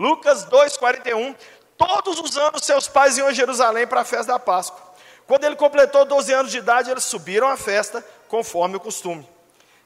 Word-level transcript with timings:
Lucas 0.00 0.46
2,41. 0.46 1.36
Todos 1.76 2.18
os 2.20 2.34
anos 2.38 2.64
seus 2.64 2.88
pais 2.88 3.18
iam 3.18 3.28
a 3.28 3.34
Jerusalém 3.34 3.86
para 3.86 4.00
a 4.00 4.04
festa 4.04 4.32
da 4.32 4.38
Páscoa. 4.38 4.80
Quando 5.26 5.44
ele 5.44 5.56
completou 5.56 6.06
12 6.06 6.32
anos 6.32 6.50
de 6.50 6.56
idade, 6.56 6.90
eles 6.90 7.04
subiram 7.04 7.46
à 7.46 7.56
festa, 7.56 8.02
conforme 8.26 8.76
o 8.76 8.80
costume. 8.80 9.28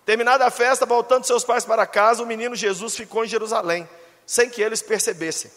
Terminada 0.06 0.46
a 0.46 0.50
festa, 0.52 0.86
voltando 0.86 1.24
seus 1.24 1.42
pais 1.42 1.64
para 1.64 1.84
casa, 1.84 2.22
o 2.22 2.26
menino 2.26 2.54
Jesus 2.54 2.94
ficou 2.94 3.24
em 3.24 3.28
Jerusalém, 3.28 3.88
sem 4.24 4.48
que 4.48 4.62
eles 4.62 4.80
percebessem. 4.82 5.50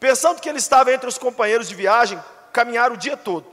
Pensando 0.00 0.40
que 0.40 0.48
ele 0.48 0.58
estava 0.58 0.92
entre 0.92 1.08
os 1.08 1.16
companheiros 1.16 1.68
de 1.68 1.76
viagem, 1.76 2.20
caminharam 2.52 2.96
o 2.96 2.98
dia 2.98 3.16
todo. 3.16 3.46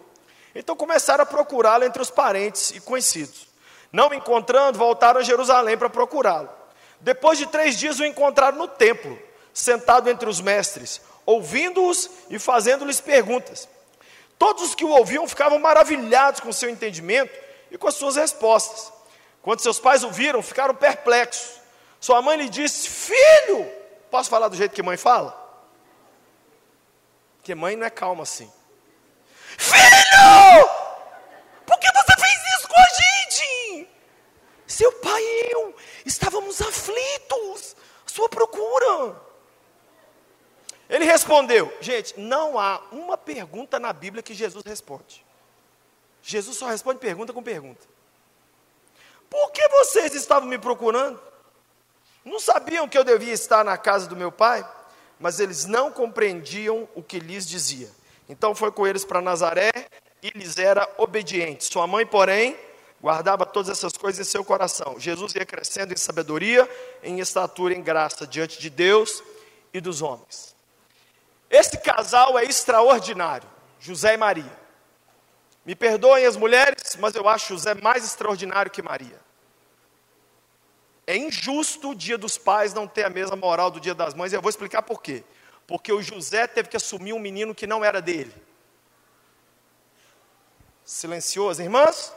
Então 0.56 0.76
começaram 0.76 1.22
a 1.22 1.28
procurá-lo 1.28 1.84
entre 1.84 2.02
os 2.02 2.10
parentes 2.10 2.72
e 2.72 2.82
conhecidos. 2.82 3.48
Não 3.94 4.12
encontrando, 4.12 4.80
voltaram 4.80 5.20
a 5.20 5.24
Jerusalém 5.24 5.78
para 5.78 5.92
procurá-lo. 5.92 6.50
Depois 7.00 7.38
de 7.38 7.46
três 7.46 7.78
dias, 7.78 8.00
o 8.00 8.06
encontraram 8.06 8.58
no 8.58 8.68
templo, 8.68 9.29
sentado 9.60 10.10
entre 10.10 10.30
os 10.30 10.42
mestres, 10.42 11.02
ouvindo-os 11.26 12.10
e 12.30 12.40
fazendo-lhes 12.40 13.00
perguntas. 13.00 13.68
Todos 14.38 14.64
os 14.64 14.76
que 14.76 14.86
o 14.86 14.90
ouviam 14.90 15.28
ficavam 15.28 15.60
maravilhados 15.60 16.40
com 16.40 16.52
seu 16.52 16.70
entendimento 16.70 17.38
e 17.70 17.78
com 17.78 17.88
as 17.88 17.96
suas 17.96 18.16
respostas. 18.16 18.92
Quando 19.42 19.60
seus 19.60 19.80
pais 19.80 20.04
o 20.04 20.10
viram, 20.10 20.42
ficaram 20.42 20.74
perplexos. 20.74 21.60
Sua 22.00 22.22
mãe 22.22 22.38
lhe 22.38 22.50
disse: 22.50 22.90
Filho, 22.90 23.70
posso 24.10 24.30
falar 24.30 24.48
do 24.48 24.56
jeito 24.56 24.74
que 24.74 24.82
mãe 24.82 24.98
fala? 24.98 25.38
Porque 27.38 27.54
mãe 27.54 27.76
não 27.76 27.86
é 27.86 27.90
calma 27.90 28.24
assim. 28.24 28.52
Filho, 29.58 30.70
por 31.66 31.78
que 31.80 31.88
você 31.92 32.14
fez 32.18 32.58
isso 32.58 32.68
com 32.68 32.80
a 32.80 32.90
gente? 32.90 33.90
Seu 34.68 34.92
pai 34.94 35.22
e 35.22 35.52
eu 35.52 35.76
estávamos 36.06 36.62
aflitos, 36.62 37.76
sua 38.06 38.30
procura. 38.30 39.29
Ele 40.90 41.06
respondeu: 41.06 41.72
Gente, 41.80 42.20
não 42.20 42.58
há 42.58 42.82
uma 42.92 43.18
pergunta 43.18 43.80
na 43.80 43.94
Bíblia 43.94 44.24
que 44.24 44.34
Jesus 44.34 44.64
responde. 44.66 45.24
Jesus 46.22 46.58
só 46.58 46.68
responde 46.68 47.00
pergunta 47.00 47.32
com 47.32 47.44
pergunta. 47.44 47.88
Por 49.30 49.52
que 49.52 49.68
vocês 49.70 50.16
estavam 50.16 50.50
me 50.50 50.58
procurando? 50.58 51.22
Não 52.26 52.40
sabiam 52.40 52.88
que 52.90 52.98
eu 52.98 53.04
devia 53.04 53.32
estar 53.32 53.64
na 53.64 53.78
casa 53.78 54.08
do 54.08 54.16
meu 54.16 54.32
pai? 54.32 54.68
Mas 55.20 55.40
eles 55.40 55.66
não 55.66 55.92
compreendiam 55.92 56.90
o 56.96 57.04
que 57.04 57.20
lhes 57.20 57.46
dizia. 57.46 57.90
Então 58.28 58.56
foi 58.56 58.72
com 58.72 58.88
eles 58.88 59.06
para 59.06 59.22
Nazaré 59.22 59.72
e 60.22 60.30
lhes 60.32 60.58
era 60.58 60.90
obediente. 60.98 61.66
Sua 61.66 61.86
mãe, 61.86 62.06
porém, 62.06 62.58
guardava 63.02 63.46
todas 63.46 63.70
essas 63.70 63.94
coisas 63.94 64.28
em 64.28 64.30
seu 64.30 64.44
coração. 64.44 65.00
Jesus 65.00 65.34
ia 65.36 65.46
crescendo 65.46 65.94
em 65.94 65.98
sabedoria, 65.98 66.70
em 67.04 67.20
estatura, 67.20 67.74
em 67.74 67.82
graça 67.82 68.26
diante 68.26 68.60
de 68.60 68.70
Deus 68.70 69.24
e 69.74 69.80
dos 69.80 70.02
homens. 70.02 70.56
Esse 71.50 71.78
casal 71.78 72.38
é 72.38 72.44
extraordinário, 72.44 73.50
José 73.80 74.14
e 74.14 74.18
Maria. 74.18 74.60
Me 75.66 75.76
perdoem 75.76 76.26
as 76.26 76.36
mulheres, 76.36 76.96
mas 76.98 77.16
eu 77.16 77.28
acho 77.28 77.50
José 77.50 77.74
mais 77.74 78.04
extraordinário 78.06 78.72
que 78.72 78.82
Maria. 78.82 79.20
É 81.08 81.18
injusto 81.18 81.90
o 81.90 81.96
dia 81.96 82.18
dos 82.18 82.38
pais 82.38 82.74
não 82.74 82.88
ter 82.88 83.04
a 83.04 83.10
mesma 83.10 83.36
moral 83.36 83.72
do 83.72 83.80
dia 83.80 83.96
das 83.96 84.14
mães, 84.14 84.32
e 84.32 84.36
eu 84.36 84.42
vou 84.42 84.50
explicar 84.50 84.84
por 84.84 85.02
quê. 85.02 85.24
Porque 85.66 85.92
o 85.92 86.02
José 86.02 86.46
teve 86.46 86.70
que 86.70 86.78
assumir 86.78 87.14
um 87.14 87.20
menino 87.20 87.56
que 87.56 87.66
não 87.66 87.84
era 87.84 88.00
dele. 88.00 88.34
Silenciou 90.86 91.50
as 91.50 91.60
irmãs? 91.60 92.14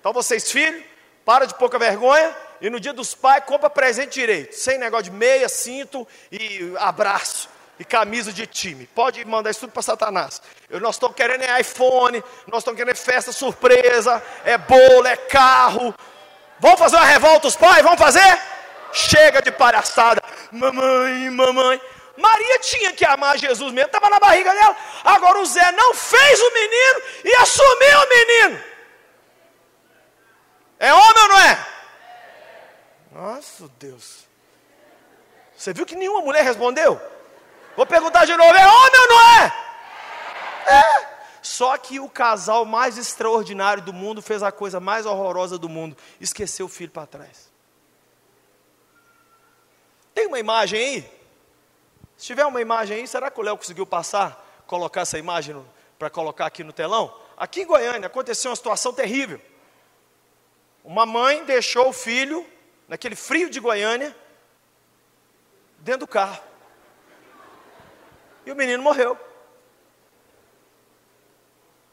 Então 0.00 0.12
vocês, 0.12 0.50
filhos, 0.50 0.84
para 1.24 1.46
de 1.46 1.54
pouca 1.54 1.78
vergonha, 1.78 2.34
e 2.60 2.70
no 2.70 2.80
dia 2.80 2.92
dos 2.92 3.14
pais 3.14 3.44
compra 3.44 3.68
presente 3.68 4.14
direito, 4.14 4.54
sem 4.54 4.78
negócio 4.78 5.04
de 5.04 5.10
meia, 5.10 5.48
cinto 5.48 6.06
e 6.30 6.72
abraço 6.78 7.48
e 7.78 7.84
camisa 7.84 8.32
de 8.32 8.46
time. 8.46 8.86
Pode 8.94 9.24
mandar 9.24 9.50
isso 9.50 9.60
tudo 9.60 9.72
para 9.72 9.82
Satanás. 9.82 10.40
Eu, 10.68 10.80
nós 10.80 10.96
estamos 10.96 11.16
querendo 11.16 11.42
é 11.42 11.60
iPhone, 11.60 12.22
nós 12.46 12.60
estamos 12.60 12.78
querendo 12.78 12.92
é 12.92 12.94
festa 12.94 13.32
surpresa, 13.32 14.22
é 14.44 14.56
bolo, 14.56 15.06
é 15.06 15.16
carro. 15.16 15.94
Vamos 16.58 16.78
fazer 16.78 16.96
uma 16.96 17.04
revolta 17.04 17.48
os 17.48 17.56
pais? 17.56 17.82
Vamos 17.82 17.98
fazer? 17.98 18.40
Chega 18.92 19.42
de 19.42 19.52
palhaçada. 19.52 20.22
Mamãe, 20.50 21.30
mamãe. 21.30 21.80
Maria 22.16 22.58
tinha 22.60 22.92
que 22.94 23.04
amar 23.04 23.36
Jesus 23.36 23.72
mesmo, 23.72 23.88
estava 23.88 24.08
na 24.08 24.18
barriga 24.18 24.50
dela. 24.54 24.74
Agora 25.04 25.38
o 25.38 25.44
Zé 25.44 25.70
não 25.72 25.92
fez 25.92 26.40
o 26.40 26.54
menino 26.54 27.02
e 27.24 27.36
assumiu 27.36 27.98
o 27.98 28.08
menino. 28.08 28.64
É 30.78 30.94
homem 30.94 31.22
ou 31.22 31.28
não 31.28 31.40
é? 31.40 31.66
Nossa, 33.16 33.66
Deus. 33.78 34.26
Você 35.56 35.72
viu 35.72 35.86
que 35.86 35.96
nenhuma 35.96 36.20
mulher 36.20 36.44
respondeu? 36.44 37.00
Vou 37.74 37.86
perguntar 37.86 38.26
de 38.26 38.36
novo: 38.36 38.54
é 38.54 38.66
homem 38.66 39.00
ou 39.00 39.08
não 39.08 39.20
é? 39.22 39.52
É. 40.66 41.16
Só 41.40 41.78
que 41.78 41.98
o 41.98 42.10
casal 42.10 42.66
mais 42.66 42.98
extraordinário 42.98 43.82
do 43.82 43.92
mundo 43.92 44.20
fez 44.20 44.42
a 44.42 44.52
coisa 44.52 44.78
mais 44.80 45.06
horrorosa 45.06 45.56
do 45.56 45.66
mundo: 45.66 45.96
esqueceu 46.20 46.66
o 46.66 46.68
filho 46.68 46.90
para 46.90 47.06
trás. 47.06 47.50
Tem 50.14 50.26
uma 50.26 50.38
imagem 50.38 50.78
aí? 50.78 51.10
Se 52.18 52.26
tiver 52.26 52.44
uma 52.44 52.60
imagem 52.60 52.98
aí, 52.98 53.08
será 53.08 53.30
que 53.30 53.40
o 53.40 53.42
Léo 53.42 53.56
conseguiu 53.56 53.86
passar, 53.86 54.62
colocar 54.66 55.02
essa 55.02 55.18
imagem 55.18 55.56
para 55.98 56.10
colocar 56.10 56.44
aqui 56.44 56.62
no 56.62 56.72
telão? 56.72 57.18
Aqui 57.34 57.62
em 57.62 57.66
Goiânia 57.66 58.08
aconteceu 58.08 58.50
uma 58.50 58.56
situação 58.56 58.92
terrível. 58.92 59.40
Uma 60.84 61.06
mãe 61.06 61.44
deixou 61.44 61.88
o 61.88 61.92
filho 61.94 62.46
naquele 62.88 63.16
frio 63.16 63.50
de 63.50 63.60
Goiânia, 63.60 64.14
dentro 65.78 66.00
do 66.00 66.08
carro. 66.08 66.42
E 68.44 68.52
o 68.52 68.56
menino 68.56 68.82
morreu. 68.82 69.18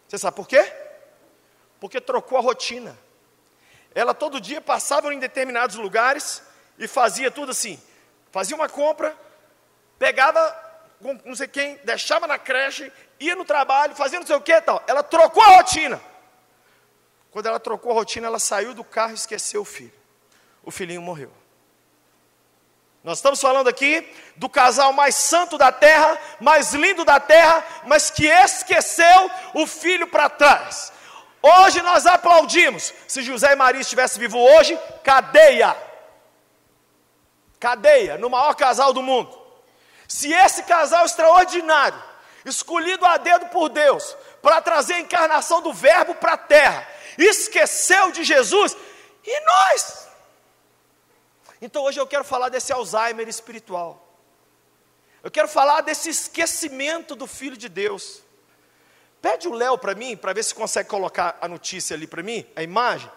Você 0.08 0.18
sabe 0.18 0.36
por 0.36 0.48
quê? 0.48 0.72
Porque 1.80 2.00
trocou 2.00 2.38
a 2.38 2.42
rotina. 2.42 2.98
Ela 3.96 4.14
todo 4.14 4.40
dia 4.40 4.62
passava 4.62 5.14
em 5.14 5.20
determinados 5.20 5.76
lugares 5.76 6.44
e 6.78 6.88
fazia 6.88 7.31
tudo 7.31 7.52
assim. 7.52 7.81
Fazia 8.31 8.56
uma 8.56 8.70
compra, 8.70 9.16
pegava 9.98 10.62
não 11.25 11.36
sei 11.36 11.50
quem, 11.50 11.75
deixava 11.84 12.25
na 12.25 12.40
creche, 12.40 12.90
ia 13.20 13.36
no 13.36 13.44
trabalho, 13.44 13.94
fazia 13.94 14.20
não 14.20 14.25
sei 14.25 14.36
o 14.36 14.42
que 14.42 14.62
tal. 14.62 14.81
Ela 14.88 15.04
trocou 15.04 15.44
a 15.44 15.58
rotina. 15.58 16.02
Quando 17.30 17.48
ela 17.48 17.60
trocou 17.60 17.92
a 17.92 17.96
rotina, 17.96 18.28
ela 18.28 18.40
saiu 18.40 18.74
do 18.74 18.84
carro 18.84 19.12
e 19.12 19.16
esqueceu 19.16 19.62
o 19.62 19.66
filho 19.66 20.03
o 20.63 20.72
filhinho 20.72 21.01
morreu. 21.01 21.31
Nós 23.03 23.18
estamos 23.18 23.41
falando 23.41 23.68
aqui 23.68 24.07
do 24.38 24.47
casal 24.47 24.94
mais 24.94 25.16
santo 25.16 25.57
da 25.57 25.72
terra, 25.74 26.18
mais 26.40 26.74
lindo 26.74 27.03
da 27.03 27.19
terra, 27.19 27.63
mas 27.85 28.09
que 28.09 28.25
esqueceu 28.25 29.29
o 29.53 29.68
filho 29.68 30.07
para 30.07 30.29
trás. 30.29 30.94
Hoje 31.41 31.81
nós 31.81 32.06
aplaudimos. 32.06 32.94
Se 33.06 33.22
José 33.22 33.51
e 33.51 33.56
Maria 33.57 33.81
estivessem 33.81 34.22
vivos 34.22 34.40
hoje, 34.40 34.79
cadeia. 35.03 35.75
Cadeia, 37.59 38.18
no 38.18 38.30
maior 38.30 38.56
casal 38.56 38.94
do 38.94 39.01
mundo. 39.01 39.38
Se 40.07 40.31
esse 40.31 40.63
casal 40.63 41.06
extraordinário, 41.06 42.01
escolhido 42.45 43.06
a 43.06 43.18
dedo 43.18 43.47
por 43.47 43.68
Deus, 43.68 44.16
para 44.41 44.62
trazer 44.62 44.94
a 44.94 45.00
encarnação 45.00 45.62
do 45.62 45.74
Verbo 45.74 46.16
para 46.16 46.34
a 46.34 46.38
terra, 46.38 46.88
esqueceu 47.18 48.12
de 48.12 48.24
Jesus, 48.24 48.78
e 49.25 49.40
nós? 49.41 50.07
Então 51.63 51.84
hoje 51.84 51.97
eu 51.97 52.06
quero 52.06 52.25
falar 52.25 52.50
desse 52.50 52.74
Alzheimer 52.74 53.25
espiritual. 53.29 54.06
Eu 55.24 55.31
quero 55.31 55.47
falar 55.47 55.79
desse 55.79 56.09
esquecimento 56.09 57.16
do 57.16 57.25
Filho 57.25 57.56
de 57.56 57.69
Deus. 57.69 58.22
Pede 59.22 59.47
o 59.47 59.53
Léo 59.53 59.78
para 59.78 59.96
mim, 59.96 60.18
para 60.18 60.34
ver 60.34 60.44
se 60.44 60.53
consegue 60.53 60.89
colocar 60.89 61.38
a 61.39 61.48
notícia 61.48 61.95
ali 61.95 62.06
para 62.06 62.21
mim, 62.21 62.45
a 62.54 62.62
imagem. 62.62 63.10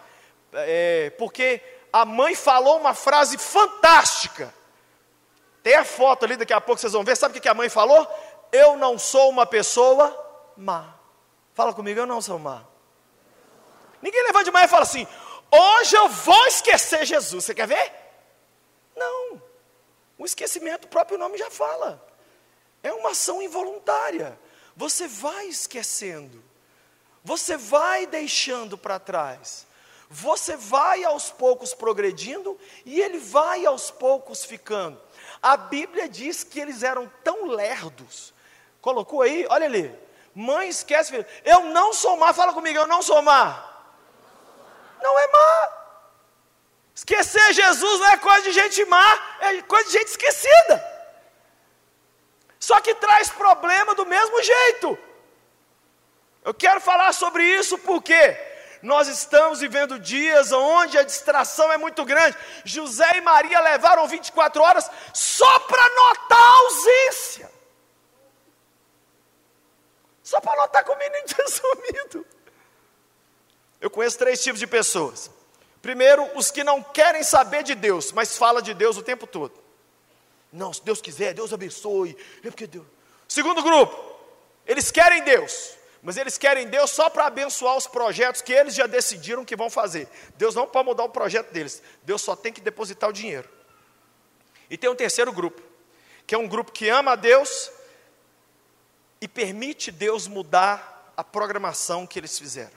É, 0.53 1.09
porque 1.17 1.61
a 1.91 2.05
mãe 2.05 2.35
falou 2.35 2.79
uma 2.79 2.93
frase 2.93 3.37
fantástica. 3.37 4.53
Tem 5.61 5.75
a 5.75 5.83
foto 5.83 6.23
ali, 6.23 6.37
daqui 6.37 6.53
a 6.53 6.61
pouco 6.61 6.79
vocês 6.79 6.93
vão 6.93 7.03
ver. 7.03 7.17
Sabe 7.17 7.37
o 7.37 7.41
que 7.41 7.49
a 7.49 7.53
mãe 7.53 7.67
falou? 7.67 8.07
Eu 8.49 8.77
não 8.77 8.97
sou 8.97 9.29
uma 9.29 9.45
pessoa 9.45 10.07
má. 10.55 10.95
Fala 11.53 11.73
comigo, 11.73 11.99
eu 11.99 12.07
não 12.07 12.21
sou 12.21 12.39
má. 12.39 12.63
Ninguém 14.01 14.23
levanta 14.23 14.45
de 14.45 14.51
manhã 14.51 14.67
e 14.67 14.69
fala 14.69 14.83
assim: 14.83 15.05
hoje 15.51 15.97
eu 15.97 16.07
vou 16.07 16.47
esquecer 16.47 17.05
Jesus. 17.05 17.43
Você 17.43 17.53
quer 17.53 17.67
ver? 17.67 18.06
Não. 18.97 19.41
O 20.17 20.25
esquecimento, 20.25 20.85
o 20.85 20.89
próprio 20.89 21.17
nome 21.17 21.37
já 21.37 21.49
fala. 21.49 22.03
É 22.83 22.91
uma 22.91 23.11
ação 23.11 23.41
involuntária. 23.41 24.37
Você 24.75 25.07
vai 25.07 25.47
esquecendo. 25.47 26.43
Você 27.23 27.55
vai 27.57 28.05
deixando 28.05 28.77
para 28.77 28.99
trás. 28.99 29.65
Você 30.09 30.55
vai 30.55 31.03
aos 31.03 31.29
poucos 31.29 31.73
progredindo 31.73 32.57
e 32.85 33.01
ele 33.01 33.17
vai 33.17 33.65
aos 33.65 33.91
poucos 33.91 34.45
ficando. 34.45 34.99
A 35.41 35.57
Bíblia 35.57 36.07
diz 36.07 36.43
que 36.43 36.59
eles 36.59 36.81
eram 36.81 37.11
tão 37.23 37.45
lerdos. 37.45 38.33
Colocou 38.81 39.21
aí, 39.21 39.45
olha 39.49 39.65
ali. 39.65 39.93
Mãe 40.33 40.69
esquece, 40.69 41.11
filho. 41.11 41.25
Eu 41.43 41.65
não 41.65 41.93
sou 41.93 42.15
má, 42.15 42.33
fala 42.33 42.53
comigo, 42.53 42.77
eu 42.77 42.87
não 42.87 43.01
sou 43.01 43.21
má. 43.21 43.63
Não 45.01 45.19
é 45.19 45.27
má. 45.27 45.86
Esquecer 46.97 47.53
Jesus 47.53 47.99
não 47.99 48.07
é 48.07 48.17
coisa 48.17 48.41
de 48.41 48.53
gente 48.53 48.83
má, 48.85 49.37
é 49.39 49.61
coisa 49.61 49.85
de 49.85 49.97
gente 49.99 50.07
esquecida. 50.07 50.75
Só 52.59 52.81
que 52.81 52.95
traz 52.95 53.29
problema 53.29 53.93
do 53.93 54.03
mesmo 54.03 54.41
jeito. 54.41 54.97
Eu 56.43 56.55
quero 56.55 56.81
falar 56.81 57.13
sobre 57.13 57.43
isso 57.43 57.77
porque 57.77 58.19
nós 58.81 59.07
estamos 59.07 59.59
vivendo 59.59 59.99
dias 59.99 60.51
onde 60.51 60.97
a 60.97 61.03
distração 61.03 61.71
é 61.71 61.77
muito 61.77 62.03
grande. 62.03 62.35
José 62.65 63.17
e 63.17 63.21
Maria 63.21 63.59
levaram 63.59 64.07
24 64.07 64.63
horas 64.63 64.89
só 65.13 65.59
para 65.59 65.87
notar 66.01 66.41
a 66.41 66.57
ausência. 66.61 67.51
Só 70.23 70.41
para 70.41 70.55
notar 70.63 70.83
que 70.83 70.89
o 70.89 70.97
menino 70.97 71.27
tinha 71.27 71.45
sumido. 71.61 72.25
Eu 73.79 73.91
conheço 73.91 74.17
três 74.17 74.41
tipos 74.41 74.59
de 74.59 74.65
pessoas. 74.65 75.36
Primeiro, 75.81 76.27
os 76.35 76.51
que 76.51 76.63
não 76.63 76.81
querem 76.81 77.23
saber 77.23 77.63
de 77.63 77.75
Deus, 77.75 78.11
mas 78.11 78.37
fala 78.37 78.61
de 78.61 78.73
Deus 78.73 78.97
o 78.97 79.03
tempo 79.03 79.27
todo. 79.27 79.53
Não, 80.51 80.73
se 80.73 80.83
Deus 80.83 81.01
quiser, 81.01 81.33
Deus 81.33 81.53
abençoe. 81.53 82.17
É 82.43 82.49
porque 82.49 82.67
Deus. 82.67 82.85
Segundo 83.27 83.61
grupo, 83.61 83.95
eles 84.65 84.89
querem 84.91 85.23
Deus, 85.23 85.73
mas 86.01 86.17
eles 86.17 86.37
querem 86.37 86.67
Deus 86.67 86.91
só 86.91 87.09
para 87.09 87.25
abençoar 87.25 87.75
os 87.75 87.87
projetos 87.87 88.41
que 88.41 88.53
eles 88.53 88.73
já 88.73 88.87
decidiram 88.87 89.45
que 89.45 89.55
vão 89.55 89.69
fazer. 89.69 90.07
Deus 90.37 90.55
não 90.55 90.67
pode 90.67 90.85
mudar 90.85 91.03
o 91.03 91.09
projeto 91.09 91.51
deles, 91.51 91.81
Deus 92.03 92.21
só 92.21 92.35
tem 92.35 92.51
que 92.51 92.61
depositar 92.61 93.09
o 93.09 93.13
dinheiro. 93.13 93.47
E 94.69 94.77
tem 94.77 94.89
um 94.89 94.95
terceiro 94.95 95.31
grupo, 95.31 95.61
que 96.25 96.35
é 96.35 96.37
um 96.37 96.47
grupo 96.47 96.71
que 96.71 96.89
ama 96.89 97.13
a 97.13 97.15
Deus 97.15 97.71
e 99.19 99.27
permite 99.27 99.91
Deus 99.91 100.27
mudar 100.27 101.13
a 101.15 101.23
programação 101.23 102.05
que 102.05 102.19
eles 102.19 102.37
fizeram. 102.37 102.76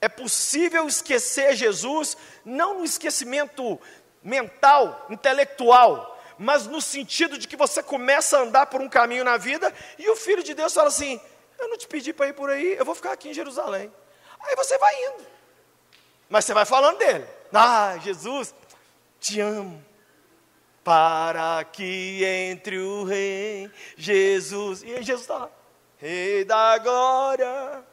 É 0.00 0.08
possível 0.08 0.86
esquecer 0.86 1.56
Jesus, 1.56 2.16
não 2.44 2.78
no 2.78 2.84
esquecimento 2.84 3.80
mental, 4.22 5.06
intelectual, 5.10 6.16
mas 6.38 6.66
no 6.66 6.80
sentido 6.80 7.36
de 7.36 7.48
que 7.48 7.56
você 7.56 7.82
começa 7.82 8.38
a 8.38 8.42
andar 8.42 8.66
por 8.66 8.80
um 8.80 8.88
caminho 8.88 9.24
na 9.24 9.36
vida 9.36 9.74
e 9.98 10.08
o 10.08 10.16
Filho 10.16 10.42
de 10.42 10.54
Deus 10.54 10.72
fala 10.72 10.88
assim: 10.88 11.20
Eu 11.58 11.68
não 11.68 11.76
te 11.76 11.88
pedi 11.88 12.12
para 12.12 12.28
ir 12.28 12.32
por 12.32 12.48
aí, 12.48 12.76
eu 12.76 12.84
vou 12.84 12.94
ficar 12.94 13.12
aqui 13.12 13.30
em 13.30 13.34
Jerusalém. 13.34 13.92
Aí 14.40 14.54
você 14.54 14.78
vai 14.78 14.94
indo, 15.06 15.26
mas 16.28 16.44
você 16.44 16.54
vai 16.54 16.64
falando 16.64 16.98
dele: 16.98 17.26
Ah, 17.52 17.98
Jesus, 18.02 18.54
te 19.18 19.40
amo. 19.40 19.84
Para 20.84 21.64
que 21.64 22.24
entre 22.24 22.78
o 22.78 23.04
Rei 23.04 23.70
Jesus, 23.96 24.82
e 24.82 25.02
Jesus 25.02 25.20
está 25.20 25.38
lá, 25.38 25.50
Rei 25.98 26.44
da 26.44 26.78
Glória. 26.78 27.84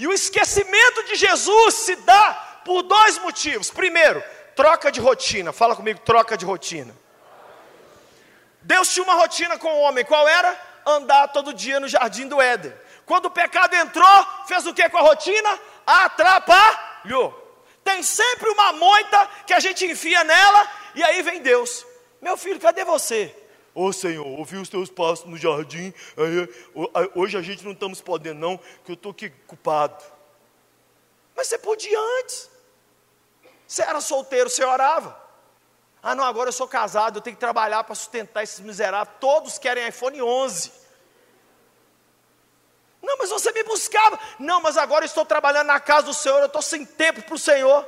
E 0.00 0.06
o 0.06 0.12
esquecimento 0.12 1.04
de 1.04 1.14
Jesus 1.14 1.74
se 1.74 1.94
dá 1.96 2.60
por 2.64 2.82
dois 2.82 3.18
motivos. 3.18 3.70
Primeiro, 3.70 4.20
Troca 4.60 4.92
de 4.92 5.00
rotina, 5.00 5.54
fala 5.54 5.74
comigo, 5.74 6.00
troca 6.00 6.36
de 6.36 6.44
rotina. 6.44 6.94
Deus 8.60 8.92
tinha 8.92 9.04
uma 9.04 9.14
rotina 9.14 9.56
com 9.56 9.72
o 9.72 9.80
homem, 9.80 10.04
qual 10.04 10.28
era? 10.28 10.54
Andar 10.84 11.28
todo 11.28 11.54
dia 11.54 11.80
no 11.80 11.88
jardim 11.88 12.28
do 12.28 12.38
Éden. 12.38 12.70
Quando 13.06 13.24
o 13.24 13.30
pecado 13.30 13.74
entrou, 13.74 14.26
fez 14.46 14.66
o 14.66 14.74
que 14.74 14.86
com 14.90 14.98
a 14.98 15.00
rotina? 15.00 15.58
Atrapalhou. 15.86 17.64
Tem 17.82 18.02
sempre 18.02 18.50
uma 18.50 18.74
moita 18.74 19.30
que 19.46 19.54
a 19.54 19.60
gente 19.60 19.86
enfia 19.86 20.22
nela 20.24 20.70
e 20.94 21.02
aí 21.02 21.22
vem 21.22 21.40
Deus. 21.40 21.86
Meu 22.20 22.36
filho, 22.36 22.60
cadê 22.60 22.84
você? 22.84 23.34
Ô 23.74 23.86
oh, 23.86 23.92
Senhor, 23.92 24.26
ouvi 24.26 24.56
os 24.56 24.68
teus 24.68 24.90
passos 24.90 25.26
no 25.26 25.36
jardim. 25.36 25.94
Hoje 27.14 27.36
a 27.36 27.42
gente 27.42 27.64
não 27.64 27.72
estamos 27.72 28.00
podendo, 28.00 28.40
não, 28.40 28.58
que 28.84 28.90
eu 28.90 28.94
estou 28.94 29.12
aqui 29.12 29.30
culpado. 29.46 30.02
Mas 31.36 31.46
você 31.46 31.58
podia 31.58 31.98
antes. 32.20 32.50
Você 33.66 33.82
era 33.82 34.00
solteiro, 34.00 34.50
você 34.50 34.64
orava. 34.64 35.16
Ah, 36.02 36.14
não, 36.14 36.24
agora 36.24 36.48
eu 36.48 36.52
sou 36.52 36.66
casado, 36.66 37.18
eu 37.18 37.22
tenho 37.22 37.36
que 37.36 37.40
trabalhar 37.40 37.84
para 37.84 37.94
sustentar 37.94 38.42
esses 38.42 38.58
miseráveis. 38.60 39.16
Todos 39.20 39.58
querem 39.58 39.86
iPhone 39.86 40.20
11. 40.20 40.72
Não, 43.02 43.16
mas 43.18 43.30
você 43.30 43.52
me 43.52 43.62
buscava. 43.62 44.18
Não, 44.38 44.60
mas 44.60 44.76
agora 44.76 45.04
eu 45.04 45.06
estou 45.06 45.24
trabalhando 45.24 45.68
na 45.68 45.78
casa 45.78 46.06
do 46.06 46.14
Senhor, 46.14 46.38
eu 46.40 46.46
estou 46.46 46.62
sem 46.62 46.84
tempo 46.84 47.22
para 47.22 47.34
o 47.34 47.38
Senhor. 47.38 47.86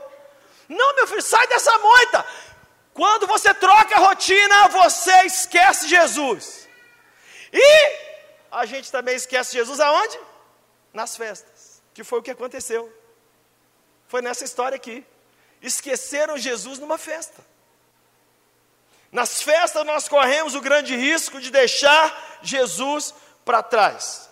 Não, 0.68 0.94
meu 0.94 1.06
filho, 1.06 1.22
sai 1.22 1.46
dessa 1.48 1.76
moita. 1.78 2.24
Quando 2.94 3.26
você 3.26 3.54
troca 3.54 3.96
a 3.96 4.00
rotina, 4.00 4.68
você 4.68 5.24
esquece 5.24 5.88
Jesus. 5.88 6.68
E 7.52 7.98
a 8.50 8.66
gente 8.66 8.90
também 8.90 9.14
esquece 9.14 9.52
Jesus 9.52 9.80
aonde? 9.80 10.18
Nas 10.92 11.16
festas. 11.16 11.82
Que 11.94 12.04
foi 12.04 12.18
o 12.18 12.22
que 12.22 12.30
aconteceu. 12.30 12.92
Foi 14.08 14.20
nessa 14.20 14.44
história 14.44 14.76
aqui 14.76 15.06
esqueceram 15.62 16.36
Jesus 16.36 16.78
numa 16.78 16.98
festa. 16.98 17.40
Nas 19.10 19.42
festas 19.42 19.86
nós 19.86 20.08
corremos 20.08 20.54
o 20.54 20.60
grande 20.60 20.96
risco 20.96 21.40
de 21.40 21.50
deixar 21.50 22.40
Jesus 22.42 23.14
para 23.44 23.62
trás. 23.62 24.28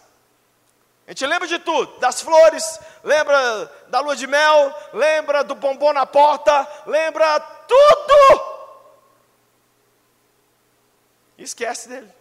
A 1.07 1.11
gente 1.13 1.27
lembra 1.27 1.47
de 1.47 1.59
tudo, 1.59 1.99
das 1.99 2.21
flores, 2.21 2.79
lembra 3.03 3.67
da 3.89 4.01
lua 4.01 4.17
de 4.17 4.27
mel, 4.27 4.75
lembra 4.93 5.43
do 5.43 5.55
bombom 5.55 5.93
na 5.93 6.07
porta, 6.07 6.67
lembra 6.87 7.41
tudo. 7.41 8.50
E 11.41 11.43
esquece 11.43 11.89
dele. 11.89 12.13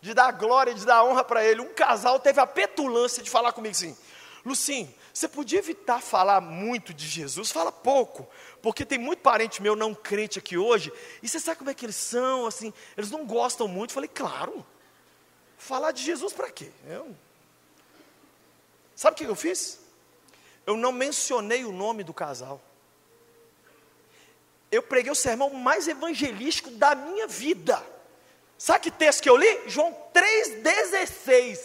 De 0.00 0.12
dar 0.12 0.32
glória, 0.32 0.74
de 0.74 0.84
dar 0.84 1.04
honra 1.04 1.22
para 1.22 1.42
ele. 1.44 1.60
Um 1.60 1.72
casal 1.72 2.18
teve 2.18 2.40
a 2.40 2.46
petulância 2.46 3.22
de 3.22 3.30
falar 3.30 3.52
comigo 3.52 3.70
assim: 3.70 3.96
Lucinho, 4.44 4.92
você 5.12 5.28
podia 5.28 5.60
evitar 5.60 6.02
falar 6.02 6.40
muito 6.40 6.92
de 6.92 7.06
Jesus, 7.06 7.52
fala 7.52 7.70
pouco, 7.70 8.28
porque 8.60 8.84
tem 8.84 8.98
muito 8.98 9.20
parente 9.20 9.62
meu 9.62 9.76
não 9.76 9.94
crente 9.94 10.36
aqui 10.40 10.58
hoje, 10.58 10.92
e 11.22 11.28
você 11.28 11.38
sabe 11.38 11.58
como 11.58 11.70
é 11.70 11.74
que 11.74 11.86
eles 11.86 11.94
são, 11.94 12.44
assim, 12.44 12.74
eles 12.96 13.12
não 13.12 13.24
gostam 13.24 13.68
muito. 13.68 13.90
Eu 13.90 13.94
falei, 13.94 14.10
claro, 14.12 14.66
falar 15.56 15.92
de 15.92 16.02
Jesus 16.02 16.32
para 16.32 16.50
quê? 16.50 16.72
Eu... 16.88 17.14
Sabe 18.96 19.14
o 19.14 19.16
que 19.16 19.24
eu 19.24 19.36
fiz? 19.36 19.78
Eu 20.66 20.76
não 20.76 20.90
mencionei 20.90 21.64
o 21.64 21.72
nome 21.72 22.02
do 22.02 22.12
casal. 22.12 22.60
Eu 24.74 24.82
preguei 24.82 25.12
o 25.12 25.14
sermão 25.14 25.50
mais 25.50 25.86
evangelístico 25.86 26.68
da 26.70 26.94
minha 26.94 27.28
vida. 27.28 27.80
Sabe 28.58 28.80
que 28.80 28.90
texto 28.90 29.22
que 29.22 29.30
eu 29.30 29.36
li? 29.36 29.62
João 29.66 29.96
3,16. 30.12 31.58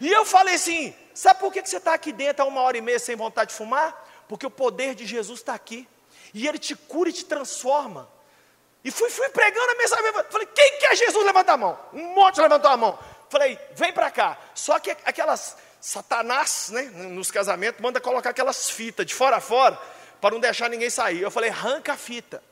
E 0.00 0.12
eu 0.12 0.24
falei 0.24 0.54
assim: 0.54 0.94
Sabe 1.12 1.40
por 1.40 1.52
que 1.52 1.64
você 1.64 1.78
está 1.78 1.92
aqui 1.94 2.12
dentro 2.12 2.44
há 2.44 2.46
uma 2.46 2.60
hora 2.60 2.76
e 2.76 2.80
meia 2.80 2.98
sem 2.98 3.16
vontade 3.16 3.50
de 3.50 3.56
fumar? 3.56 4.24
Porque 4.28 4.46
o 4.46 4.50
poder 4.50 4.94
de 4.94 5.06
Jesus 5.06 5.40
está 5.40 5.54
aqui. 5.54 5.88
E 6.32 6.46
ele 6.46 6.58
te 6.58 6.76
cura 6.76 7.10
e 7.10 7.12
te 7.12 7.24
transforma. 7.24 8.08
E 8.84 8.90
fui, 8.90 9.10
fui 9.10 9.28
pregando 9.30 9.70
a 9.72 9.74
mensagem. 9.74 10.12
Falei, 10.30 10.48
quem 10.54 10.78
quer 10.78 10.94
Jesus? 10.96 11.24
Levanta 11.24 11.52
a 11.52 11.56
mão. 11.56 11.78
Um 11.92 12.14
monte 12.14 12.40
levantou 12.40 12.70
a 12.70 12.76
mão. 12.76 12.98
Falei, 13.28 13.58
vem 13.74 13.92
para 13.92 14.10
cá. 14.10 14.38
Só 14.54 14.78
que 14.78 14.90
aquelas 15.04 15.56
Satanás, 15.84 16.70
né, 16.70 16.82
nos 16.82 17.30
casamentos, 17.30 17.78
manda 17.78 18.00
colocar 18.00 18.30
aquelas 18.30 18.70
fitas 18.70 19.04
de 19.04 19.14
fora 19.14 19.36
a 19.36 19.40
fora, 19.40 19.78
para 20.24 20.32
não 20.32 20.40
deixar 20.40 20.70
ninguém 20.70 20.88
sair. 20.88 21.20
Eu 21.20 21.30
falei, 21.30 21.50
arranca 21.50 21.92
a 21.92 21.96
fita. 21.98 22.42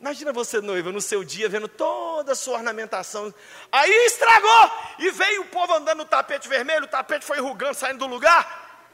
Imagina 0.00 0.32
você, 0.32 0.60
noiva, 0.60 0.92
no 0.92 1.00
seu 1.00 1.24
dia, 1.24 1.48
vendo 1.48 1.66
toda 1.66 2.30
a 2.30 2.34
sua 2.36 2.58
ornamentação. 2.58 3.34
Aí 3.72 3.90
estragou! 4.06 4.70
E 5.00 5.10
veio 5.10 5.42
o 5.42 5.46
povo 5.46 5.74
andando 5.74 5.98
no 5.98 6.04
tapete 6.04 6.48
vermelho, 6.48 6.84
o 6.84 6.86
tapete 6.86 7.24
foi 7.24 7.38
enrugando, 7.38 7.74
saindo 7.74 7.98
do 7.98 8.06
lugar. 8.06 8.86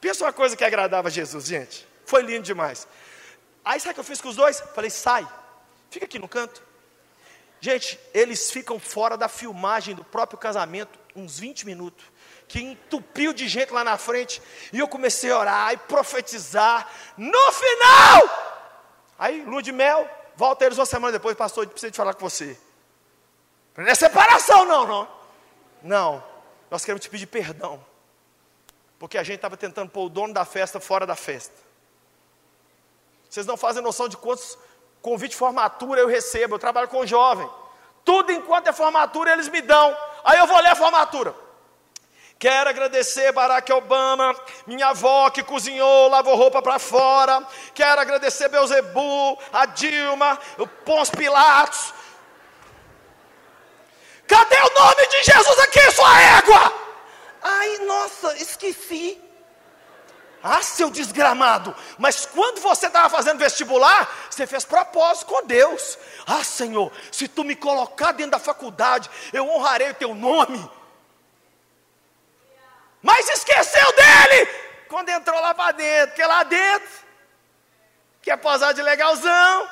Pensa 0.00 0.24
uma 0.24 0.32
coisa 0.32 0.56
que 0.56 0.62
agradava 0.62 1.08
a 1.08 1.10
Jesus, 1.10 1.44
gente. 1.46 1.84
Foi 2.06 2.22
lindo 2.22 2.44
demais. 2.44 2.86
Aí 3.64 3.80
sabe 3.80 3.90
o 3.90 3.94
que 3.94 4.00
eu 4.00 4.04
fiz 4.04 4.20
com 4.20 4.28
os 4.28 4.36
dois? 4.36 4.60
Falei, 4.76 4.90
sai, 4.90 5.26
fica 5.90 6.04
aqui 6.04 6.20
no 6.20 6.28
canto. 6.28 6.62
Gente, 7.58 7.98
eles 8.12 8.48
ficam 8.48 8.78
fora 8.78 9.16
da 9.16 9.26
filmagem 9.26 9.96
do 9.96 10.04
próprio 10.04 10.38
casamento 10.38 11.00
uns 11.16 11.40
20 11.40 11.66
minutos. 11.66 12.04
Que 12.54 12.60
entupiu 12.60 13.32
de 13.32 13.48
gente 13.48 13.72
lá 13.72 13.82
na 13.82 13.98
frente. 13.98 14.40
E 14.72 14.78
eu 14.78 14.86
comecei 14.86 15.32
a 15.32 15.38
orar 15.38 15.72
e 15.72 15.76
profetizar. 15.76 16.88
No 17.16 17.52
final, 17.52 18.44
Aí, 19.18 19.42
lua 19.42 19.62
de 19.62 19.72
mel, 19.72 20.08
volta 20.36 20.64
eles 20.64 20.78
uma 20.78 20.86
semana 20.86 21.12
depois, 21.12 21.36
pastor, 21.36 21.66
precisa 21.66 21.90
de 21.90 21.96
falar 21.96 22.14
com 22.14 22.28
você. 22.28 22.58
Não 23.76 23.86
é 23.86 23.94
separação, 23.94 24.64
não, 24.64 24.86
não. 24.86 25.08
Não, 25.82 26.24
nós 26.70 26.84
queremos 26.84 27.02
te 27.02 27.10
pedir 27.10 27.26
perdão. 27.26 27.84
Porque 28.98 29.18
a 29.18 29.22
gente 29.22 29.36
estava 29.36 29.56
tentando 29.56 29.90
pôr 29.90 30.04
o 30.04 30.08
dono 30.08 30.32
da 30.32 30.44
festa 30.44 30.80
fora 30.80 31.06
da 31.06 31.16
festa. 31.16 31.54
Vocês 33.28 33.46
não 33.46 33.56
fazem 33.56 33.82
noção 33.82 34.08
de 34.08 34.16
quantos 34.16 34.56
convites 35.02 35.34
de 35.34 35.38
formatura 35.38 36.00
eu 36.00 36.08
recebo. 36.08 36.54
Eu 36.54 36.58
trabalho 36.58 36.88
com 36.88 37.04
jovem. 37.04 37.48
Tudo 38.04 38.32
enquanto 38.32 38.68
é 38.68 38.72
formatura 38.72 39.32
eles 39.32 39.48
me 39.48 39.60
dão. 39.60 39.96
Aí 40.24 40.38
eu 40.38 40.46
vou 40.46 40.58
ler 40.60 40.68
a 40.68 40.76
formatura. 40.76 41.34
Quero 42.38 42.68
agradecer 42.68 43.32
Barack 43.32 43.72
Obama, 43.72 44.34
minha 44.66 44.88
avó 44.88 45.30
que 45.30 45.42
cozinhou, 45.42 46.08
lavou 46.08 46.36
roupa 46.36 46.60
para 46.60 46.78
fora. 46.78 47.46
Quero 47.74 48.00
agradecer 48.00 48.48
Beuzebu, 48.48 49.38
a 49.52 49.66
Dilma, 49.66 50.38
o 50.58 50.66
Pons 50.66 51.10
Pilatos. 51.10 51.94
Cadê 54.26 54.56
o 54.56 54.74
nome 54.74 55.06
de 55.06 55.22
Jesus 55.22 55.58
aqui, 55.60 55.90
sua 55.92 56.22
égua? 56.22 56.72
Aí, 57.42 57.78
Nossa, 57.86 58.34
esqueci. 58.36 59.20
Ah, 60.46 60.62
seu 60.62 60.90
desgramado, 60.90 61.74
mas 61.96 62.26
quando 62.26 62.60
você 62.60 62.86
estava 62.86 63.08
fazendo 63.08 63.38
vestibular, 63.38 64.14
você 64.28 64.46
fez 64.46 64.62
propósito 64.62 65.24
com 65.24 65.46
Deus. 65.46 65.96
Ah, 66.26 66.44
Senhor, 66.44 66.92
se 67.10 67.26
tu 67.26 67.42
me 67.42 67.56
colocar 67.56 68.12
dentro 68.12 68.32
da 68.32 68.38
faculdade, 68.38 69.08
eu 69.32 69.48
honrarei 69.48 69.90
o 69.90 69.94
teu 69.94 70.14
nome. 70.14 70.70
Mas 73.04 73.28
esqueceu 73.28 73.92
dele 73.92 74.50
quando 74.88 75.10
entrou 75.10 75.38
lá 75.38 75.52
para 75.52 75.72
dentro, 75.72 76.08
porque 76.08 76.24
lá 76.24 76.42
dentro 76.42 76.88
quer 78.22 78.38
posar 78.38 78.72
de 78.72 78.80
legalzão. 78.80 79.70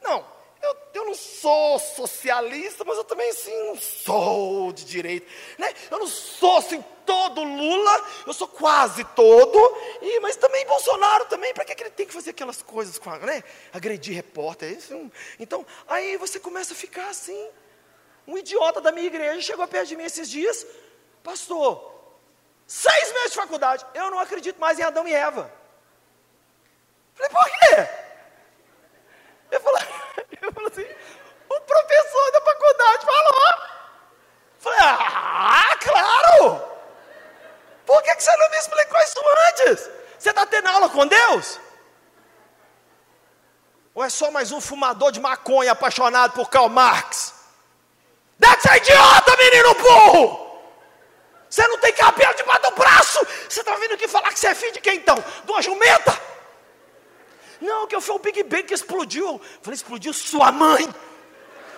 Não, 0.00 0.26
eu, 0.62 0.76
eu 0.94 1.04
não 1.04 1.14
sou 1.14 1.78
socialista, 1.78 2.82
mas 2.82 2.96
eu 2.96 3.04
também 3.04 3.28
assim, 3.28 3.54
não 3.66 3.76
sou 3.76 4.72
de 4.72 4.86
direita. 4.86 5.30
Né? 5.58 5.74
Eu 5.90 5.98
não 5.98 6.06
sou 6.06 6.56
assim 6.56 6.82
todo 7.04 7.44
Lula, 7.44 8.06
eu 8.26 8.32
sou 8.32 8.48
quase 8.48 9.04
todo, 9.14 9.58
e, 10.00 10.20
mas 10.20 10.36
também 10.36 10.64
Bolsonaro 10.64 11.26
também, 11.26 11.52
para 11.52 11.66
que, 11.66 11.74
que 11.74 11.82
ele 11.82 11.90
tem 11.90 12.06
que 12.06 12.14
fazer 12.14 12.30
aquelas 12.30 12.62
coisas 12.62 12.96
com 12.96 13.10
a, 13.10 13.18
né? 13.18 13.44
Agredir 13.74 14.14
repórter. 14.14 14.72
Isso, 14.72 15.12
então, 15.38 15.66
aí 15.86 16.16
você 16.16 16.40
começa 16.40 16.72
a 16.72 16.76
ficar 16.76 17.10
assim. 17.10 17.46
Um 18.26 18.38
idiota 18.38 18.80
da 18.80 18.90
minha 18.90 19.06
igreja 19.06 19.42
chegou 19.42 19.68
perto 19.68 19.88
de 19.88 19.96
mim 19.96 20.04
esses 20.04 20.30
dias, 20.30 20.66
pastor, 21.22 21.93
seis 22.66 23.12
meses 23.12 23.30
de 23.30 23.36
faculdade, 23.36 23.86
eu 23.94 24.10
não 24.10 24.18
acredito 24.18 24.60
mais 24.60 24.78
em 24.78 24.82
Adão 24.82 25.06
e 25.06 25.14
Eva. 25.14 25.50
Falei, 27.14 27.30
por 27.30 27.44
quê? 27.44 27.88
Eu 29.50 29.60
falei, 29.60 29.82
eu 30.42 30.52
falei 30.52 30.68
assim, 30.68 30.96
o 31.48 31.60
professor 31.60 32.32
da 32.32 32.40
faculdade 32.40 33.06
falou. 33.06 33.74
Falei, 34.58 34.78
ah, 34.80 35.76
claro! 35.80 36.74
Por 37.86 38.02
que, 38.02 38.16
que 38.16 38.22
você 38.22 38.36
não 38.36 38.50
me 38.50 38.56
explicou 38.56 39.00
isso 39.02 39.20
antes? 39.48 39.90
Você 40.18 40.30
está 40.30 40.46
tendo 40.46 40.68
aula 40.68 40.88
com 40.88 41.06
Deus? 41.06 41.60
Ou 43.94 44.02
é 44.02 44.08
só 44.08 44.30
mais 44.30 44.50
um 44.50 44.60
fumador 44.60 45.12
de 45.12 45.20
maconha 45.20 45.72
apaixonado 45.72 46.32
por 46.32 46.48
Karl 46.50 46.68
Marx? 46.68 47.34
Deve 48.38 48.60
ser 48.60 48.76
idiota, 48.76 49.36
menino 49.36 49.74
burro! 49.74 50.43
Você 51.54 51.68
não 51.68 51.78
tem 51.78 51.92
cabelo 51.92 52.34
debaixo 52.34 52.62
do 52.62 52.70
braço! 52.72 53.26
Você 53.48 53.60
está 53.60 53.76
vindo 53.76 53.94
aqui 53.94 54.08
falar 54.08 54.32
que 54.32 54.40
você 54.40 54.48
é 54.48 54.56
filho 54.56 54.72
de 54.72 54.80
quem 54.80 54.96
então? 54.96 55.14
De 55.44 55.52
uma 55.52 55.62
jumenta? 55.62 56.20
Não, 57.60 57.86
que 57.86 57.94
eu 57.94 58.00
fui 58.00 58.16
o 58.16 58.18
Big 58.18 58.42
Bang 58.42 58.64
que 58.64 58.74
explodiu. 58.74 59.34
Eu 59.34 59.40
falei, 59.62 59.76
explodiu 59.76 60.12
sua 60.12 60.50
mãe. 60.50 60.92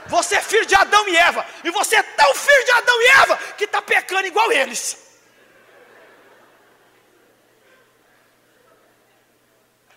Você 0.07 0.37
é 0.37 0.41
filho 0.41 0.65
de 0.65 0.75
Adão 0.75 1.07
e 1.07 1.15
Eva. 1.19 1.45
E 1.63 1.71
você 1.71 1.97
é 1.97 2.03
tão 2.03 2.35
filho 2.35 2.65
de 2.65 2.71
Adão 2.71 3.03
e 3.03 3.07
Eva 3.23 3.37
que 3.59 3.65
está 3.65 3.83
pecando 3.83 4.27
igual 4.27 4.51
eles. 4.51 4.97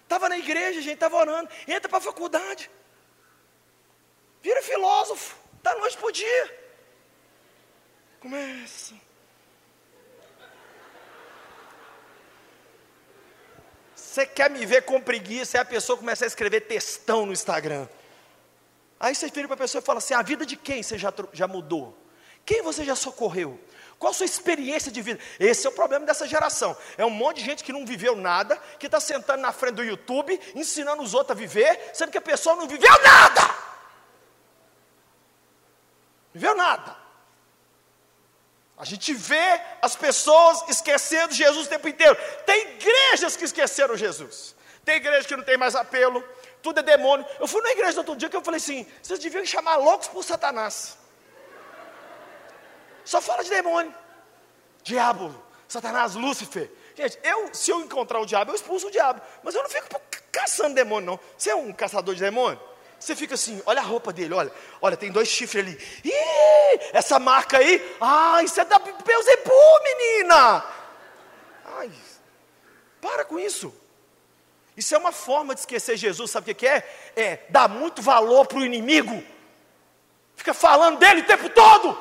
Estava 0.04 0.28
na 0.28 0.38
igreja, 0.38 0.82
gente, 0.82 0.96
estava 0.96 1.16
orando. 1.16 1.50
Entra 1.66 1.88
para 1.88 2.00
a 2.00 2.02
faculdade. 2.02 2.70
Vira 4.42 4.62
filósofo. 4.62 5.38
Da 5.64 5.74
noite 5.76 5.98
para 5.98 6.08
o 6.08 6.12
dia. 6.12 6.60
Começa. 8.20 9.09
Você 14.20 14.26
quer 14.26 14.50
me 14.50 14.66
ver 14.66 14.84
com 14.84 15.00
preguiça? 15.00 15.58
Aí 15.58 15.62
a 15.62 15.66
pessoa 15.66 15.98
começa 15.98 16.26
a 16.26 16.28
escrever 16.28 16.62
textão 16.62 17.26
no 17.26 17.32
Instagram. 17.32 17.88
Aí 19.00 19.16
você 19.16 19.30
vira 19.30 19.48
para 19.48 19.56
a 19.56 19.60
pessoa 19.60 19.82
e 19.82 19.86
fala 19.86 20.00
assim: 20.00 20.14
a 20.14 20.22
vida 20.22 20.46
de 20.46 20.58
quem 20.58 20.84
você 20.84 20.98
já, 20.98 21.14
já 21.32 21.48
mudou? 21.48 21.98
Quem 22.46 22.62
você 22.62 22.84
já 22.84 22.96
socorreu? 22.96 23.58
Qual 23.98 24.12
a 24.12 24.14
sua 24.14 24.26
experiência 24.26 24.92
de 24.92 25.02
vida? 25.02 25.22
Esse 25.40 25.66
é 25.66 25.70
o 25.70 25.74
problema 25.74 26.06
dessa 26.06 26.28
geração. 26.28 26.76
É 26.98 27.06
um 27.06 27.10
monte 27.10 27.38
de 27.38 27.46
gente 27.46 27.64
que 27.64 27.72
não 27.72 27.86
viveu 27.86 28.14
nada, 28.14 28.58
que 28.78 28.88
está 28.88 29.00
sentando 29.00 29.42
na 29.42 29.54
frente 29.54 29.76
do 29.76 29.84
YouTube, 29.86 30.38
ensinando 30.54 31.02
os 31.02 31.14
outros 31.14 31.32
a 31.32 31.40
viver, 31.40 31.92
sendo 31.94 32.12
que 32.12 32.18
a 32.18 32.22
pessoa 32.22 32.58
não 32.58 32.68
viveu 32.68 32.92
nada. 33.02 33.56
Viveu 36.34 36.56
nada. 36.56 36.98
A 38.80 38.86
gente 38.86 39.14
vê 39.14 39.62
as 39.82 39.94
pessoas 39.98 40.64
esquecendo 40.70 41.34
Jesus 41.34 41.68
o 41.68 41.70
tempo 41.70 41.90
inteiro. 41.90 42.18
Tem 42.46 42.76
igrejas 42.76 43.36
que 43.36 43.44
esqueceram 43.44 43.98
Jesus. 43.98 44.56
Tem 44.86 44.96
igreja 44.96 45.28
que 45.28 45.36
não 45.36 45.44
tem 45.44 45.58
mais 45.58 45.76
apelo, 45.76 46.24
tudo 46.62 46.80
é 46.80 46.84
demônio. 46.84 47.26
Eu 47.42 47.48
fui 47.48 47.62
na 47.62 47.72
igreja 47.72 48.00
outro 48.00 48.16
dia 48.16 48.30
que 48.30 48.38
eu 48.38 48.42
falei 48.42 48.58
assim: 48.58 48.88
vocês 49.04 49.20
deviam 49.20 49.46
chamar 49.46 49.76
loucos 49.76 50.08
por 50.08 50.24
Satanás. 50.24 50.98
Só 53.04 53.20
fala 53.20 53.44
de 53.44 53.50
demônio. 53.50 53.94
Diabo, 54.82 55.36
Satanás, 55.68 56.16
Lúcifer. 56.16 56.72
Gente, 56.96 57.20
eu, 57.22 57.54
se 57.54 57.72
eu 57.72 57.82
encontrar 57.82 58.20
o 58.22 58.26
diabo, 58.26 58.52
eu 58.52 58.56
expulso 58.56 58.88
o 58.88 58.92
diabo. 58.92 59.22
Mas 59.44 59.56
eu 59.56 59.62
não 59.62 59.70
fico 59.70 59.88
caçando 60.32 60.74
demônio, 60.74 61.12
não. 61.12 61.20
Você 61.38 61.50
é 61.50 61.56
um 61.56 61.74
caçador 61.74 62.16
de 62.16 62.22
demônio? 62.22 62.60
Você 63.00 63.16
fica 63.16 63.36
assim, 63.36 63.62
olha 63.66 63.80
a 63.80 63.84
roupa 63.84 64.12
dele, 64.12 64.34
olha, 64.34 64.52
olha, 64.82 64.98
tem 64.98 65.12
dois 65.12 65.30
chifres 65.30 65.66
ali. 65.66 65.80
Ih, 66.04 66.80
essa 66.92 67.18
marca 67.18 67.58
aí, 67.58 67.96
ah, 68.02 68.44
isso 68.44 68.60
é 68.60 68.66
da 68.66 68.78
Beuzebu, 68.78 69.84
menina. 69.84 70.66
Ai, 71.78 71.92
para 73.00 73.24
com 73.24 73.40
isso. 73.40 73.74
Isso 74.76 74.96
é 74.96 74.98
uma 74.98 75.12
forma 75.12 75.54
de 75.54 75.62
esquecer 75.62 75.98
Jesus, 75.98 76.32
sabe 76.32 76.52
o 76.52 76.56
que 76.56 76.68
é? 76.68 77.12
É 77.16 77.40
dar 77.50 77.68
muito 77.68 78.02
valor 78.02 78.46
para 78.46 78.60
o 78.60 78.66
inimigo. 78.66 79.24
Fica 80.36 80.54
falando 80.54 81.00
dele 81.00 81.22
o 81.22 81.26
tempo 81.26 81.50
todo. 81.50 81.98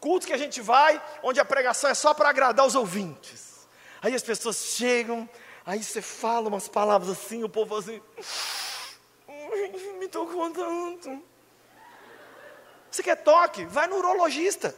Culto 0.00 0.26
que 0.26 0.32
a 0.32 0.38
gente 0.38 0.60
vai, 0.60 1.02
onde 1.22 1.40
a 1.40 1.44
pregação 1.44 1.90
é 1.90 1.94
só 1.94 2.14
para 2.14 2.28
agradar 2.28 2.64
os 2.64 2.74
ouvintes. 2.76 3.66
Aí 4.00 4.14
as 4.14 4.22
pessoas 4.22 4.56
chegam, 4.76 5.28
aí 5.66 5.82
você 5.82 6.00
fala 6.00 6.48
umas 6.48 6.68
palavras 6.68 7.10
assim, 7.10 7.42
o 7.42 7.48
povo 7.48 7.76
assim, 7.76 8.00
tanto. 10.52 11.22
Você 12.90 13.02
quer 13.02 13.16
toque? 13.16 13.64
Vai 13.66 13.86
no 13.86 13.96
urologista. 13.96 14.74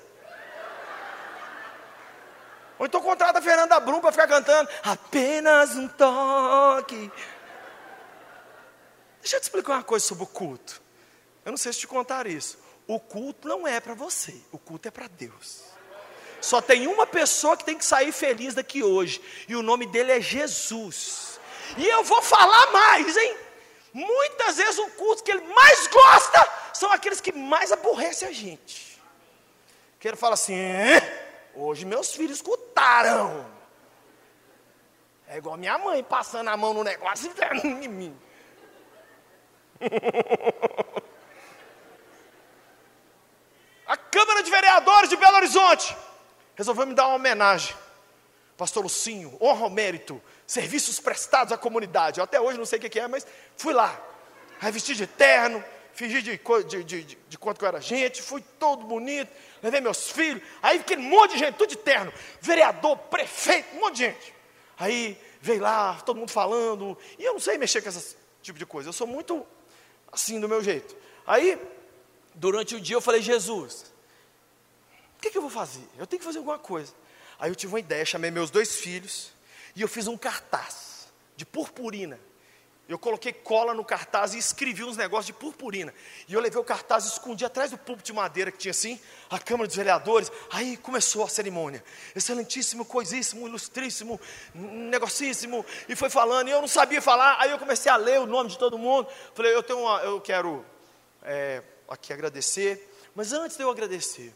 Ou 2.79 2.87
então 2.87 3.01
contrata 3.03 3.39
a 3.39 3.43
Fernanda 3.43 3.79
Brum 3.79 4.01
para 4.01 4.11
ficar 4.11 4.27
cantando 4.27 4.71
apenas 4.83 5.77
um 5.77 5.87
toque. 5.87 7.13
Deixa 9.21 9.37
eu 9.37 9.41
te 9.41 9.45
explicar 9.45 9.75
uma 9.75 9.83
coisa 9.83 10.07
sobre 10.07 10.25
o 10.25 10.27
culto. 10.27 10.81
Eu 11.45 11.51
não 11.51 11.59
sei 11.59 11.73
se 11.73 11.81
te 11.81 11.87
contar 11.87 12.27
isso. 12.27 12.59
O 12.87 12.99
culto 12.99 13.47
não 13.47 13.69
é 13.69 13.79
para 13.81 13.95
você, 13.95 14.35
o 14.51 14.59
culto 14.59 14.89
é 14.89 14.91
para 14.91 15.07
Deus. 15.09 15.63
Só 16.41 16.61
tem 16.63 16.87
uma 16.87 17.07
pessoa 17.07 17.57
que 17.57 17.65
tem 17.65 17.77
que 17.77 17.85
sair 17.85 18.13
feliz 18.13 18.55
daqui 18.55 18.83
hoje, 18.83 19.21
e 19.47 19.55
o 19.55 19.63
nome 19.63 19.87
dele 19.87 20.13
é 20.13 20.21
Jesus. 20.21 21.39
E 21.77 21.87
eu 21.87 22.03
vou 22.03 22.23
falar 22.23 22.73
mais, 22.73 23.17
hein? 23.17 23.37
Muitas 23.93 24.57
vezes 24.57 24.79
o 24.79 24.89
culto 24.91 25.23
que 25.23 25.31
ele 25.31 25.43
mais 25.43 25.87
gosta 25.89 26.53
são 26.73 26.93
aqueles 26.93 27.21
que 27.21 27.33
mais 27.33 27.73
aborrecem 27.73 28.29
a 28.29 28.33
gente. 28.33 29.01
Que 29.99 30.09
ele 30.09 30.17
fala 30.17 30.35
assim: 30.35 30.55
hoje 31.55 31.85
meus 31.85 32.15
filhos 32.15 32.37
escutaram. 32.37 33.47
É 35.29 35.39
igual 35.39 35.57
minha 35.57 35.79
mãe 35.79 36.03
passando 36.03 36.49
a 36.49 36.57
mão 36.57 36.75
no 36.75 36.83
negócio 36.83 37.33
em 37.65 37.89
mim. 37.89 38.21
A 43.87 43.97
Câmara 43.97 44.43
de 44.43 44.51
Vereadores 44.51 45.09
de 45.09 45.17
Belo 45.17 45.37
Horizonte 45.37 45.97
resolveu 46.55 46.87
me 46.87 46.95
dar 46.95 47.09
uma 47.09 47.17
homenagem. 47.17 47.75
Pastor 48.61 48.83
Lucinho, 48.83 49.39
honra 49.41 49.65
ao 49.65 49.71
mérito, 49.71 50.21
serviços 50.47 51.01
prestados 51.01 51.51
à 51.51 51.57
comunidade. 51.57 52.21
Eu 52.21 52.25
até 52.25 52.39
hoje 52.39 52.59
não 52.59 52.67
sei 52.67 52.79
o 52.79 52.83
que 52.83 53.01
é, 53.01 53.09
mas 53.09 53.27
fui 53.57 53.73
lá. 53.73 53.99
Vesti 54.61 54.95
de 54.95 55.07
terno, 55.07 55.65
fingi 55.95 56.21
de, 56.21 56.37
de, 56.37 56.85
de, 56.85 57.05
de, 57.05 57.19
de 57.27 57.39
quanto 57.39 57.57
que 57.57 57.65
eu 57.65 57.69
era 57.69 57.81
gente, 57.81 58.21
fui 58.21 58.45
todo 58.59 58.85
bonito, 58.85 59.33
levei 59.63 59.81
meus 59.81 60.11
filhos. 60.11 60.43
Aí 60.61 60.79
aquele 60.79 61.01
monte 61.01 61.33
de 61.33 61.39
gente, 61.39 61.55
tudo 61.57 61.71
de 61.71 61.79
terno. 61.79 62.13
Vereador, 62.43 62.99
prefeito, 62.99 63.77
um 63.77 63.81
monte 63.81 63.95
de 63.95 64.05
gente. 64.05 64.35
Aí 64.79 65.19
veio 65.41 65.63
lá, 65.63 65.95
todo 66.05 66.19
mundo 66.19 66.31
falando. 66.31 66.99
E 67.19 67.25
eu 67.25 67.33
não 67.33 67.41
sei 67.41 67.57
mexer 67.57 67.81
com 67.81 67.89
esse 67.89 68.15
tipo 68.43 68.59
de 68.59 68.67
coisa. 68.67 68.91
Eu 68.91 68.93
sou 68.93 69.07
muito 69.07 69.43
assim 70.13 70.39
do 70.39 70.47
meu 70.47 70.63
jeito. 70.63 70.95
Aí 71.27 71.59
durante 72.35 72.75
o 72.75 72.81
dia 72.81 72.97
eu 72.97 73.01
falei, 73.01 73.23
Jesus, 73.23 73.91
o 75.17 75.23
que, 75.23 75.31
que 75.31 75.39
eu 75.39 75.43
vou 75.43 75.51
fazer? 75.51 75.89
Eu 75.97 76.07
tenho 76.07 76.21
que 76.21 76.27
fazer 76.27 76.37
alguma 76.37 76.59
coisa. 76.59 76.93
Aí 77.41 77.51
eu 77.51 77.55
tive 77.55 77.73
uma 77.73 77.81
ideia, 77.81 78.05
chamei 78.05 78.31
meus 78.31 78.51
dois 78.51 78.77
filhos 78.77 79.33
e 79.75 79.81
eu 79.81 79.89
fiz 79.89 80.07
um 80.07 80.17
cartaz 80.17 81.09
de 81.37 81.47
purpurina. 81.47 82.21
Eu 82.87 82.99
coloquei 82.99 83.33
cola 83.33 83.73
no 83.73 83.85
cartaz 83.85 84.35
e 84.35 84.39
escrevi 84.39 84.83
uns 84.83 84.97
negócios 84.97 85.27
de 85.27 85.33
purpurina. 85.33 85.95
E 86.29 86.35
eu 86.35 86.41
levei 86.41 86.61
o 86.61 86.65
cartaz 86.65 87.05
e 87.05 87.09
escondi 87.09 87.45
atrás 87.45 87.71
do 87.71 87.79
púlpito 87.79 88.07
de 88.07 88.13
madeira 88.13 88.51
que 88.51 88.59
tinha 88.59 88.73
assim, 88.73 89.01
a 89.31 89.39
Câmara 89.39 89.69
dos 89.69 89.77
Vereadores. 89.77 90.31
Aí 90.51 90.77
começou 90.77 91.25
a 91.25 91.29
cerimônia. 91.29 91.85
Excelentíssimo, 92.17 92.85
coisíssimo, 92.85 93.47
ilustríssimo, 93.47 94.21
negocíssimo. 94.53 95.65
E 95.89 95.95
foi 95.95 96.11
falando, 96.11 96.49
e 96.49 96.51
eu 96.51 96.61
não 96.61 96.67
sabia 96.67 97.01
falar. 97.01 97.37
Aí 97.39 97.53
eu 97.53 97.59
comecei 97.61 97.91
a 97.91 97.97
ler 97.97 98.19
o 98.19 98.27
nome 98.27 98.51
de 98.51 98.59
todo 98.59 98.77
mundo. 98.77 99.09
Falei, 99.35 99.55
eu 99.55 99.63
tenho 99.63 99.79
uma, 99.79 100.01
eu 100.01 100.21
quero 100.21 100.67
é, 101.23 101.63
aqui 101.89 102.13
agradecer, 102.13 102.93
mas 103.15 103.33
antes 103.33 103.57
de 103.57 103.63
eu 103.63 103.71
agradecer, 103.71 104.35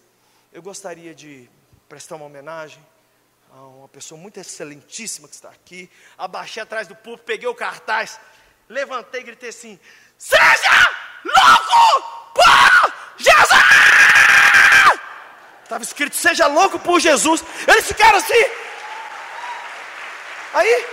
eu 0.53 0.63
gostaria 0.63 1.13
de 1.13 1.51
prestar 1.89 2.15
uma 2.15 2.27
homenagem 2.27 2.81
uma 3.61 3.89
pessoa 3.89 4.21
muito 4.21 4.39
excelentíssima 4.39 5.29
que 5.29 5.35
está 5.35 5.49
aqui. 5.49 5.91
Abaixei 6.19 6.63
atrás 6.63 6.89
do 6.89 6.95
púlpito, 6.95 7.27
peguei 7.27 7.49
o 7.49 7.55
cartaz, 7.55 8.19
levantei 8.69 9.21
e 9.21 9.25
gritei 9.25 9.51
assim: 9.51 9.79
Seja 10.19 10.89
louco 11.25 12.33
por 12.35 12.93
Jesus! 13.17 13.65
Estava 15.63 15.85
escrito: 15.85 16.17
Seja 16.17 16.47
louco 16.47 16.79
por 16.79 17.01
Jesus. 17.01 17.45
Eles 17.67 17.87
ficaram 17.87 18.19
assim. 18.19 18.45
Aí, 20.53 20.87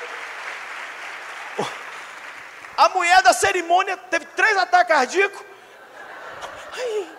a 2.78 2.90
mulher 2.90 3.22
da 3.22 3.34
cerimônia 3.34 3.96
teve 3.98 4.26
três 4.26 4.58
ataques 4.58 4.96
cardíacos. 4.96 5.42
Ai, 6.74 7.10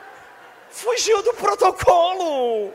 fugiu 0.71 1.23
do 1.23 1.35
protocolo. 1.35 2.75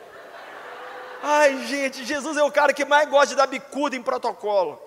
Ai, 1.21 1.65
gente, 1.65 2.05
Jesus 2.05 2.37
é 2.37 2.43
o 2.43 2.51
cara 2.51 2.73
que 2.73 2.85
mais 2.85 3.09
gosta 3.09 3.27
de 3.27 3.35
dar 3.35 3.47
bicuda 3.47 3.95
em 3.95 4.03
protocolo. 4.03 4.81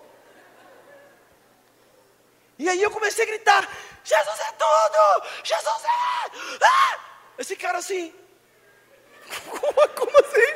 E 2.58 2.68
aí 2.68 2.82
eu 2.82 2.90
comecei 2.90 3.24
a 3.24 3.28
gritar: 3.28 3.68
Jesus 4.04 4.40
é 4.40 4.52
tudo! 4.52 5.28
Jesus 5.42 5.84
é! 5.84 6.58
Ah! 6.62 6.98
Esse 7.38 7.56
cara 7.56 7.78
assim. 7.78 8.14
Como, 9.48 9.88
como 9.90 10.18
assim? 10.18 10.54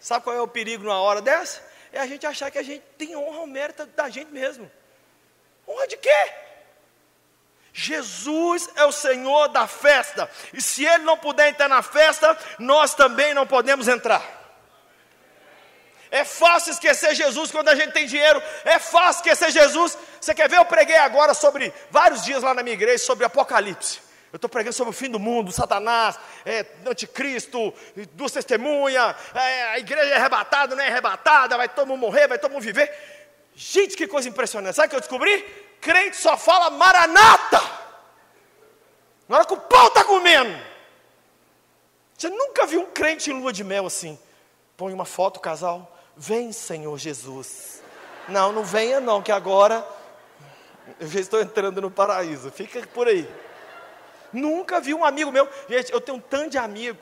Sabe 0.00 0.24
qual 0.24 0.34
é 0.34 0.40
o 0.40 0.48
perigo 0.48 0.82
numa 0.82 1.00
hora 1.00 1.20
dessa? 1.20 1.62
É 1.92 2.00
a 2.00 2.06
gente 2.06 2.26
achar 2.26 2.50
que 2.50 2.58
a 2.58 2.62
gente 2.62 2.82
tem 2.96 3.14
honra 3.14 3.40
ou 3.40 3.46
mérito 3.46 3.84
da 3.86 4.08
gente 4.08 4.32
mesmo. 4.32 4.70
Honra 5.68 5.86
de 5.86 5.98
quê? 5.98 6.34
Jesus 7.82 8.68
é 8.76 8.84
o 8.84 8.92
Senhor 8.92 9.48
da 9.48 9.66
festa, 9.66 10.30
e 10.52 10.60
se 10.60 10.84
Ele 10.84 11.04
não 11.04 11.16
puder 11.16 11.48
entrar 11.48 11.66
na 11.66 11.82
festa, 11.82 12.36
nós 12.58 12.94
também 12.94 13.32
não 13.32 13.46
podemos 13.46 13.88
entrar. 13.88 14.22
É 16.10 16.22
fácil 16.22 16.72
esquecer 16.72 17.14
Jesus 17.14 17.50
quando 17.50 17.70
a 17.70 17.74
gente 17.74 17.92
tem 17.92 18.04
dinheiro, 18.04 18.42
é 18.66 18.78
fácil 18.78 19.22
esquecer 19.22 19.50
Jesus. 19.50 19.96
Você 20.20 20.34
quer 20.34 20.46
ver? 20.46 20.58
Eu 20.58 20.64
preguei 20.66 20.96
agora 20.96 21.32
sobre, 21.32 21.72
vários 21.90 22.22
dias 22.22 22.42
lá 22.42 22.52
na 22.52 22.62
minha 22.62 22.74
igreja, 22.74 23.02
sobre 23.02 23.24
Apocalipse. 23.24 24.00
Eu 24.30 24.36
estou 24.36 24.50
pregando 24.50 24.74
sobre 24.74 24.90
o 24.90 24.96
fim 24.96 25.08
do 25.08 25.18
mundo, 25.18 25.50
Satanás, 25.50 26.18
é, 26.44 26.66
anticristo, 26.86 27.72
duas 28.12 28.30
testemunhas, 28.30 29.16
é, 29.34 29.62
a 29.70 29.78
igreja 29.78 30.12
é 30.12 30.16
arrebatada, 30.16 30.76
não 30.76 30.82
é 30.82 30.88
arrebatada, 30.88 31.56
vai 31.56 31.68
todo 31.68 31.88
mundo 31.88 32.00
morrer, 32.00 32.28
vai 32.28 32.38
todo 32.38 32.52
mundo 32.52 32.62
viver. 32.62 32.92
Gente, 33.54 33.96
que 33.96 34.06
coisa 34.06 34.28
impressionante. 34.28 34.76
Sabe 34.76 34.86
o 34.86 34.90
que 34.90 34.96
eu 34.96 35.00
descobri? 35.00 35.69
Crente 35.80 36.16
só 36.16 36.36
fala 36.36 36.70
maranata. 36.70 37.60
Na 39.28 39.36
hora 39.36 39.44
que 39.44 39.54
o 39.54 39.60
pau 39.60 39.88
está 39.88 40.04
comendo. 40.04 40.58
Você 42.16 42.28
nunca 42.28 42.66
viu 42.66 42.82
um 42.82 42.86
crente 42.86 43.30
em 43.30 43.40
lua 43.40 43.52
de 43.52 43.64
mel 43.64 43.86
assim. 43.86 44.18
Põe 44.76 44.92
uma 44.92 45.04
foto, 45.04 45.40
casal. 45.40 45.96
Vem, 46.16 46.52
Senhor 46.52 46.98
Jesus. 46.98 47.82
Não, 48.28 48.52
não 48.52 48.62
venha 48.62 49.00
não, 49.00 49.22
que 49.22 49.32
agora 49.32 49.86
eu 50.98 51.08
já 51.08 51.20
estou 51.20 51.40
entrando 51.40 51.80
no 51.80 51.90
paraíso. 51.90 52.50
Fica 52.50 52.86
por 52.88 53.08
aí. 53.08 53.28
Nunca 54.32 54.80
vi 54.80 54.92
um 54.92 55.04
amigo 55.04 55.32
meu. 55.32 55.48
Gente, 55.68 55.92
eu 55.92 56.00
tenho 56.00 56.18
um 56.18 56.20
tanto 56.20 56.50
de 56.50 56.58
amigo 56.58 56.98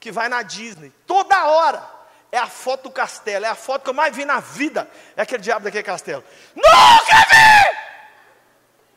que 0.00 0.10
vai 0.10 0.28
na 0.28 0.42
Disney 0.42 0.92
toda 1.06 1.46
hora 1.46 1.94
é 2.34 2.38
a 2.38 2.48
foto 2.48 2.84
do 2.84 2.90
castelo, 2.90 3.44
é 3.44 3.48
a 3.48 3.54
foto 3.54 3.84
que 3.84 3.90
eu 3.90 3.94
mais 3.94 4.14
vi 4.14 4.24
na 4.24 4.40
vida, 4.40 4.90
é 5.16 5.22
aquele 5.22 5.40
diabo 5.40 5.64
daquele 5.64 5.84
castelo. 5.84 6.24
Nunca 6.56 7.16
vi 7.30 7.83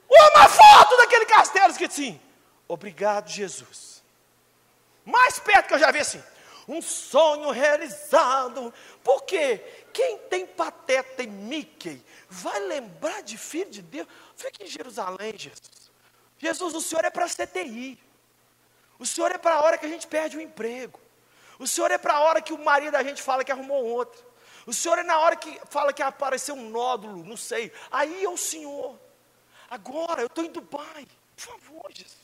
uma 0.10 0.48
foto 0.48 0.98
daquele 0.98 1.26
castelo 1.26 1.72
escrito 1.72 1.92
assim, 1.92 2.22
obrigado 2.68 3.30
Jesus. 3.30 4.04
Mais 5.06 5.40
perto 5.40 5.68
que 5.68 5.74
eu 5.74 5.80
já 5.80 5.92
vi 5.92 6.00
assim, 6.00 6.24
um 6.68 6.82
sonho 6.82 7.50
realizado, 7.52 8.74
porque 9.04 9.58
quem 9.94 10.18
tem 10.30 10.46
pateta 10.46 11.24
e 11.24 11.28
Mickey 11.28 12.04
vai 12.30 12.60
lembrar 12.60 13.24
de 13.24 13.38
filho 13.38 13.72
de 13.72 13.82
Deus, 13.82 14.08
fica 14.36 14.64
em 14.64 14.68
Jerusalém 14.68 15.38
Jesus. 15.38 15.92
Jesus, 16.38 16.76
o 16.76 16.82
Senhor 16.82 17.06
é 17.06 17.10
para 17.10 17.28
CTI, 17.28 18.00
o 19.00 19.06
Senhor 19.06 19.32
é 19.32 19.38
para 19.38 19.56
a 19.56 19.62
hora 19.62 19.78
que 19.78 19.86
a 19.86 19.90
gente 19.90 20.08
perde 20.08 20.38
o 20.38 20.42
emprego. 20.42 21.00
O 21.60 21.68
Senhor 21.68 21.90
é 21.90 21.98
para 21.98 22.16
a 22.16 22.20
hora 22.20 22.42
que 22.42 22.54
o 22.54 22.64
marido 22.64 22.92
da 22.92 23.04
gente 23.04 23.22
fala 23.22 23.44
que 23.44 23.52
arrumou 23.52 23.84
outro. 23.84 24.24
O 24.66 24.74
Senhor 24.74 25.00
é 25.00 25.04
na 25.04 25.18
hora 25.20 25.36
que 25.36 25.60
fala 25.70 25.94
que 25.94 26.04
apareceu 26.04 26.54
um 26.54 26.70
nódulo, 26.70 27.24
não 27.24 27.38
sei. 27.38 27.72
Aí 27.90 28.24
é 28.24 28.30
o 28.30 28.38
Senhor. 28.38 29.00
Agora 29.70 30.22
eu 30.22 30.28
estou 30.28 30.44
em 30.44 30.52
Dubai. 30.52 31.08
Por 31.36 31.42
favor, 31.42 31.92
Jesus. 31.94 32.16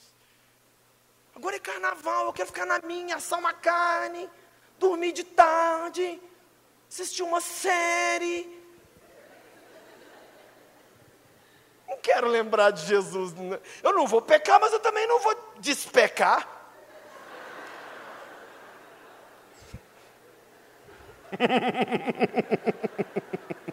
Agora 1.36 1.56
é 1.56 1.60
carnaval, 1.60 2.27
eu 2.27 2.34
quero 2.34 2.47
ficar 2.47 2.65
na 2.65 2.79
minha, 2.79 3.15
assar 3.15 3.39
uma 3.39 3.53
carne, 3.53 4.29
dormir 4.77 5.13
de 5.13 5.23
tarde, 5.23 6.21
assistir 6.89 7.23
uma 7.23 7.41
série. 7.41 8.62
Não 11.88 11.97
quero 11.97 12.27
lembrar 12.27 12.71
de 12.71 12.86
Jesus. 12.86 13.34
Eu 13.82 13.93
não 13.93 14.06
vou 14.06 14.21
pecar, 14.21 14.60
mas 14.60 14.73
eu 14.73 14.79
também 14.79 15.08
não 15.08 15.19
vou 15.19 15.53
despecar. 15.60 16.49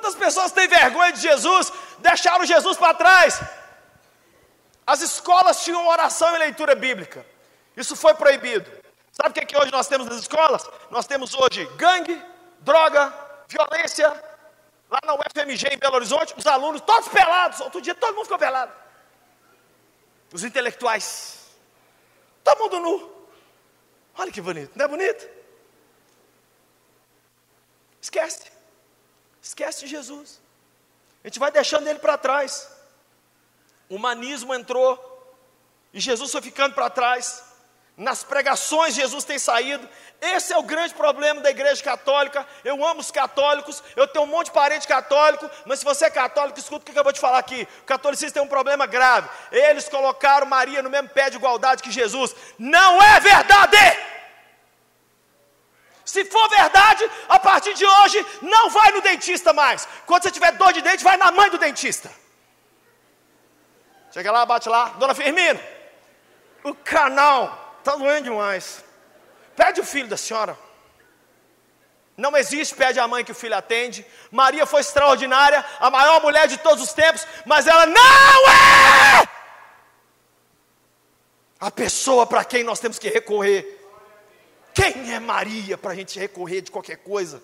Quantas 0.00 0.14
pessoas 0.14 0.50
têm 0.50 0.66
vergonha 0.66 1.12
de 1.12 1.20
Jesus, 1.20 1.70
deixaram 1.98 2.46
Jesus 2.46 2.78
para 2.78 2.94
trás? 2.94 3.38
As 4.86 5.02
escolas 5.02 5.62
tinham 5.62 5.86
oração 5.86 6.34
e 6.34 6.38
leitura 6.38 6.74
bíblica. 6.74 7.24
Isso 7.76 7.94
foi 7.94 8.14
proibido. 8.14 8.70
Sabe 9.12 9.28
o 9.28 9.32
que, 9.34 9.40
é 9.40 9.44
que 9.44 9.56
hoje 9.58 9.70
nós 9.70 9.86
temos 9.88 10.06
nas 10.06 10.20
escolas? 10.20 10.66
Nós 10.90 11.06
temos 11.06 11.34
hoje 11.34 11.66
gangue, 11.76 12.20
droga, 12.60 13.12
violência. 13.46 14.08
Lá 14.90 15.00
na 15.04 15.14
UFMG 15.16 15.68
em 15.74 15.78
Belo 15.78 15.96
Horizonte, 15.96 16.34
os 16.34 16.46
alunos 16.46 16.80
todos 16.80 17.08
pelados. 17.10 17.60
Outro 17.60 17.82
dia 17.82 17.94
todo 17.94 18.14
mundo 18.14 18.24
ficou 18.24 18.38
pelado. 18.38 18.72
Os 20.32 20.42
intelectuais. 20.42 21.40
Todo 22.42 22.58
mundo 22.58 22.80
nu. 22.80 23.26
Olha 24.16 24.32
que 24.32 24.40
bonito, 24.40 24.72
não 24.74 24.86
é 24.86 24.88
bonito? 24.88 25.28
Esquece. 28.00 28.59
Esquece 29.42 29.80
de 29.80 29.86
Jesus. 29.86 30.40
A 31.22 31.28
gente 31.28 31.38
vai 31.38 31.50
deixando 31.50 31.86
ele 31.88 31.98
para 31.98 32.16
trás. 32.16 32.68
O 33.88 33.96
humanismo 33.96 34.54
entrou 34.54 35.06
e 35.92 36.00
Jesus 36.00 36.30
foi 36.30 36.42
ficando 36.42 36.74
para 36.74 36.88
trás 36.88 37.50
nas 38.00 38.24
pregações 38.24 38.94
Jesus 38.94 39.24
tem 39.24 39.38
saído. 39.38 39.86
Esse 40.22 40.54
é 40.54 40.58
o 40.58 40.62
grande 40.62 40.94
problema 40.94 41.42
da 41.42 41.50
igreja 41.50 41.82
católica. 41.82 42.46
Eu 42.64 42.82
amo 42.82 43.00
os 43.00 43.10
católicos, 43.10 43.82
eu 43.94 44.08
tenho 44.08 44.24
um 44.24 44.28
monte 44.28 44.46
de 44.46 44.52
parente 44.52 44.88
católico, 44.88 45.48
mas 45.66 45.80
se 45.80 45.84
você 45.84 46.06
é 46.06 46.10
católico, 46.10 46.58
escuta 46.58 46.90
o 46.90 46.94
que 46.94 46.98
eu 46.98 47.04
vou 47.04 47.12
te 47.12 47.20
falar 47.20 47.38
aqui. 47.38 47.68
O 47.82 47.84
catolicismo 47.84 48.32
tem 48.32 48.42
um 48.42 48.48
problema 48.48 48.86
grave. 48.86 49.28
Eles 49.52 49.86
colocaram 49.86 50.46
Maria 50.46 50.82
no 50.82 50.88
mesmo 50.88 51.10
pé 51.10 51.28
de 51.28 51.36
igualdade 51.36 51.82
que 51.82 51.90
Jesus. 51.90 52.34
Não 52.58 53.02
é 53.02 53.20
verdade! 53.20 53.76
Se 56.04 56.24
for 56.24 56.48
verdade, 56.48 57.08
a 57.28 57.38
partir 57.38 57.74
de 57.74 57.86
hoje, 57.86 58.26
não 58.42 58.70
vai 58.70 58.90
no 58.92 59.00
dentista 59.00 59.52
mais. 59.52 59.86
Quando 60.06 60.22
você 60.22 60.30
tiver 60.30 60.52
dor 60.52 60.72
de 60.72 60.82
dente, 60.82 61.04
vai 61.04 61.16
na 61.16 61.30
mãe 61.30 61.50
do 61.50 61.58
dentista. 61.58 62.10
Chega 64.12 64.32
lá, 64.32 64.44
bate 64.44 64.68
lá, 64.68 64.88
dona 64.98 65.14
Firmina, 65.14 65.60
o 66.64 66.74
canal 66.74 67.70
Está 67.80 67.96
doendo 67.96 68.24
demais. 68.24 68.84
Pede 69.56 69.80
o 69.80 69.84
filho 69.84 70.06
da 70.06 70.16
senhora. 70.16 70.56
Não 72.16 72.36
existe, 72.36 72.74
pede 72.74 73.00
a 73.00 73.08
mãe 73.08 73.24
que 73.24 73.32
o 73.32 73.34
filho 73.34 73.56
atende. 73.56 74.04
Maria 74.30 74.66
foi 74.66 74.82
extraordinária, 74.82 75.64
a 75.80 75.90
maior 75.90 76.20
mulher 76.20 76.46
de 76.46 76.58
todos 76.58 76.84
os 76.84 76.92
tempos, 76.92 77.26
mas 77.46 77.66
ela 77.66 77.86
não 77.86 78.50
é 78.50 79.28
a 81.58 81.70
pessoa 81.70 82.26
para 82.26 82.44
quem 82.44 82.62
nós 82.62 82.80
temos 82.80 82.98
que 82.98 83.08
recorrer. 83.08 83.78
Quem 84.82 85.12
é 85.14 85.20
Maria 85.20 85.76
para 85.76 85.92
a 85.92 85.94
gente 85.94 86.18
recorrer 86.18 86.60
de 86.62 86.70
qualquer 86.70 86.96
coisa? 86.96 87.42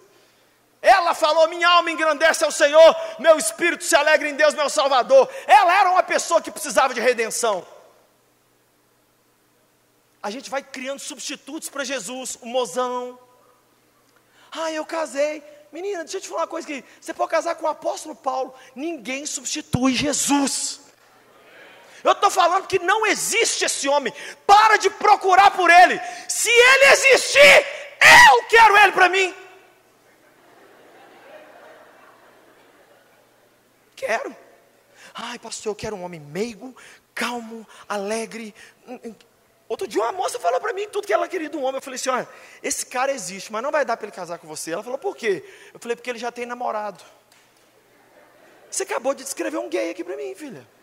Ela 0.81 1.14
falou: 1.14 1.49
Minha 1.49 1.68
alma 1.68 1.90
engrandece 1.90 2.44
ao 2.44 2.51
Senhor, 2.51 2.96
meu 3.18 3.37
espírito 3.38 3.85
se 3.85 3.94
alegra 3.94 4.29
em 4.29 4.35
Deus, 4.35 4.55
meu 4.55 4.70
Salvador. 4.70 5.29
Ela 5.46 5.81
era 5.81 5.90
uma 5.90 6.03
pessoa 6.03 6.40
que 6.40 6.51
precisava 6.51 6.94
de 6.94 7.01
redenção 7.01 7.66
a 10.27 10.31
gente 10.31 10.51
vai 10.51 10.61
criando 10.61 10.99
substitutos 10.99 11.68
para 11.68 11.85
Jesus, 11.85 12.37
o 12.42 12.46
mozão. 12.46 13.16
Ah, 14.51 14.72
eu 14.72 14.85
casei. 14.85 15.40
Menina, 15.70 16.03
deixa 16.03 16.16
eu 16.16 16.20
te 16.20 16.27
falar 16.27 16.40
uma 16.40 16.46
coisa 16.49 16.66
aqui. 16.66 16.85
Você 17.01 17.14
pode 17.14 17.31
casar 17.31 17.55
com 17.55 17.64
o 17.64 17.68
apóstolo 17.68 18.16
Paulo. 18.16 18.53
Ninguém 18.75 19.25
substitui 19.25 19.94
Jesus. 19.94 20.81
Eu 22.07 22.12
estou 22.12 22.31
falando 22.31 22.69
que 22.69 22.79
não 22.79 23.05
existe 23.05 23.64
esse 23.64 23.88
homem. 23.88 24.12
Para 24.47 24.77
de 24.77 24.88
procurar 24.88 25.51
por 25.51 25.69
ele. 25.69 26.01
Se 26.29 26.49
ele 26.49 26.85
existir, 26.92 27.66
eu 28.31 28.45
quero 28.45 28.79
ele 28.79 28.92
para 28.92 29.09
mim. 29.09 29.35
Quero. 33.97 34.37
Ai, 35.12 35.37
pastor, 35.40 35.73
eu 35.73 35.75
quero 35.75 35.97
um 35.97 36.05
homem 36.05 36.21
meigo, 36.21 36.77
calmo, 37.12 37.66
alegre. 37.88 38.55
Outro 39.69 39.88
dia 39.88 40.01
uma 40.01 40.12
moça 40.12 40.38
falou 40.38 40.61
para 40.61 40.73
mim 40.73 40.88
tudo 40.88 41.09
que 41.09 41.12
ela 41.12 41.27
queria 41.27 41.49
de 41.49 41.57
um 41.57 41.64
homem. 41.64 41.77
Eu 41.77 41.83
falei 41.83 41.97
assim: 41.97 42.11
olha, 42.11 42.29
esse 42.62 42.87
cara 42.87 43.11
existe, 43.11 43.51
mas 43.51 43.64
não 43.64 43.73
vai 43.73 43.85
dar 43.85 43.97
para 43.97 44.07
ele 44.07 44.14
casar 44.14 44.38
com 44.38 44.47
você. 44.47 44.71
Ela 44.71 44.85
falou: 44.85 44.99
por 44.99 45.16
quê? 45.16 45.42
Eu 45.75 45.81
falei: 45.81 45.97
porque 45.97 46.09
ele 46.09 46.21
já 46.21 46.31
tem 46.31 46.47
namorado. 46.47 47.03
Você 48.71 48.85
acabou 48.85 49.12
de 49.12 49.25
descrever 49.25 49.59
um 49.59 49.69
gay 49.69 49.90
aqui 49.90 50.05
para 50.05 50.16
mim, 50.16 50.33
filha. 50.37 50.76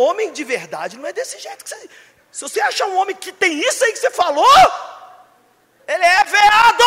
Homem 0.00 0.32
de 0.32 0.44
verdade 0.44 0.96
não 0.96 1.06
é 1.06 1.12
desse 1.12 1.38
jeito 1.38 1.62
que 1.62 1.68
você. 1.68 1.90
Se 2.32 2.40
você 2.40 2.58
achar 2.62 2.86
um 2.86 2.96
homem 2.96 3.14
que 3.14 3.30
tem 3.32 3.58
isso 3.60 3.84
aí 3.84 3.92
que 3.92 3.98
você 3.98 4.10
falou, 4.10 4.46
ele 5.86 6.02
é 6.02 6.24
veado. 6.24 6.84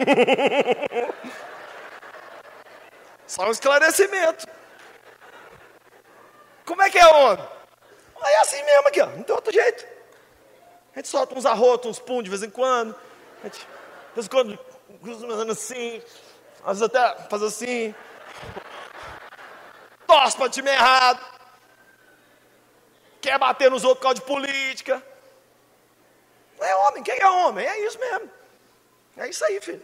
Só 3.26 3.46
um 3.46 3.50
esclarecimento. 3.50 4.46
Como 6.66 6.82
é 6.82 6.90
que 6.90 6.98
é 6.98 7.06
homem? 7.06 7.48
É 8.22 8.40
assim 8.40 8.62
mesmo 8.62 8.88
aqui, 8.88 9.00
ó. 9.00 9.06
Não 9.06 9.22
tem 9.22 9.34
outro 9.34 9.50
jeito. 9.54 9.86
A 10.94 10.98
gente 10.98 11.08
solta 11.08 11.34
uns 11.34 11.46
arrotos, 11.46 11.92
uns 11.92 11.98
pum 11.98 12.22
de 12.22 12.28
vez 12.28 12.42
em 12.42 12.50
quando. 12.50 12.94
A 13.42 13.44
gente, 13.44 13.60
de 13.60 14.14
vez 14.14 14.26
em 14.26 14.28
quando, 14.28 14.58
fazendo 15.02 15.52
assim. 15.52 16.02
Às 16.64 16.78
vezes 16.78 16.82
até 16.82 17.28
faz 17.28 17.42
assim. 17.42 17.94
Torce 20.06 20.36
para 20.36 20.50
time 20.50 20.70
errado. 20.70 21.20
Quer 23.20 23.38
bater 23.38 23.70
nos 23.70 23.84
outros 23.84 23.98
por 23.98 24.02
causa 24.02 24.14
de 24.20 24.26
política. 24.26 25.02
Não 26.58 26.66
é 26.66 26.76
homem. 26.76 27.02
Quem 27.02 27.18
é 27.18 27.28
homem? 27.28 27.66
É 27.66 27.86
isso 27.86 27.98
mesmo. 27.98 28.30
É 29.16 29.28
isso 29.28 29.44
aí, 29.44 29.60
filho. 29.60 29.82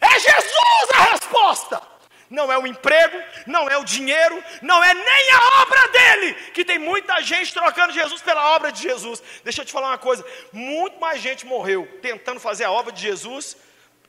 É 0.00 0.18
Jesus 0.18 0.88
a 0.94 1.02
resposta 1.12 1.96
não 2.28 2.50
é 2.50 2.58
o 2.58 2.66
emprego, 2.66 3.22
não 3.46 3.68
é 3.68 3.76
o 3.76 3.84
dinheiro, 3.84 4.42
não 4.62 4.82
é 4.82 4.92
nem 4.92 5.30
a 5.30 5.62
obra 5.62 5.88
dele, 5.88 6.34
que 6.52 6.64
tem 6.64 6.78
muita 6.78 7.20
gente 7.22 7.52
trocando 7.52 7.92
Jesus 7.92 8.20
pela 8.20 8.54
obra 8.54 8.72
de 8.72 8.82
Jesus. 8.82 9.22
Deixa 9.44 9.62
eu 9.62 9.66
te 9.66 9.72
falar 9.72 9.88
uma 9.88 9.98
coisa: 9.98 10.24
muito 10.52 10.98
mais 10.98 11.20
gente 11.20 11.46
morreu 11.46 11.88
tentando 12.02 12.40
fazer 12.40 12.64
a 12.64 12.70
obra 12.70 12.92
de 12.92 13.00
Jesus 13.00 13.56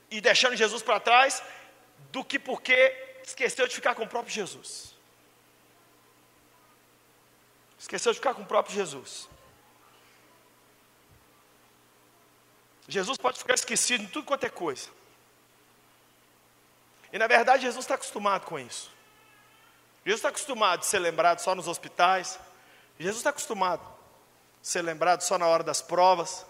e 0.09 0.19
deixando 0.21 0.55
Jesus 0.55 0.81
para 0.81 0.99
trás, 0.99 1.43
do 2.11 2.23
que 2.23 2.39
porque 2.39 3.19
esqueceu 3.23 3.67
de 3.67 3.75
ficar 3.75 3.95
com 3.95 4.03
o 4.03 4.07
próprio 4.07 4.33
Jesus. 4.33 4.95
Esqueceu 7.79 8.11
de 8.11 8.19
ficar 8.19 8.33
com 8.33 8.41
o 8.41 8.45
próprio 8.45 8.75
Jesus. 8.75 9.27
Jesus 12.87 13.17
pode 13.17 13.37
ficar 13.37 13.53
esquecido 13.53 14.03
em 14.03 14.07
tudo 14.07 14.25
quanto 14.25 14.45
é 14.45 14.49
coisa. 14.49 14.89
E 17.11 17.19
na 17.19 17.27
verdade 17.27 17.63
Jesus 17.63 17.83
está 17.83 17.95
acostumado 17.95 18.45
com 18.45 18.57
isso. 18.57 18.89
Jesus 20.05 20.19
está 20.19 20.29
acostumado 20.29 20.79
a 20.79 20.83
ser 20.83 20.99
lembrado 20.99 21.39
só 21.39 21.53
nos 21.53 21.67
hospitais. 21.67 22.39
Jesus 22.97 23.17
está 23.17 23.29
acostumado 23.29 23.81
a 23.81 23.93
ser 24.61 24.81
lembrado 24.81 25.21
só 25.21 25.37
na 25.37 25.47
hora 25.47 25.63
das 25.63 25.81
provas. 25.81 26.45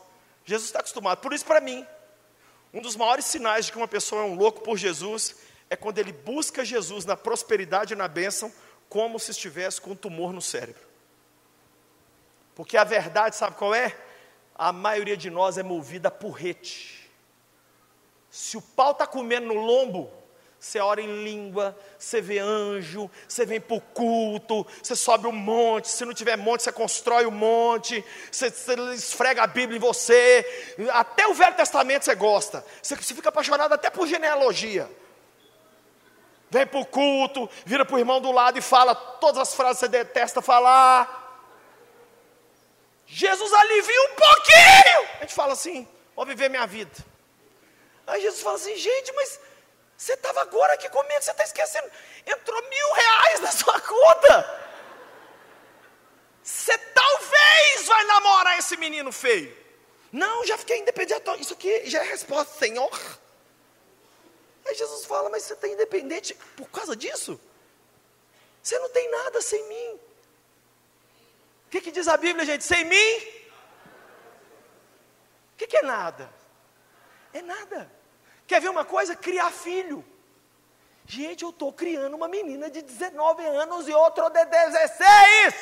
Jesus 0.46 0.70
está 0.70 0.80
acostumado. 0.80 1.20
Por 1.20 1.34
isso, 1.34 1.46
para 1.46 1.60
mim, 1.60 1.86
um 2.74 2.82
dos 2.82 2.96
maiores 2.96 3.26
sinais 3.26 3.66
de 3.66 3.72
que 3.72 3.78
uma 3.78 3.88
pessoa 3.88 4.22
é 4.22 4.26
um 4.26 4.36
louco 4.36 4.62
por 4.62 4.78
Jesus 4.78 5.36
é 5.70 5.76
quando 5.76 6.00
ele 6.00 6.12
busca 6.12 6.64
Jesus 6.64 7.06
na 7.06 7.18
prosperidade 7.18 7.94
e 7.94 7.98
na 7.98 8.08
bênção, 8.08 8.52
como 8.90 9.20
se 9.20 9.32
estivesse 9.32 9.82
com 9.82 9.92
um 9.92 9.96
tumor 9.96 10.32
no 10.32 10.42
cérebro. 10.42 10.88
Porque 12.56 12.78
a 12.78 12.84
verdade, 12.84 13.36
sabe 13.36 13.56
qual 13.56 13.76
é? 13.76 13.96
A 14.56 14.72
maioria 14.72 15.18
de 15.18 15.30
nós 15.30 15.58
é 15.58 15.64
movida 15.64 16.10
por 16.10 16.32
rete. 16.32 17.10
Se 18.32 18.58
o 18.58 18.62
pau 18.62 18.92
está 18.92 19.06
comendo 19.06 19.48
no 19.48 19.56
lombo, 19.56 20.12
você 20.60 20.80
ora 20.80 21.00
em 21.00 21.24
língua, 21.24 21.78
você 22.00 22.20
vê 22.20 22.40
anjo, 22.40 23.10
você 23.28 23.46
vem 23.46 23.62
para 23.62 23.78
o 23.78 23.82
culto, 23.82 24.66
você 24.82 24.96
sobe 24.96 25.28
o 25.28 25.30
um 25.30 25.34
monte, 25.34 25.88
se 25.88 26.04
não 26.04 26.14
tiver 26.14 26.36
monte, 26.36 26.64
você 26.64 26.72
constrói 26.72 27.26
o 27.26 27.30
um 27.30 27.32
monte, 27.32 28.04
você, 28.32 28.50
você, 28.50 28.74
esfrega 28.94 29.44
a 29.44 29.48
Bíblia 29.48 29.78
em 29.78 29.80
você, 29.80 30.46
até 30.90 31.28
o 31.28 31.34
Velho 31.36 31.56
Testamento 31.56 32.06
você 32.06 32.16
gosta, 32.16 32.66
você, 32.82 32.96
você 32.96 33.14
fica 33.14 33.30
apaixonado 33.30 33.74
até 33.74 33.90
por 33.90 34.08
genealogia. 34.08 34.90
Vem 36.50 36.66
para 36.66 36.80
o 36.80 36.86
culto, 36.86 37.50
vira 37.66 37.84
para 37.86 37.96
o 37.96 38.00
irmão 38.00 38.22
do 38.22 38.32
lado 38.32 38.58
e 38.58 38.62
fala 38.62 38.96
todas 38.96 39.42
as 39.42 39.54
frases 39.54 39.80
que 39.80 39.86
você 39.86 39.92
detesta 39.92 40.42
falar. 40.42 41.26
Jesus 43.06 43.54
alivia 43.54 44.02
um 44.04 44.16
pouquinho. 44.16 45.10
A 45.18 45.22
gente 45.22 45.34
fala 45.34 45.54
assim: 45.54 45.88
vou 46.16 46.26
viver 46.26 46.50
minha 46.50 46.66
vida. 46.66 46.92
Aí 48.06 48.22
Jesus 48.22 48.42
fala 48.42 48.56
assim, 48.56 48.76
gente, 48.78 49.12
mas 49.12 49.40
você 49.98 50.14
estava 50.14 50.42
agora 50.42 50.74
aqui 50.74 50.88
comigo, 50.90 51.22
você 51.22 51.32
está 51.32 51.44
esquecendo. 51.44 51.92
Entrou 52.26 52.62
mil 52.70 52.94
reais 52.94 53.40
na 53.42 53.52
sua 53.52 53.80
conta. 53.82 54.68
Você 56.42 56.78
talvez 56.78 57.88
vai 57.88 58.06
namorar 58.06 58.58
esse 58.58 58.78
menino 58.78 59.12
feio. 59.12 59.56
Não, 60.12 60.46
já 60.46 60.58
fiquei 60.58 60.80
independente. 60.80 61.22
Isso 61.40 61.54
aqui 61.54 61.90
já 61.90 62.00
é 62.00 62.08
resposta, 62.08 62.58
Senhor. 62.58 62.90
Aí 64.68 64.76
Jesus 64.76 65.06
fala, 65.06 65.30
mas 65.30 65.44
você 65.44 65.54
está 65.54 65.68
independente 65.68 66.36
por 66.56 66.70
causa 66.70 66.96
disso? 66.96 67.40
Você 68.62 68.78
não 68.80 68.90
tem 68.90 69.10
nada 69.10 69.42
sem 69.42 69.66
mim. 69.68 70.00
O 71.66 71.70
que, 71.70 71.82
que 71.82 71.92
diz 71.92 72.08
a 72.08 72.18
Bíblia, 72.18 72.46
gente? 72.46 72.64
Sem 72.64 72.84
mim? 72.84 73.18
O 75.54 75.58
que, 75.58 75.68
que 75.68 75.78
é 75.78 75.82
nada? 75.82 76.30
É 77.34 77.42
nada. 77.42 77.90
Quer 78.46 78.60
ver 78.60 78.70
uma 78.70 78.84
coisa? 78.84 79.16
Criar 79.16 79.52
filho. 79.52 80.04
Gente, 81.06 81.44
eu 81.44 81.52
estou 81.52 81.72
criando 81.72 82.16
uma 82.16 82.28
menina 82.28 82.70
de 82.70 82.82
19 82.82 83.46
anos 83.46 83.88
e 83.88 83.94
outra 83.94 84.30
de 84.30 84.44
16. 84.46 85.56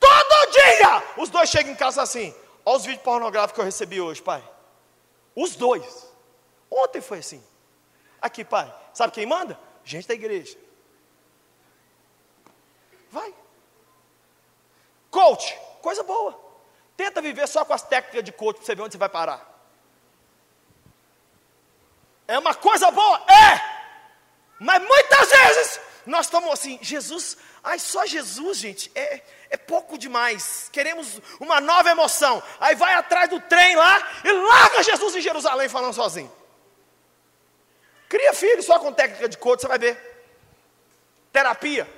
Todo 0.00 0.52
dia! 0.52 1.02
Os 1.18 1.28
dois 1.28 1.50
chegam 1.50 1.72
em 1.72 1.76
casa 1.76 2.00
assim. 2.00 2.34
Olha 2.64 2.76
os 2.78 2.86
vídeos 2.86 3.04
pornográficos 3.04 3.54
que 3.54 3.60
eu 3.60 3.64
recebi 3.66 4.00
hoje, 4.00 4.22
pai. 4.22 4.42
Os 5.34 5.54
dois. 5.54 6.15
Ontem 6.70 7.00
foi 7.00 7.18
assim. 7.18 7.42
Aqui, 8.20 8.44
pai. 8.44 8.72
Sabe 8.92 9.12
quem 9.12 9.26
manda? 9.26 9.58
Gente 9.84 10.08
da 10.08 10.14
igreja. 10.14 10.58
Vai. 13.10 13.34
Coach, 15.10 15.58
coisa 15.80 16.02
boa. 16.02 16.38
Tenta 16.96 17.22
viver 17.22 17.46
só 17.46 17.64
com 17.64 17.72
as 17.72 17.82
técnicas 17.82 18.24
de 18.24 18.32
coach 18.32 18.56
para 18.56 18.66
você 18.66 18.74
ver 18.74 18.82
onde 18.82 18.92
você 18.92 18.98
vai 18.98 19.08
parar. 19.08 19.54
É 22.26 22.38
uma 22.38 22.54
coisa 22.54 22.90
boa? 22.90 23.22
É! 23.30 23.76
Mas 24.58 24.82
muitas 24.82 25.30
vezes 25.30 25.80
nós 26.06 26.26
estamos 26.26 26.50
assim, 26.50 26.78
Jesus, 26.80 27.36
ai, 27.62 27.78
só 27.78 28.06
Jesus, 28.06 28.58
gente, 28.58 28.90
é, 28.94 29.22
é 29.50 29.56
pouco 29.56 29.98
demais. 29.98 30.68
Queremos 30.72 31.20
uma 31.38 31.60
nova 31.60 31.90
emoção. 31.90 32.42
Aí 32.58 32.74
vai 32.74 32.94
atrás 32.94 33.28
do 33.28 33.40
trem 33.40 33.76
lá 33.76 34.20
e 34.24 34.32
larga 34.32 34.82
Jesus 34.82 35.14
em 35.14 35.20
Jerusalém 35.20 35.68
falando 35.68 35.94
sozinho. 35.94 36.32
Cria 38.08 38.32
filho 38.32 38.62
só 38.62 38.78
com 38.78 38.92
técnica 38.92 39.28
de 39.28 39.38
coach, 39.38 39.60
você 39.60 39.68
vai 39.68 39.78
ver. 39.78 39.98
Terapia. 41.32 41.88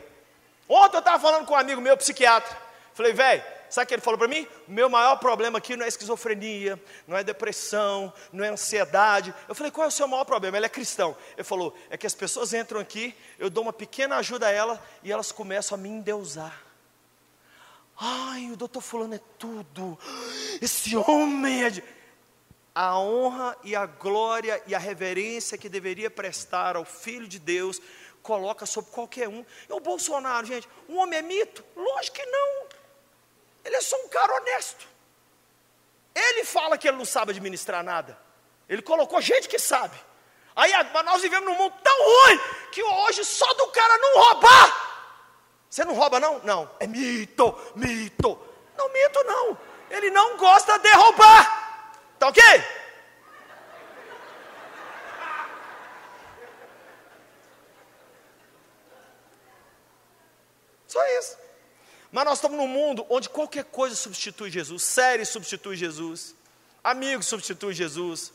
Ontem 0.69 0.97
eu 0.97 1.01
estava 1.01 1.21
falando 1.21 1.47
com 1.47 1.55
um 1.55 1.57
amigo 1.57 1.81
meu, 1.81 1.97
psiquiatra. 1.97 2.57
Falei, 2.95 3.13
velho, 3.13 3.43
Sabe 3.71 3.85
o 3.85 3.89
que 3.89 3.95
ele 3.95 4.03
falou 4.03 4.19
para 4.19 4.29
mim? 4.29 4.47
O 4.67 4.73
meu 4.73 4.89
maior 4.89 5.17
problema 5.17 5.59
aqui 5.59 5.77
não 5.77 5.85
é 5.85 5.89
esquizofrenia, 5.89 6.81
não 7.07 7.17
é 7.17 7.23
depressão, 7.23 8.13
não 8.33 8.45
é 8.45 8.49
ansiedade. 8.49 9.35
Eu 9.47 9.55
falei, 9.55 9.71
qual 9.71 9.85
é 9.85 9.89
o 9.89 9.93
seu 9.93 10.09
maior 10.09 10.25
problema? 10.25 10.57
Ele 10.57 10.67
é 10.67 10.71
cristão. 10.71 11.17
Ele 11.37 11.45
falou, 11.45 11.77
é 11.91 11.97
que 11.97 12.07
as 12.07 12.15
pessoas 12.15 12.55
entram 12.55 12.81
aqui, 12.81 13.15
eu 13.39 13.51
dou 13.51 13.63
uma 13.63 13.73
pequena 13.73 14.17
ajuda 14.17 14.47
a 14.47 14.51
ela 14.51 14.83
e 15.03 15.13
elas 15.13 15.31
começam 15.31 15.77
a 15.77 15.81
me 15.81 15.89
endeusar. 15.89 16.63
Ai, 18.01 18.51
o 18.51 18.57
doutor 18.57 18.81
fulano 18.81 19.15
é 19.15 19.21
tudo. 19.39 19.99
Esse 20.63 20.97
homem 20.97 21.65
é 21.65 21.71
de... 21.71 21.85
A 22.81 22.97
honra 22.97 23.57
e 23.65 23.75
a 23.75 23.87
glória 23.87 24.63
e 24.65 24.73
a 24.73 24.79
reverência 24.79 25.59
que 25.59 25.69
deveria 25.69 26.09
prestar 26.09 26.77
ao 26.77 26.85
Filho 26.85 27.27
de 27.27 27.41
Deus, 27.41 27.83
coloca 28.23 28.65
sobre 28.67 28.93
qualquer 28.93 29.29
um. 29.29 29.45
E 29.69 29.73
o 29.73 29.81
Bolsonaro, 29.81 30.47
gente, 30.47 30.69
um 30.89 30.97
homem 30.99 31.19
é 31.19 31.23
mito? 31.23 31.65
Lógico 31.75 32.19
que 32.19 32.25
não. 32.25 32.69
Ele 33.65 33.75
é 33.75 33.81
só 33.81 33.97
um 33.97 34.07
cara 34.07 34.33
honesto. 34.33 34.87
Ele 36.15 36.45
fala 36.45 36.79
que 36.79 36.87
ele 36.87 36.99
não 36.99 37.05
sabe 37.05 37.33
administrar 37.33 37.83
nada. 37.83 38.17
Ele 38.69 38.81
colocou 38.81 39.21
gente 39.21 39.49
que 39.49 39.59
sabe. 39.59 39.99
Aí 40.55 40.71
nós 41.05 41.21
vivemos 41.21 41.49
num 41.49 41.59
mundo 41.59 41.75
tão 41.83 41.99
ruim 42.01 42.41
que 42.71 42.81
hoje 42.81 43.25
só 43.25 43.55
do 43.55 43.67
cara 43.73 43.99
não 43.99 44.23
roubar. 44.23 45.09
Você 45.69 45.85
não 45.85 45.95
rouba, 45.95 46.21
não? 46.21 46.39
Não. 46.45 46.71
É 46.79 46.87
mito, 46.87 47.59
mito. 47.75 48.39
Não, 48.77 48.89
mito 48.93 49.25
não. 49.25 49.59
Ele 49.91 50.13
não 50.13 50.37
gosta 50.37 50.79
de 50.79 50.93
roubar. 50.93 51.58
Tá 52.19 52.29
ok? 52.29 52.43
Só 60.87 61.05
isso. 61.19 61.37
Mas 62.11 62.25
nós 62.25 62.39
estamos 62.39 62.57
num 62.57 62.67
mundo 62.67 63.07
onde 63.09 63.29
qualquer 63.29 63.65
coisa 63.65 63.95
substitui 63.95 64.51
Jesus, 64.51 64.83
série 64.83 65.25
substitui 65.25 65.77
Jesus, 65.77 66.35
amigos 66.83 67.27
substitui 67.27 67.75
Jesus, 67.75 68.33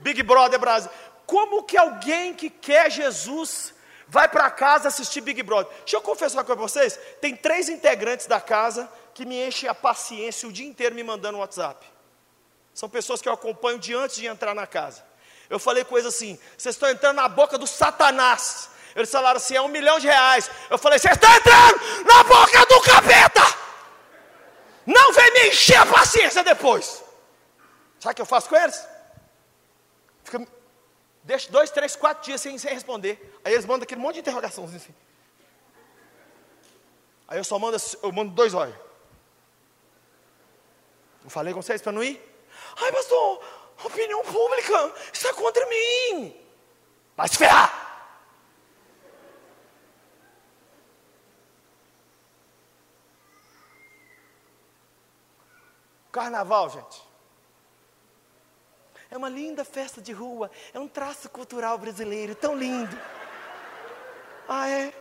Big 0.00 0.22
Brother 0.22 0.58
Brasil. 0.58 0.90
Como 1.24 1.62
que 1.62 1.76
alguém 1.76 2.34
que 2.34 2.50
quer 2.50 2.90
Jesus 2.90 3.72
vai 4.08 4.28
para 4.28 4.50
casa 4.50 4.88
assistir 4.88 5.20
Big 5.20 5.42
Brother. 5.42 5.72
Deixa 5.78 5.96
eu 5.96 6.02
confessar 6.02 6.38
uma 6.38 6.44
coisa 6.44 6.56
para 6.56 6.68
vocês: 6.68 6.98
tem 7.20 7.34
três 7.34 7.68
integrantes 7.68 8.26
da 8.26 8.40
casa 8.40 8.90
que 9.14 9.24
me 9.24 9.46
enchem 9.46 9.68
a 9.68 9.74
paciência 9.74 10.48
o 10.48 10.52
dia 10.52 10.66
inteiro 10.66 10.94
me 10.94 11.02
mandando 11.02 11.38
WhatsApp. 11.38 11.93
São 12.74 12.88
pessoas 12.88 13.22
que 13.22 13.28
eu 13.28 13.32
acompanho 13.32 13.78
de 13.78 13.94
antes 13.94 14.16
de 14.16 14.26
entrar 14.26 14.54
na 14.54 14.66
casa. 14.66 15.04
Eu 15.48 15.58
falei 15.58 15.84
coisa 15.84 16.08
assim: 16.08 16.38
vocês 16.58 16.74
estão 16.74 16.90
entrando 16.90 17.16
na 17.16 17.28
boca 17.28 17.56
do 17.56 17.66
Satanás. 17.66 18.68
Eles 18.96 19.10
falaram 19.10 19.36
assim: 19.36 19.54
é 19.54 19.62
um 19.62 19.68
milhão 19.68 20.00
de 20.00 20.08
reais. 20.08 20.50
Eu 20.68 20.76
falei: 20.76 20.98
vocês 20.98 21.14
estão 21.14 21.32
entrando 21.32 22.04
na 22.04 22.24
boca 22.24 22.66
do 22.66 22.80
capeta. 22.80 23.42
Não 24.84 25.12
vem 25.12 25.32
me 25.32 25.48
encher 25.48 25.76
a 25.76 25.86
paciência 25.86 26.42
depois. 26.42 27.02
Sabe 28.00 28.12
o 28.12 28.16
que 28.16 28.22
eu 28.22 28.26
faço 28.26 28.48
com 28.48 28.56
eles? 28.56 28.86
Fica, 30.24 30.46
deixo 31.22 31.50
dois, 31.52 31.70
três, 31.70 31.94
quatro 31.94 32.24
dias 32.24 32.40
sem, 32.40 32.58
sem 32.58 32.74
responder. 32.74 33.38
Aí 33.44 33.52
eles 33.52 33.64
mandam 33.64 33.84
aquele 33.84 34.00
monte 34.00 34.14
de 34.14 34.20
interrogações 34.20 34.74
assim. 34.74 34.94
Aí 37.28 37.38
eu 37.38 37.44
só 37.44 37.58
mando, 37.58 37.76
eu 38.02 38.12
mando 38.12 38.32
dois 38.32 38.52
olhos. 38.52 38.76
Eu 41.22 41.30
falei 41.30 41.54
com 41.54 41.62
vocês 41.62 41.80
para 41.80 41.92
não 41.92 42.02
ir? 42.02 42.33
Ai, 42.76 42.92
pastor, 42.92 43.42
opinião 43.84 44.22
pública, 44.22 44.94
está 45.12 45.32
contra 45.34 45.64
mim. 45.66 46.36
Vai 47.16 47.28
se 47.28 47.36
ferrar. 47.36 47.84
Carnaval, 56.10 56.70
gente. 56.70 57.02
É 59.10 59.16
uma 59.16 59.28
linda 59.28 59.64
festa 59.64 60.00
de 60.00 60.12
rua, 60.12 60.50
é 60.72 60.78
um 60.78 60.88
traço 60.88 61.28
cultural 61.28 61.78
brasileiro, 61.78 62.34
tão 62.34 62.56
lindo. 62.56 62.96
Ah, 64.48 64.68
é? 64.68 64.92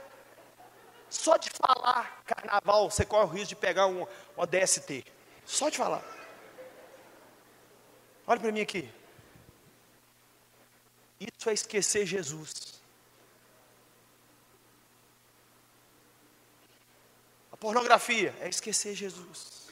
Só 1.10 1.38
de 1.38 1.50
falar 1.52 2.24
carnaval, 2.26 2.90
você 2.90 3.06
corre 3.06 3.24
o 3.24 3.28
risco 3.28 3.50
de 3.50 3.56
pegar 3.56 3.88
um, 3.88 4.08
uma 4.36 4.48
DST. 4.48 5.06
Só 5.46 5.70
de 5.70 5.78
falar. 5.78 6.04
Olha 8.26 8.40
para 8.40 8.52
mim 8.52 8.62
aqui. 8.62 8.90
Isso 11.20 11.50
é 11.50 11.54
esquecer 11.54 12.06
Jesus. 12.06 12.82
A 17.52 17.58
pornografia 17.58 18.34
é 18.40 18.50
esquecer 18.50 18.94
Jesus. 18.96 19.70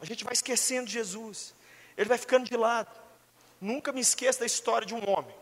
A 0.00 0.04
gente 0.04 0.24
vai 0.24 0.32
esquecendo 0.32 0.88
Jesus. 0.88 1.54
Ele 1.96 2.08
vai 2.08 2.18
ficando 2.18 2.48
de 2.48 2.56
lado. 2.56 2.90
Nunca 3.60 3.92
me 3.92 4.00
esqueça 4.00 4.40
da 4.40 4.46
história 4.46 4.86
de 4.86 4.94
um 4.94 5.10
homem. 5.10 5.34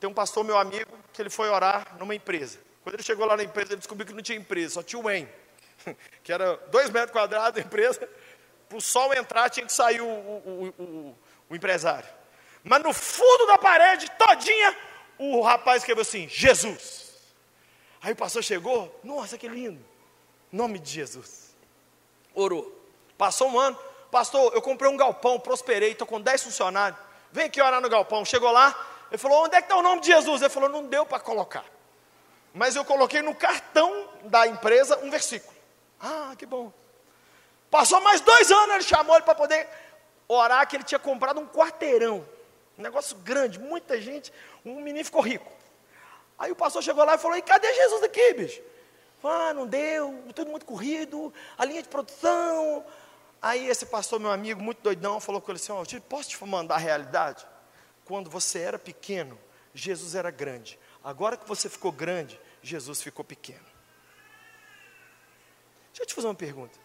Tem 0.00 0.10
um 0.10 0.14
pastor, 0.14 0.42
meu 0.42 0.58
amigo, 0.58 0.90
que 1.12 1.22
ele 1.22 1.30
foi 1.30 1.48
orar 1.48 1.96
numa 1.96 2.14
empresa. 2.14 2.58
Quando 2.82 2.96
ele 2.96 3.04
chegou 3.04 3.24
lá 3.24 3.36
na 3.36 3.44
empresa, 3.44 3.70
ele 3.70 3.76
descobriu 3.76 4.06
que 4.06 4.12
não 4.12 4.22
tinha 4.22 4.36
empresa, 4.36 4.74
só 4.74 4.82
tinha 4.82 5.00
o 5.00 5.08
EN, 5.08 5.28
que 6.24 6.32
era 6.32 6.56
dois 6.72 6.90
metros 6.90 7.12
quadrados 7.12 7.62
a 7.62 7.64
empresa. 7.64 8.08
Para 8.72 8.78
o 8.78 8.80
sol 8.80 9.12
entrar, 9.12 9.50
tinha 9.50 9.66
que 9.66 9.72
sair 9.72 10.00
o, 10.00 10.06
o, 10.06 10.74
o, 10.78 11.18
o 11.50 11.54
empresário. 11.54 12.08
Mas 12.64 12.82
no 12.82 12.94
fundo 12.94 13.46
da 13.46 13.58
parede, 13.58 14.10
todinha, 14.12 14.74
o 15.18 15.42
rapaz 15.42 15.82
escreveu 15.82 16.00
assim: 16.00 16.26
Jesus. 16.26 17.12
Aí 18.00 18.14
o 18.14 18.16
pastor 18.16 18.42
chegou, 18.42 18.98
nossa, 19.04 19.36
que 19.36 19.46
lindo. 19.46 19.84
Nome 20.50 20.78
de 20.78 20.90
Jesus. 20.90 21.54
Orou. 22.34 22.80
Passou 23.18 23.48
um 23.48 23.58
ano, 23.58 23.78
pastor, 24.10 24.54
eu 24.54 24.62
comprei 24.62 24.90
um 24.90 24.96
galpão, 24.96 25.38
prosperei, 25.38 25.92
estou 25.92 26.06
com 26.06 26.20
10 26.20 26.44
funcionários 26.44 27.12
vem 27.32 27.46
aqui 27.46 27.60
orar 27.60 27.80
no 27.80 27.88
galpão. 27.88 28.24
Chegou 28.24 28.52
lá, 28.52 28.74
ele 29.10 29.18
falou, 29.18 29.44
onde 29.44 29.56
é 29.56 29.60
que 29.60 29.66
está 29.66 29.76
o 29.76 29.82
nome 29.82 30.02
de 30.02 30.08
Jesus? 30.08 30.42
Ele 30.42 30.50
falou, 30.50 30.68
não 30.68 30.86
deu 30.86 31.04
para 31.06 31.18
colocar. 31.18 31.64
Mas 32.54 32.76
eu 32.76 32.84
coloquei 32.84 33.22
no 33.22 33.34
cartão 33.34 34.08
da 34.24 34.46
empresa 34.46 34.98
um 35.02 35.10
versículo. 35.10 35.56
Ah, 35.98 36.34
que 36.36 36.44
bom. 36.44 36.70
Passou 37.72 38.00
mais 38.00 38.20
dois 38.20 38.52
anos, 38.52 38.74
ele 38.74 38.84
chamou 38.84 39.16
ele 39.16 39.24
para 39.24 39.34
poder 39.34 39.68
orar, 40.28 40.68
que 40.68 40.76
ele 40.76 40.84
tinha 40.84 41.00
comprado 41.00 41.40
um 41.40 41.46
quarteirão. 41.48 42.24
Um 42.78 42.82
negócio 42.82 43.16
grande, 43.16 43.58
muita 43.58 44.00
gente. 44.00 44.32
Um 44.64 44.80
menino 44.80 45.04
ficou 45.04 45.22
rico. 45.22 45.50
Aí 46.38 46.52
o 46.52 46.56
pastor 46.56 46.82
chegou 46.82 47.04
lá 47.04 47.16
e 47.16 47.18
falou, 47.18 47.36
e 47.36 47.42
cadê 47.42 47.72
Jesus 47.74 48.02
aqui, 48.04 48.34
bicho? 48.34 48.62
Ah, 49.24 49.52
não 49.54 49.66
deu, 49.66 50.22
tudo 50.34 50.50
muito 50.50 50.66
corrido, 50.66 51.32
a 51.56 51.64
linha 51.64 51.82
de 51.82 51.88
produção, 51.88 52.84
Aí 53.42 53.68
esse 53.68 53.84
pastor, 53.86 54.20
meu 54.20 54.30
amigo, 54.30 54.62
muito 54.62 54.80
doidão, 54.82 55.20
falou 55.20 55.40
com 55.40 55.50
ele 55.50 55.58
assim: 55.58 55.72
oh, 55.72 56.00
posso 56.02 56.28
te 56.28 56.44
mandar 56.44 56.76
a 56.76 56.78
realidade? 56.78 57.44
Quando 58.04 58.30
você 58.30 58.60
era 58.60 58.78
pequeno, 58.78 59.36
Jesus 59.74 60.14
era 60.14 60.30
grande. 60.30 60.78
Agora 61.02 61.36
que 61.36 61.46
você 61.46 61.68
ficou 61.68 61.90
grande, 61.90 62.40
Jesus 62.62 63.02
ficou 63.02 63.24
pequeno. 63.24 63.66
Deixa 65.88 66.02
eu 66.02 66.06
te 66.06 66.14
fazer 66.14 66.28
uma 66.28 66.34
pergunta. 66.36 66.78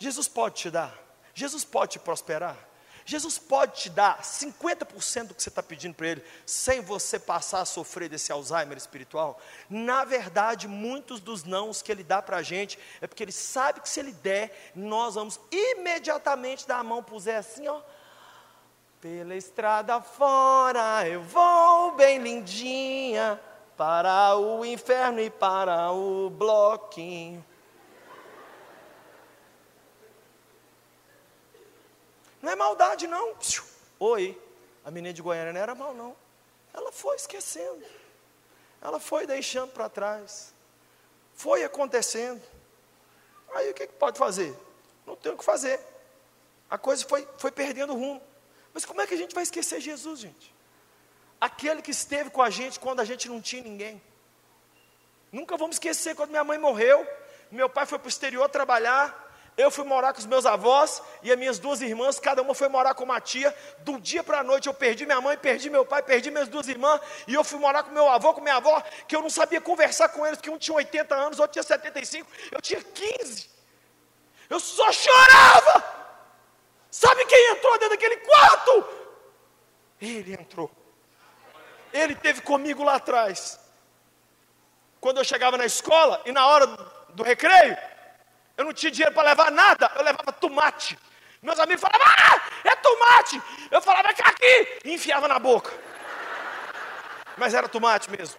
Jesus 0.00 0.26
pode 0.26 0.56
te 0.56 0.70
dar? 0.70 0.98
Jesus 1.34 1.62
pode 1.62 1.92
te 1.92 1.98
prosperar? 1.98 2.56
Jesus 3.04 3.38
pode 3.38 3.82
te 3.82 3.90
dar 3.90 4.22
50% 4.22 5.26
do 5.26 5.34
que 5.34 5.42
você 5.42 5.48
está 5.48 5.62
pedindo 5.62 5.94
para 5.94 6.06
Ele, 6.06 6.24
sem 6.46 6.80
você 6.80 7.18
passar 7.18 7.60
a 7.60 7.64
sofrer 7.64 8.08
desse 8.08 8.32
Alzheimer 8.32 8.78
espiritual? 8.78 9.38
Na 9.68 10.04
verdade, 10.04 10.66
muitos 10.66 11.20
dos 11.20 11.44
nãos 11.44 11.82
que 11.82 11.92
Ele 11.92 12.02
dá 12.02 12.22
para 12.22 12.38
a 12.38 12.42
gente 12.42 12.78
é 13.00 13.06
porque 13.06 13.22
Ele 13.22 13.32
sabe 13.32 13.80
que 13.80 13.88
se 13.88 14.00
Ele 14.00 14.12
der, 14.12 14.72
nós 14.74 15.16
vamos 15.16 15.38
imediatamente 15.50 16.66
dar 16.66 16.78
a 16.78 16.84
mão 16.84 17.02
para 17.02 17.14
o 17.14 17.20
Zé 17.20 17.36
assim, 17.36 17.68
ó. 17.68 17.82
Pela 19.00 19.34
estrada 19.34 20.00
fora 20.00 21.06
eu 21.06 21.22
vou 21.22 21.92
bem 21.92 22.18
lindinha, 22.18 23.40
para 23.76 24.36
o 24.36 24.64
inferno 24.64 25.20
e 25.20 25.30
para 25.30 25.90
o 25.92 26.30
bloquinho. 26.30 27.44
Não 32.42 32.52
é 32.52 32.56
maldade, 32.56 33.06
não. 33.06 33.36
Oi, 33.98 34.40
a 34.84 34.90
menina 34.90 35.12
de 35.12 35.22
Goiânia 35.22 35.52
não 35.52 35.60
era 35.60 35.74
mal, 35.74 35.94
não. 35.94 36.16
Ela 36.72 36.90
foi 36.92 37.16
esquecendo. 37.16 37.84
Ela 38.80 38.98
foi 38.98 39.26
deixando 39.26 39.72
para 39.72 39.88
trás. 39.88 40.54
Foi 41.34 41.64
acontecendo. 41.64 42.42
Aí 43.54 43.70
o 43.70 43.74
que, 43.74 43.86
que 43.86 43.92
pode 43.94 44.18
fazer? 44.18 44.56
Não 45.06 45.16
tem 45.16 45.32
o 45.32 45.36
que 45.36 45.44
fazer. 45.44 45.80
A 46.70 46.78
coisa 46.78 47.04
foi, 47.04 47.26
foi 47.36 47.50
perdendo 47.50 47.94
rumo. 47.94 48.22
Mas 48.72 48.84
como 48.84 49.00
é 49.00 49.06
que 49.06 49.14
a 49.14 49.16
gente 49.16 49.34
vai 49.34 49.42
esquecer 49.42 49.80
Jesus, 49.80 50.20
gente? 50.20 50.54
Aquele 51.40 51.82
que 51.82 51.90
esteve 51.90 52.30
com 52.30 52.42
a 52.42 52.50
gente 52.50 52.78
quando 52.78 53.00
a 53.00 53.04
gente 53.04 53.28
não 53.28 53.40
tinha 53.40 53.62
ninguém. 53.62 54.00
Nunca 55.32 55.56
vamos 55.56 55.76
esquecer 55.76 56.14
quando 56.14 56.30
minha 56.30 56.44
mãe 56.44 56.58
morreu, 56.58 57.06
meu 57.50 57.68
pai 57.68 57.86
foi 57.86 57.98
para 57.98 58.06
o 58.06 58.08
exterior 58.08 58.48
trabalhar, 58.48 59.29
eu 59.60 59.70
fui 59.70 59.84
morar 59.84 60.12
com 60.12 60.18
os 60.18 60.26
meus 60.26 60.46
avós 60.46 61.02
e 61.22 61.30
as 61.30 61.38
minhas 61.38 61.58
duas 61.58 61.80
irmãs, 61.80 62.18
cada 62.18 62.40
uma 62.42 62.54
foi 62.54 62.68
morar 62.68 62.94
com 62.94 63.04
uma 63.04 63.20
tia. 63.20 63.54
Do 63.78 64.00
dia 64.00 64.22
para 64.22 64.40
a 64.40 64.44
noite 64.44 64.68
eu 64.68 64.74
perdi 64.74 65.04
minha 65.04 65.20
mãe, 65.20 65.36
perdi 65.36 65.68
meu 65.68 65.84
pai, 65.84 66.02
perdi 66.02 66.30
minhas 66.30 66.48
duas 66.48 66.68
irmãs. 66.68 67.00
E 67.26 67.34
eu 67.34 67.44
fui 67.44 67.58
morar 67.58 67.82
com 67.82 67.90
meu 67.90 68.08
avô, 68.08 68.32
com 68.32 68.40
minha 68.40 68.56
avó, 68.56 68.82
que 69.06 69.14
eu 69.14 69.22
não 69.22 69.30
sabia 69.30 69.60
conversar 69.60 70.08
com 70.08 70.26
eles, 70.26 70.40
que 70.40 70.50
um 70.50 70.58
tinha 70.58 70.74
80 70.74 71.14
anos, 71.14 71.38
outro 71.38 71.52
tinha 71.52 71.62
75, 71.62 72.30
eu 72.50 72.60
tinha 72.60 72.82
15. 72.82 73.50
Eu 74.48 74.58
só 74.58 74.90
chorava. 74.90 75.84
Sabe 76.90 77.24
quem 77.26 77.52
entrou 77.52 77.72
dentro 77.74 77.90
daquele 77.90 78.16
quarto? 78.16 78.88
Ele 80.00 80.32
entrou. 80.32 80.70
Ele 81.92 82.14
teve 82.14 82.40
comigo 82.40 82.82
lá 82.82 82.96
atrás. 82.96 83.60
Quando 85.00 85.18
eu 85.18 85.24
chegava 85.24 85.56
na 85.56 85.64
escola 85.64 86.20
e 86.26 86.32
na 86.32 86.46
hora 86.46 86.66
do 87.14 87.22
recreio, 87.22 87.76
eu 88.60 88.64
não 88.66 88.74
tinha 88.74 88.92
dinheiro 88.92 89.14
para 89.14 89.30
levar 89.30 89.50
nada, 89.50 89.90
eu 89.96 90.02
levava 90.02 90.32
tomate. 90.32 90.98
Meus 91.40 91.58
amigos 91.58 91.80
falavam, 91.80 92.06
ah, 92.06 92.42
é 92.62 92.76
tomate. 92.76 93.42
Eu 93.70 93.80
falava, 93.80 94.12
cá 94.12 94.28
aqui, 94.28 94.80
e 94.84 94.92
enfiava 94.92 95.26
na 95.26 95.38
boca. 95.38 95.72
Mas 97.38 97.54
era 97.54 97.66
tomate 97.70 98.10
mesmo. 98.10 98.38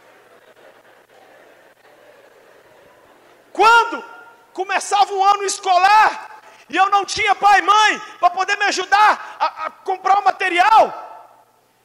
Quando 3.51 4.05
começava 4.53 5.11
o 5.11 5.23
ano 5.23 5.43
escolar, 5.43 6.39
e 6.69 6.77
eu 6.77 6.87
não 6.91 7.03
tinha 7.03 7.33
pai 7.33 7.57
e 7.57 7.63
mãe 7.63 7.99
para 8.19 8.29
poder 8.29 8.55
me 8.59 8.65
ajudar 8.65 9.37
a, 9.39 9.65
a 9.65 9.71
comprar 9.71 10.19
o 10.19 10.23
material, 10.23 10.85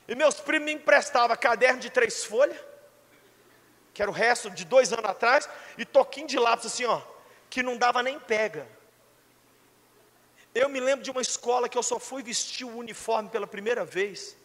e 0.07 0.15
meus 0.15 0.35
primos 0.41 0.67
me 0.67 0.75
emprestavam 0.75 1.35
caderno 1.39 1.81
de 1.81 1.89
três 1.89 2.23
folhas, 2.23 2.59
que 3.95 4.03
era 4.03 4.11
o 4.11 4.15
resto 4.15 4.51
de 4.51 4.67
dois 4.67 4.93
anos 4.93 5.07
atrás, 5.07 5.49
e 5.79 5.87
toquinho 5.87 6.27
de 6.27 6.39
lápis 6.39 6.67
assim, 6.67 6.85
ó 6.85 7.16
que 7.49 7.63
não 7.63 7.77
dava 7.77 8.03
nem 8.03 8.19
pega. 8.19 8.67
Eu 10.55 10.69
me 10.69 10.81
lembro 10.81 11.05
de 11.05 11.11
uma 11.11 11.21
escola 11.21 11.69
que 11.69 11.77
eu 11.77 11.83
só 11.83 11.99
fui 11.99 12.23
vestir 12.23 12.65
o 12.65 12.77
uniforme 12.77 13.29
pela 13.29 13.47
primeira 13.47 13.85
vez 13.85 14.37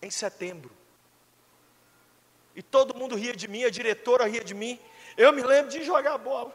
em 0.00 0.10
setembro. 0.10 0.70
E 2.54 2.62
todo 2.62 2.94
mundo 2.94 3.14
ria 3.14 3.34
de 3.34 3.48
mim, 3.48 3.64
a 3.64 3.70
diretora 3.70 4.26
ria 4.26 4.42
de 4.42 4.54
mim. 4.54 4.78
Eu 5.16 5.32
me 5.32 5.42
lembro 5.42 5.70
de 5.70 5.82
jogar 5.84 6.18
bola 6.18 6.52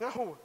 na 0.00 0.08
rua. 0.08 0.38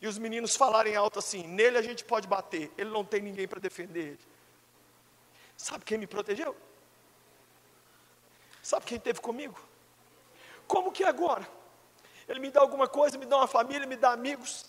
E 0.00 0.06
os 0.06 0.18
meninos 0.18 0.56
falarem 0.56 0.96
alto 0.96 1.18
assim: 1.18 1.46
nele 1.46 1.78
a 1.78 1.82
gente 1.82 2.04
pode 2.04 2.26
bater, 2.26 2.70
ele 2.76 2.90
não 2.90 3.04
tem 3.04 3.22
ninguém 3.22 3.48
para 3.48 3.60
defender 3.60 4.08
ele. 4.08 4.20
Sabe 5.56 5.84
quem 5.84 5.96
me 5.96 6.06
protegeu? 6.06 6.54
Sabe 8.62 8.86
quem 8.86 8.98
esteve 8.98 9.20
comigo? 9.20 9.58
Como 10.66 10.92
que 10.92 11.04
agora? 11.04 11.46
Ele 12.28 12.40
me 12.40 12.50
dá 12.50 12.60
alguma 12.60 12.88
coisa, 12.88 13.18
me 13.18 13.26
dá 13.26 13.36
uma 13.36 13.46
família, 13.46 13.86
me 13.86 13.96
dá 13.96 14.12
amigos. 14.12 14.66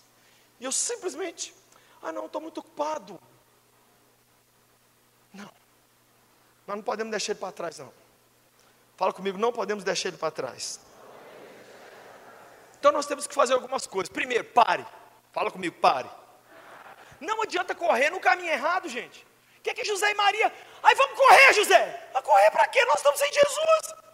E 0.60 0.64
eu 0.64 0.72
simplesmente, 0.72 1.54
ah 2.02 2.12
não, 2.12 2.26
estou 2.26 2.40
muito 2.40 2.60
ocupado. 2.60 3.18
Não. 5.32 5.50
Nós 6.66 6.76
não 6.76 6.82
podemos 6.82 7.10
deixar 7.10 7.32
ele 7.32 7.40
para 7.40 7.52
trás, 7.52 7.78
não. 7.78 7.92
Fala 8.96 9.12
comigo, 9.12 9.38
não 9.38 9.52
podemos 9.52 9.84
deixar 9.84 10.08
ele 10.08 10.16
para 10.16 10.30
trás. 10.30 10.80
Então 12.78 12.92
nós 12.92 13.06
temos 13.06 13.26
que 13.26 13.34
fazer 13.34 13.54
algumas 13.54 13.86
coisas. 13.86 14.08
Primeiro, 14.08 14.44
pare. 14.44 14.86
Fala 15.32 15.50
comigo, 15.50 15.76
pare. 15.80 16.08
Não 17.20 17.42
adianta 17.42 17.74
correr 17.74 18.10
no 18.10 18.20
caminho 18.20 18.50
errado, 18.50 18.88
gente. 18.88 19.26
O 19.58 19.62
que 19.62 19.70
é 19.70 19.74
que 19.74 19.84
José 19.84 20.10
e 20.10 20.14
Maria? 20.14 20.52
Aí 20.82 20.94
vamos 20.94 21.18
correr, 21.18 21.52
José. 21.54 22.08
Vai 22.12 22.22
correr 22.22 22.50
para 22.50 22.68
quê? 22.68 22.84
Nós 22.84 22.96
estamos 22.96 23.18
sem 23.18 23.32
Jesus. 23.32 24.05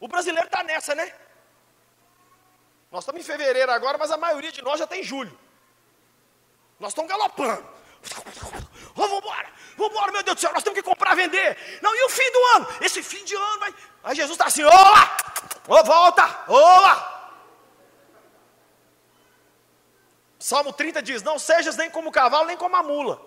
O 0.00 0.08
brasileiro 0.08 0.46
está 0.46 0.64
nessa, 0.64 0.94
né? 0.94 1.12
Nós 2.90 3.04
estamos 3.04 3.20
em 3.20 3.24
fevereiro 3.24 3.70
agora, 3.70 3.98
mas 3.98 4.10
a 4.10 4.16
maioria 4.16 4.50
de 4.50 4.62
nós 4.62 4.80
já 4.80 4.86
tem 4.86 5.02
julho. 5.04 5.38
Nós 6.80 6.90
estamos 6.92 7.10
galopando. 7.10 7.64
Oh, 8.96 9.06
vamos 9.06 9.92
embora, 9.92 10.12
meu 10.12 10.22
Deus 10.22 10.36
do 10.36 10.40
céu, 10.40 10.52
nós 10.52 10.62
temos 10.62 10.78
que 10.78 10.82
comprar, 10.82 11.14
vender. 11.14 11.80
Não, 11.82 11.94
e 11.94 12.04
o 12.04 12.08
fim 12.08 12.30
do 12.32 12.38
ano? 12.56 12.68
Esse 12.80 13.02
fim 13.02 13.24
de 13.24 13.34
ano 13.34 13.60
vai. 13.60 13.74
Aí 14.02 14.16
Jesus 14.16 14.32
está 14.32 14.46
assim, 14.46 14.64
olá, 14.64 15.16
oh, 15.68 15.84
volta, 15.84 16.44
olá. 16.48 17.20
Salmo 20.38 20.72
30 20.72 21.02
diz: 21.02 21.22
Não 21.22 21.38
sejas 21.38 21.76
nem 21.76 21.90
como 21.90 22.08
o 22.08 22.12
cavalo, 22.12 22.46
nem 22.46 22.56
como 22.56 22.74
a 22.74 22.82
mula. 22.82 23.20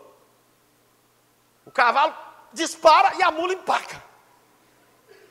O 1.63 1.71
cavalo 1.71 2.13
dispara 2.51 3.15
e 3.17 3.23
a 3.23 3.29
mula 3.29 3.53
empaca. 3.53 4.03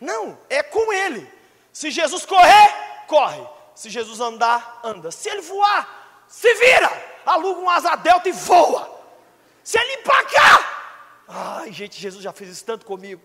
Não, 0.03 0.37
é 0.51 0.65
com 0.65 0.93
ele. 0.93 1.33
Se 1.73 1.89
Jesus 1.89 2.27
correr, 2.27 3.05
corre. 3.07 3.47
Se 3.73 3.89
Jesus 3.89 4.19
andar, 4.19 4.81
anda. 4.83 5.13
Se 5.13 5.29
ele 5.29 5.43
voar, 5.43 6.25
se 6.27 6.53
vira. 6.55 6.91
Aluga 7.25 7.61
um 7.61 7.71
asa 7.71 7.95
delta 7.95 8.29
e 8.29 8.33
voa. 8.33 9.01
Se 9.63 9.79
ele 9.79 10.01
empacar. 10.01 11.23
Ai, 11.29 11.73
gente, 11.73 12.01
Jesus 12.01 12.21
já 12.21 12.33
fez 12.33 12.51
isso 12.51 12.65
tanto 12.65 12.85
comigo. 12.85 13.23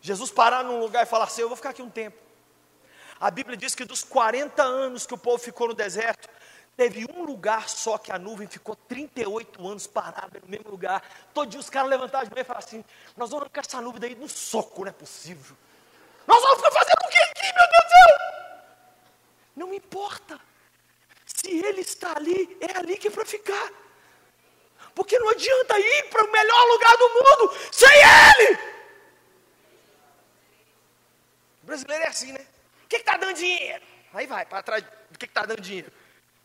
Jesus 0.00 0.30
parar 0.30 0.64
num 0.64 0.80
lugar 0.80 1.02
e 1.02 1.06
falar 1.06 1.24
assim: 1.24 1.42
Eu 1.42 1.48
vou 1.48 1.56
ficar 1.56 1.70
aqui 1.70 1.82
um 1.82 1.90
tempo. 1.90 2.16
A 3.20 3.30
Bíblia 3.30 3.54
diz 3.54 3.74
que 3.74 3.84
dos 3.84 4.02
40 4.02 4.62
anos 4.62 5.06
que 5.06 5.12
o 5.12 5.18
povo 5.18 5.38
ficou 5.38 5.68
no 5.68 5.74
deserto, 5.74 6.28
Teve 6.76 7.06
um 7.14 7.22
lugar 7.22 7.68
só 7.68 7.96
que 7.96 8.10
a 8.10 8.18
nuvem 8.18 8.48
ficou 8.48 8.74
38 8.74 9.66
anos 9.66 9.86
parada 9.86 10.40
no 10.40 10.48
mesmo 10.48 10.70
lugar. 10.70 11.02
Todo 11.32 11.48
dia 11.48 11.60
os 11.60 11.70
caras 11.70 11.88
levantavam 11.88 12.26
de 12.26 12.32
manhã 12.32 12.42
e 12.42 12.44
falavam 12.44 12.66
assim: 12.66 12.84
Nós 13.16 13.30
vamos 13.30 13.44
arrancar 13.44 13.60
essa 13.64 13.80
nuvem 13.80 14.00
daí 14.00 14.14
no 14.16 14.28
soco, 14.28 14.82
não 14.82 14.88
é 14.88 14.92
possível. 14.92 15.56
Nós 16.26 16.42
vamos 16.42 16.56
ficar 16.56 16.72
fazendo 16.72 17.04
o 17.04 17.08
que 17.08 17.18
aqui, 17.18 17.42
meu 17.42 17.68
Deus 17.70 17.84
do 17.84 17.90
céu? 17.90 18.34
Não 19.56 19.74
importa. 19.74 20.40
Se 21.26 21.50
ele 21.50 21.80
está 21.80 22.16
ali, 22.16 22.56
é 22.60 22.78
ali 22.78 22.96
que 22.96 23.08
é 23.08 23.10
para 23.10 23.24
ficar. 23.24 23.70
Porque 24.94 25.18
não 25.18 25.28
adianta 25.30 25.78
ir 25.78 26.08
para 26.10 26.24
o 26.24 26.30
melhor 26.30 26.64
lugar 26.68 26.96
do 26.96 27.08
mundo 27.08 27.56
sem 27.72 27.88
ele. 27.88 28.58
O 31.62 31.66
brasileiro 31.66 32.04
é 32.04 32.08
assim, 32.08 32.32
né? 32.32 32.46
O 32.84 32.88
que 32.88 32.96
está 32.96 33.16
dando 33.16 33.34
dinheiro? 33.34 33.82
Aí 34.12 34.26
vai, 34.26 34.46
para 34.46 34.62
trás 34.62 34.84
do 35.10 35.18
que 35.18 35.24
está 35.24 35.44
dando 35.44 35.60
dinheiro. 35.60 35.90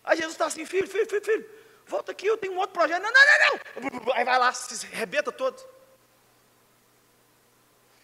Aí 0.04 0.18
Jesus 0.18 0.34
está 0.34 0.46
assim, 0.46 0.65
filho, 0.65 0.88
filho, 0.88 1.08
filho, 1.08 1.24
filho, 1.24 1.50
volta 1.86 2.12
aqui, 2.12 2.26
eu 2.26 2.38
tenho 2.38 2.54
um 2.54 2.58
outro 2.58 2.74
projeto. 2.74 3.02
Não, 3.02 3.12
não, 3.12 3.89
não, 3.92 4.06
não. 4.06 4.13
Aí 4.13 4.24
vai 4.24 4.39
lá, 4.39 4.52
se 4.54 4.86
arrebenta 4.88 5.32
todo. 5.32 5.63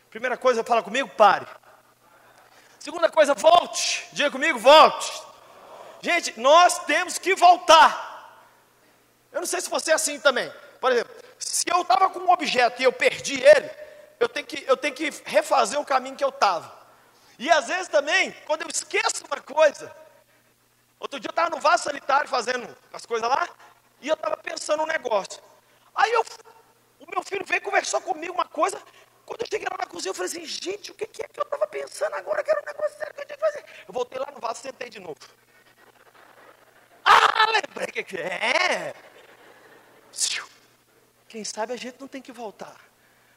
Primeira 0.10 0.38
coisa, 0.38 0.64
fala 0.64 0.84
comigo, 0.84 1.10
pare. 1.10 1.48
Segunda 2.86 3.10
coisa, 3.10 3.34
volte. 3.34 4.08
Diga 4.12 4.30
comigo, 4.30 4.60
volte. 4.60 5.12
Gente, 6.02 6.40
nós 6.40 6.78
temos 6.86 7.18
que 7.18 7.34
voltar. 7.34 8.40
Eu 9.32 9.40
não 9.40 9.48
sei 9.48 9.60
se 9.60 9.70
você 9.72 9.90
é 9.90 9.96
assim 9.96 10.20
também. 10.20 10.54
Por 10.80 10.92
exemplo, 10.92 11.12
se 11.40 11.66
eu 11.68 11.82
estava 11.82 12.12
com 12.12 12.20
um 12.20 12.30
objeto 12.30 12.80
e 12.80 12.86
eu 12.86 12.94
perdi 12.94 13.42
ele, 13.42 13.72
eu 14.20 14.30
tenho 14.30 14.46
que, 14.46 14.64
eu 14.68 14.78
tenho 14.78 14.94
que 14.94 15.10
refazer 15.26 15.80
o 15.80 15.84
caminho 15.84 16.16
que 16.16 16.24
eu 16.24 16.30
estava. 16.30 16.72
E 17.40 17.50
às 17.50 17.66
vezes 17.66 17.88
também, 17.88 18.32
quando 18.46 18.62
eu 18.62 18.68
esqueço 18.70 19.26
uma 19.26 19.42
coisa, 19.42 19.92
Outro 21.00 21.20
dia 21.20 21.28
eu 21.28 21.32
estava 21.32 21.50
no 21.50 21.60
vaso 21.60 21.84
sanitário 21.84 22.30
fazendo 22.30 22.76
as 22.94 23.06
coisas 23.06 23.28
lá, 23.28 23.50
e 24.00 24.08
eu 24.08 24.14
estava 24.14 24.38
pensando 24.38 24.84
um 24.84 24.86
negócio. 24.86 25.42
Aí 25.94 26.12
eu, 26.12 26.24
o 27.00 27.10
meu 27.10 27.24
filho 27.24 27.44
veio 27.46 27.58
e 27.58 27.62
conversou 27.62 28.00
comigo 28.02 28.34
uma 28.34 28.46
coisa. 28.46 28.80
Quando 29.26 29.42
eu 29.42 29.48
cheguei 29.48 29.68
lá 29.72 29.78
na 29.78 29.88
cozinha, 29.88 30.12
eu 30.12 30.14
falei 30.14 30.32
assim, 30.32 30.46
gente, 30.46 30.92
o 30.92 30.94
que, 30.94 31.04
é 31.04 31.28
que 31.28 31.40
eu 31.40 31.44
estava 31.44 31.68
pensando 31.68 32.14
agora 32.14 32.44
que 32.44 32.52
era 32.52 32.62
um 32.62 32.66
negócio 32.66 32.98
sério 32.98 33.14
que 33.14 33.22
eu 33.22 33.26
tinha 33.26 33.38
que 33.38 33.44
fazer? 33.44 33.66
Eu 33.88 33.94
voltei 33.94 34.20
lá 34.20 34.32
no 34.32 34.40
vaso 34.40 34.60
e 34.60 34.64
sentei 34.64 34.90
de 34.90 35.00
novo. 35.00 35.18
Ah, 37.04 37.52
lembrei 37.52 37.88
que, 37.88 38.04
que 38.04 38.18
é. 38.18 38.94
Quem 41.28 41.44
sabe 41.44 41.74
a 41.74 41.76
gente 41.76 42.00
não 42.00 42.08
tem 42.08 42.22
que 42.22 42.32
voltar. 42.32 42.80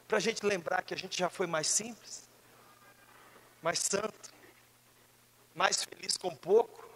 Para 0.07 0.17
a 0.17 0.21
gente 0.21 0.45
lembrar 0.45 0.81
que 0.83 0.93
a 0.93 0.97
gente 0.97 1.17
já 1.17 1.29
foi 1.29 1.45
mais 1.45 1.67
simples, 1.67 2.29
mais 3.61 3.79
santo, 3.79 4.33
mais 5.53 5.83
feliz 5.83 6.17
com 6.17 6.35
pouco. 6.35 6.87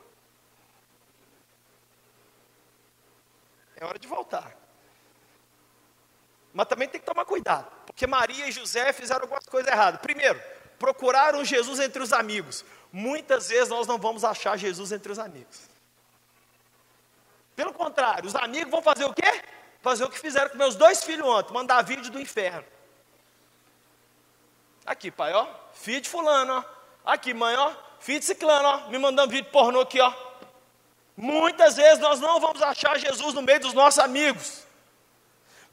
É 3.76 3.86
hora 3.86 4.00
de 4.00 4.08
voltar. 4.08 4.63
Mas 6.54 6.68
também 6.68 6.88
tem 6.88 7.02
que 7.02 7.06
tomar 7.06 7.26
cuidado, 7.26 7.66
porque 7.86 8.06
Maria 8.06 8.48
e 8.48 8.52
José 8.52 8.94
fizeram 8.94 9.22
algumas 9.22 9.46
coisas 9.46 9.72
erradas. 9.72 10.00
Primeiro, 10.02 10.40
procuraram 10.78 11.44
Jesus 11.44 11.80
entre 11.80 12.04
os 12.04 12.14
amigos. 12.14 12.64
Muitas 12.92 13.50
vezes 13.50 13.70
nós 13.70 13.88
não 13.88 13.98
vamos 13.98 14.24
achar 14.24 14.56
Jesus 14.58 14.92
entre 14.92 15.12
os 15.12 15.18
amigos. 15.18 15.62
Pelo 17.56 17.74
contrário, 17.74 18.28
os 18.28 18.36
amigos 18.36 18.70
vão 18.70 18.82
fazer 18.82 19.06
o 19.06 19.14
quê? 19.14 19.44
Fazer 19.82 20.04
o 20.04 20.10
que 20.10 20.20
fizeram 20.20 20.50
com 20.50 20.58
meus 20.58 20.76
dois 20.76 21.04
filhos 21.04 21.28
ontem, 21.28 21.54
mandar 21.54 21.82
vídeo 21.84 22.12
do 22.12 22.22
inferno. 22.22 22.66
Aqui, 24.86 25.10
pai, 25.10 25.34
ó, 25.34 25.48
filho 25.74 26.02
de 26.02 26.10
fulano, 26.10 26.54
ó. 26.54 26.64
Aqui, 27.06 27.34
mãe, 27.34 27.56
ó, 27.56 27.74
filho 28.00 28.20
de 28.20 28.26
ciclano, 28.26 28.68
ó, 28.68 28.90
me 28.90 28.98
mandando 28.98 29.32
vídeo 29.32 29.52
pornô 29.52 29.82
aqui, 29.82 30.00
ó. 30.00 30.14
Muitas 31.16 31.76
vezes 31.76 32.00
nós 32.00 32.20
não 32.20 32.40
vamos 32.40 32.62
achar 32.62 32.98
Jesus 33.00 33.34
no 33.34 33.42
meio 33.42 33.60
dos 33.60 33.74
nossos 33.74 34.00
amigos. 34.00 34.63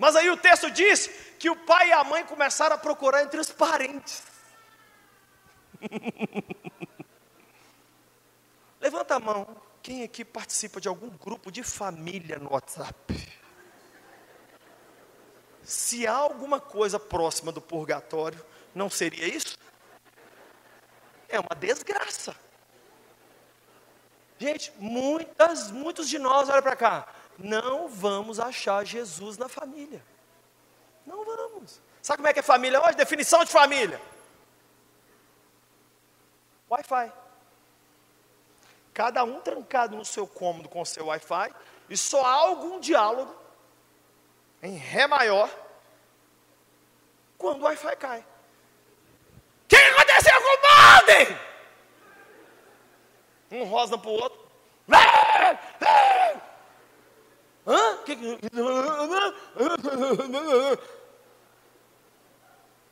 Mas 0.00 0.16
aí 0.16 0.30
o 0.30 0.36
texto 0.36 0.70
diz 0.70 1.08
que 1.38 1.50
o 1.50 1.54
pai 1.54 1.90
e 1.90 1.92
a 1.92 2.02
mãe 2.02 2.24
começaram 2.24 2.74
a 2.74 2.78
procurar 2.78 3.22
entre 3.22 3.38
os 3.38 3.50
parentes. 3.50 4.22
Levanta 8.80 9.16
a 9.16 9.20
mão. 9.20 9.60
Quem 9.82 10.02
aqui 10.02 10.24
participa 10.24 10.80
de 10.80 10.88
algum 10.88 11.10
grupo 11.10 11.52
de 11.52 11.62
família 11.62 12.38
no 12.38 12.50
WhatsApp? 12.50 13.14
Se 15.62 16.06
há 16.06 16.14
alguma 16.14 16.58
coisa 16.58 16.98
próxima 16.98 17.52
do 17.52 17.60
purgatório, 17.60 18.42
não 18.74 18.88
seria 18.88 19.26
isso? 19.28 19.58
É 21.28 21.38
uma 21.38 21.54
desgraça. 21.54 22.34
Gente, 24.38 24.72
muitas, 24.78 25.70
muitos 25.70 26.08
de 26.08 26.18
nós, 26.18 26.48
olha 26.48 26.62
para 26.62 26.74
cá, 26.74 27.06
não 27.42 27.88
vamos 27.88 28.38
achar 28.38 28.84
Jesus 28.84 29.38
na 29.38 29.48
família. 29.48 30.02
Não 31.06 31.24
vamos. 31.24 31.80
Sabe 32.02 32.18
como 32.18 32.28
é 32.28 32.32
que 32.32 32.40
é 32.40 32.42
família 32.42 32.80
hoje? 32.82 32.96
Definição 32.96 33.44
de 33.44 33.50
família. 33.50 34.00
Wi-Fi. 36.70 37.12
Cada 38.94 39.24
um 39.24 39.40
trancado 39.40 39.96
no 39.96 40.04
seu 40.04 40.26
cômodo 40.26 40.68
com 40.68 40.80
o 40.80 40.86
seu 40.86 41.06
Wi-Fi 41.06 41.54
e 41.88 41.96
só 41.96 42.24
há 42.24 42.32
algum 42.32 42.78
diálogo 42.78 43.34
em 44.62 44.76
Ré 44.76 45.06
maior 45.06 45.50
quando 47.38 47.62
o 47.62 47.64
Wi-Fi 47.64 47.96
cai. 47.96 48.20
O 48.20 49.68
que 49.68 49.76
aconteceu 49.76 50.34
com 50.40 50.48
o 50.48 50.60
modem? 50.96 51.40
Um 53.52 53.64
rosa 53.64 53.98
para 53.98 54.10
o 54.10 54.12
outro. 54.12 54.50
Hã? 57.66 57.98
Que 58.04 58.16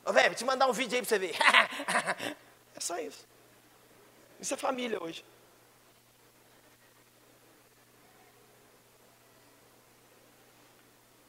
Ô, 0.05 0.13
velho, 0.13 0.35
te 0.35 0.45
mandar 0.45 0.67
um 0.67 0.73
vídeo 0.73 0.95
aí 0.95 1.05
para 1.05 1.09
você 1.09 1.19
ver. 1.19 1.35
é 2.75 2.79
só 2.79 2.97
isso. 2.99 3.27
Isso 4.39 4.53
é 4.53 4.57
família 4.57 5.01
hoje. 5.01 5.23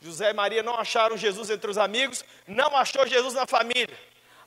José 0.01 0.31
e 0.31 0.33
Maria 0.33 0.63
não 0.63 0.77
acharam 0.77 1.17
Jesus 1.17 1.51
entre 1.51 1.71
os 1.71 1.77
amigos, 1.77 2.25
não 2.47 2.75
achou 2.75 3.07
Jesus 3.07 3.35
na 3.35 3.47
família. 3.47 3.99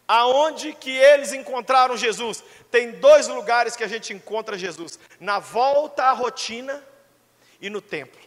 Aonde 0.07 0.73
que 0.73 0.89
eles 0.89 1.31
encontraram 1.31 1.95
Jesus? 1.95 2.43
Tem 2.71 2.91
dois 2.93 3.27
lugares 3.27 3.75
que 3.75 3.83
a 3.83 3.87
gente 3.87 4.13
encontra 4.13 4.57
Jesus: 4.57 4.99
na 5.19 5.39
volta 5.39 6.05
à 6.05 6.11
rotina 6.11 6.83
e 7.61 7.69
no 7.69 7.81
templo. 7.81 8.19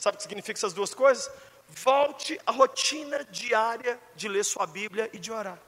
Sabe 0.00 0.14
o 0.14 0.16
que 0.16 0.22
significa 0.22 0.58
essas 0.58 0.72
duas 0.72 0.94
coisas? 0.94 1.30
Volte 1.68 2.40
à 2.46 2.52
rotina 2.52 3.22
diária 3.24 4.00
de 4.16 4.28
ler 4.28 4.42
sua 4.44 4.66
Bíblia 4.66 5.10
e 5.12 5.18
de 5.18 5.30
orar. 5.30 5.58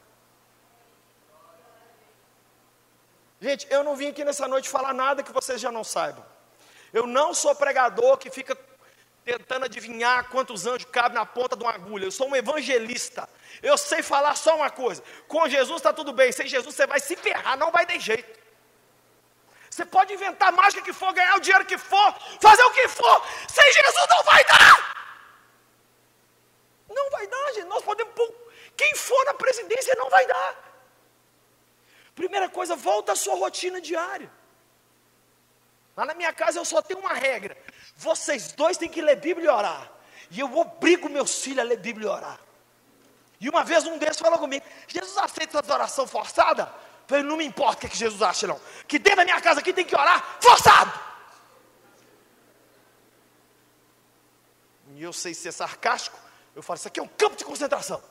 Gente, 3.38 3.66
eu 3.68 3.84
não 3.84 3.94
vim 3.94 4.08
aqui 4.08 4.24
nessa 4.24 4.48
noite 4.48 4.70
falar 4.70 4.94
nada 4.94 5.22
que 5.22 5.30
vocês 5.30 5.60
já 5.60 5.70
não 5.70 5.84
saibam. 5.84 6.24
Eu 6.94 7.06
não 7.06 7.34
sou 7.34 7.54
pregador 7.54 8.16
que 8.16 8.30
fica 8.30 8.56
tentando 9.22 9.66
adivinhar 9.66 10.30
quantos 10.30 10.66
anjos 10.66 10.88
cabem 10.90 11.18
na 11.18 11.26
ponta 11.26 11.54
de 11.54 11.62
uma 11.62 11.74
agulha. 11.74 12.06
Eu 12.06 12.10
sou 12.10 12.26
um 12.28 12.34
evangelista. 12.34 13.28
Eu 13.62 13.76
sei 13.76 14.02
falar 14.02 14.34
só 14.34 14.56
uma 14.56 14.70
coisa: 14.70 15.02
com 15.28 15.46
Jesus 15.46 15.76
está 15.76 15.92
tudo 15.92 16.10
bem, 16.10 16.32
sem 16.32 16.46
Jesus 16.46 16.74
você 16.74 16.86
vai 16.86 17.00
se 17.00 17.16
ferrar, 17.16 17.58
não 17.58 17.70
vai 17.70 17.84
ter 17.84 18.00
jeito. 18.00 18.41
Você 19.72 19.86
pode 19.86 20.12
inventar 20.12 20.50
a 20.50 20.52
mágica 20.52 20.82
que 20.82 20.92
for, 20.92 21.14
ganhar 21.14 21.34
o 21.36 21.40
dinheiro 21.40 21.64
que 21.64 21.78
for, 21.78 22.14
fazer 22.38 22.62
o 22.62 22.72
que 22.72 22.88
for, 22.88 23.26
sem 23.48 23.72
Jesus 23.72 24.06
não 24.10 24.22
vai 24.22 24.44
dar. 24.44 24.94
Não 26.90 27.10
vai 27.10 27.26
dar, 27.26 27.52
gente. 27.54 27.64
Nós 27.64 27.82
podemos 27.82 28.12
pôr 28.12 28.30
quem 28.76 28.94
for 28.94 29.24
na 29.24 29.32
presidência, 29.32 29.94
não 29.94 30.10
vai 30.10 30.26
dar. 30.26 30.56
Primeira 32.14 32.50
coisa, 32.50 32.76
volta 32.76 33.12
à 33.12 33.16
sua 33.16 33.34
rotina 33.34 33.80
diária. 33.80 34.30
Lá 35.96 36.04
na 36.04 36.12
minha 36.12 36.34
casa 36.34 36.58
eu 36.58 36.66
só 36.66 36.82
tenho 36.82 37.00
uma 37.00 37.14
regra: 37.14 37.56
vocês 37.96 38.52
dois 38.52 38.76
têm 38.76 38.90
que 38.90 39.00
ler 39.00 39.16
Bíblia 39.16 39.46
e 39.46 39.48
orar. 39.48 39.90
E 40.30 40.38
eu 40.38 40.54
obrigo 40.54 41.08
meus 41.08 41.40
filhos 41.42 41.60
a 41.60 41.62
ler 41.62 41.78
Bíblia 41.78 42.08
e 42.08 42.10
orar. 42.10 42.40
E 43.40 43.48
uma 43.48 43.64
vez 43.64 43.86
um 43.86 43.96
desses 43.96 44.20
falou 44.20 44.38
comigo: 44.38 44.66
Jesus 44.86 45.16
aceita 45.16 45.60
essa 45.60 45.72
oração 45.72 46.06
forçada? 46.06 46.91
Falei: 47.12 47.26
não 47.26 47.36
me 47.36 47.44
importa 47.44 47.76
o 47.76 47.80
que, 47.80 47.86
é 47.88 47.90
que 47.90 47.96
Jesus 47.98 48.22
acha, 48.22 48.46
não. 48.46 48.58
Que 48.88 48.98
dentro 48.98 49.18
da 49.18 49.24
minha 49.26 49.38
casa 49.38 49.60
aqui 49.60 49.70
tem 49.70 49.84
que 49.84 49.94
orar 49.94 50.38
forçado. 50.40 50.98
E 54.96 55.02
eu 55.02 55.12
sei 55.12 55.34
ser 55.34 55.52
sarcástico. 55.52 56.18
Eu 56.56 56.62
falo: 56.62 56.78
Isso 56.78 56.88
aqui 56.88 56.98
é 56.98 57.02
um 57.02 57.08
campo 57.08 57.36
de 57.36 57.44
concentração. 57.44 58.02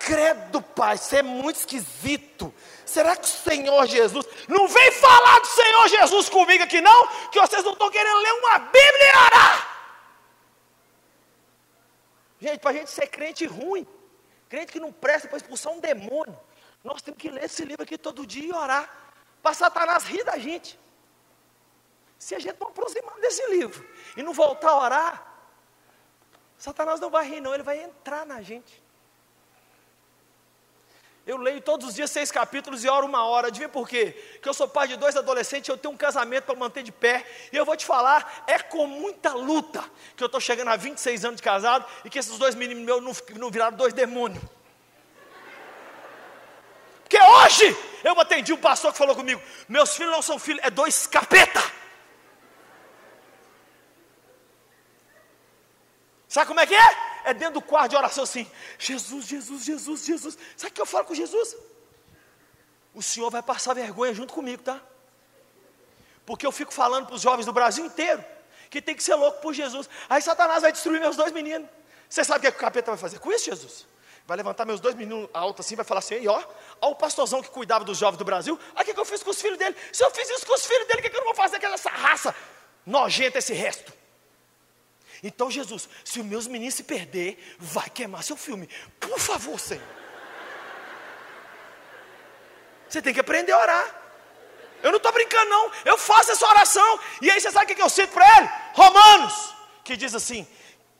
Credo, 0.00 0.60
pai, 0.60 0.98
você 0.98 1.18
é 1.18 1.22
muito 1.22 1.60
esquisito. 1.60 2.52
Será 2.84 3.14
que 3.14 3.26
o 3.26 3.30
Senhor 3.30 3.86
Jesus. 3.86 4.26
Não 4.48 4.66
vem 4.66 4.90
falar 4.90 5.38
do 5.38 5.46
Senhor 5.46 5.88
Jesus 5.88 6.28
comigo 6.28 6.64
aqui, 6.64 6.80
não, 6.80 7.30
que 7.30 7.38
vocês 7.38 7.62
não 7.62 7.74
estão 7.74 7.88
querendo 7.90 8.18
ler 8.18 8.32
uma 8.32 8.58
Bíblia 8.58 9.06
e 9.06 9.16
orar. 9.18 9.76
Gente, 12.40 12.58
para 12.58 12.70
a 12.72 12.74
gente 12.74 12.90
ser 12.90 13.06
crente 13.06 13.46
ruim, 13.46 13.86
crente 14.48 14.72
que 14.72 14.80
não 14.80 14.92
presta 14.92 15.28
para 15.28 15.36
expulsar 15.36 15.72
um 15.72 15.80
demônio, 15.80 16.38
nós 16.82 17.02
temos 17.02 17.20
que 17.20 17.28
ler 17.28 17.44
esse 17.44 17.64
livro 17.64 17.82
aqui 17.82 17.98
todo 17.98 18.26
dia 18.26 18.48
e 18.48 18.52
orar, 18.52 18.88
para 19.42 19.54
Satanás 19.54 20.04
rir 20.04 20.24
da 20.24 20.38
gente. 20.38 20.78
Se 22.18 22.34
a 22.34 22.38
gente 22.38 22.58
não 22.60 22.68
aproximar 22.68 23.14
desse 23.20 23.46
livro 23.48 23.86
e 24.16 24.22
não 24.22 24.32
voltar 24.32 24.70
a 24.70 24.78
orar, 24.78 25.36
Satanás 26.58 27.00
não 27.00 27.10
vai 27.10 27.28
rir, 27.28 27.40
não, 27.40 27.52
ele 27.52 27.62
vai 27.62 27.82
entrar 27.82 28.24
na 28.24 28.40
gente. 28.40 28.82
Eu 31.26 31.36
leio 31.38 31.60
todos 31.60 31.88
os 31.88 31.94
dias 31.94 32.08
seis 32.08 32.30
capítulos 32.30 32.84
e 32.84 32.88
oro 32.88 33.04
uma 33.04 33.24
hora. 33.24 33.48
Adivinha 33.48 33.68
por 33.68 33.88
quê? 33.88 34.12
Que 34.40 34.48
eu 34.48 34.54
sou 34.54 34.68
pai 34.68 34.86
de 34.86 34.96
dois 34.96 35.16
adolescentes, 35.16 35.68
eu 35.68 35.76
tenho 35.76 35.92
um 35.92 35.96
casamento 35.96 36.44
para 36.44 36.54
manter 36.54 36.84
de 36.84 36.92
pé. 36.92 37.26
E 37.52 37.56
eu 37.56 37.64
vou 37.64 37.76
te 37.76 37.84
falar, 37.84 38.44
é 38.46 38.60
com 38.60 38.86
muita 38.86 39.32
luta 39.32 39.84
que 40.16 40.22
eu 40.22 40.26
estou 40.26 40.40
chegando 40.40 40.68
a 40.68 40.76
26 40.76 41.24
anos 41.24 41.36
de 41.38 41.42
casado 41.42 41.84
e 42.04 42.10
que 42.10 42.16
esses 42.16 42.38
dois 42.38 42.54
meninos 42.54 42.84
meus 42.84 43.02
não, 43.02 43.40
não 43.40 43.50
viraram 43.50 43.76
dois 43.76 43.92
demônios. 43.92 44.40
Porque 47.02 47.18
hoje 47.20 47.76
eu 48.04 48.20
atendi 48.20 48.52
um 48.52 48.56
pastor 48.56 48.92
que 48.92 48.98
falou 48.98 49.16
comigo: 49.16 49.42
meus 49.68 49.96
filhos 49.96 50.12
não 50.12 50.22
são 50.22 50.38
filhos, 50.38 50.60
é 50.64 50.70
dois 50.70 51.08
capeta. 51.08 51.60
Sabe 56.28 56.46
como 56.46 56.60
é 56.60 56.66
que 56.66 56.74
é? 56.74 57.15
É 57.26 57.34
dentro 57.34 57.54
do 57.54 57.62
quarto 57.62 57.90
de 57.90 57.96
oração 57.96 58.24
assim: 58.24 58.50
Jesus, 58.78 59.26
Jesus, 59.26 59.64
Jesus, 59.64 60.04
Jesus. 60.04 60.38
Sabe 60.56 60.70
o 60.70 60.74
que 60.74 60.80
eu 60.80 60.86
falo 60.86 61.04
com 61.04 61.14
Jesus? 61.14 61.56
O 62.94 63.02
Senhor 63.02 63.30
vai 63.30 63.42
passar 63.42 63.74
vergonha 63.74 64.14
junto 64.14 64.32
comigo, 64.32 64.62
tá? 64.62 64.80
Porque 66.24 66.46
eu 66.46 66.52
fico 66.52 66.72
falando 66.72 67.06
para 67.06 67.16
os 67.16 67.22
jovens 67.22 67.44
do 67.44 67.52
Brasil 67.52 67.84
inteiro 67.84 68.24
que 68.70 68.80
tem 68.80 68.94
que 68.94 69.02
ser 69.02 69.14
louco 69.14 69.40
por 69.40 69.52
Jesus. 69.52 69.88
Aí 70.08 70.22
Satanás 70.22 70.62
vai 70.62 70.72
destruir 70.72 71.00
meus 71.00 71.16
dois 71.16 71.32
meninos. 71.32 71.68
Você 72.08 72.24
sabe 72.24 72.38
o 72.38 72.40
que, 72.42 72.46
é 72.46 72.50
que 72.50 72.56
o 72.56 72.60
capeta 72.60 72.90
vai 72.90 72.98
fazer 72.98 73.18
com 73.18 73.32
isso, 73.32 73.44
Jesus? 73.44 73.86
Vai 74.26 74.36
levantar 74.36 74.64
meus 74.64 74.80
dois 74.80 74.94
meninos 74.94 75.28
altos 75.32 75.64
assim, 75.64 75.76
vai 75.76 75.84
falar 75.84 76.00
assim, 76.00 76.26
ó, 76.26 76.42
ó 76.80 76.90
o 76.90 76.94
pastorzão 76.96 77.42
que 77.42 77.48
cuidava 77.48 77.84
dos 77.84 77.98
jovens 77.98 78.18
do 78.18 78.24
Brasil, 78.24 78.58
olha 78.74 78.82
o 78.82 78.84
que, 78.84 78.94
que 78.94 79.00
eu 79.00 79.04
fiz 79.04 79.22
com 79.22 79.30
os 79.30 79.40
filhos 79.40 79.58
dele. 79.58 79.76
Se 79.92 80.04
eu 80.04 80.10
fiz 80.10 80.28
isso 80.30 80.46
com 80.46 80.54
os 80.54 80.66
filhos 80.66 80.86
dele, 80.88 81.00
o 81.00 81.02
que, 81.02 81.10
que 81.10 81.16
eu 81.16 81.20
não 81.20 81.26
vou 81.26 81.34
fazer 81.34 81.60
com 81.60 81.66
essa 81.66 81.90
raça 81.90 82.34
nojenta, 82.84 83.38
esse 83.38 83.52
resto? 83.52 83.92
Então, 85.26 85.50
Jesus, 85.50 85.88
se 86.04 86.20
os 86.20 86.24
meus 86.24 86.46
meninos 86.46 86.74
se 86.74 86.84
perder, 86.84 87.56
vai 87.58 87.90
queimar 87.90 88.22
seu 88.22 88.36
filme. 88.36 88.68
Por 89.00 89.18
favor, 89.18 89.58
Senhor. 89.58 89.82
Você 92.88 93.02
tem 93.02 93.12
que 93.12 93.18
aprender 93.18 93.50
a 93.50 93.58
orar. 93.58 94.02
Eu 94.84 94.90
não 94.92 94.98
estou 94.98 95.10
brincando, 95.10 95.50
não. 95.50 95.72
Eu 95.84 95.98
faço 95.98 96.30
essa 96.30 96.46
oração. 96.46 97.00
E 97.20 97.28
aí 97.28 97.40
você 97.40 97.50
sabe 97.50 97.72
o 97.72 97.74
que 97.74 97.82
eu 97.82 97.90
sinto 97.90 98.12
para 98.12 98.38
ele? 98.38 98.50
Romanos, 98.72 99.52
que 99.82 99.96
diz 99.96 100.14
assim: 100.14 100.46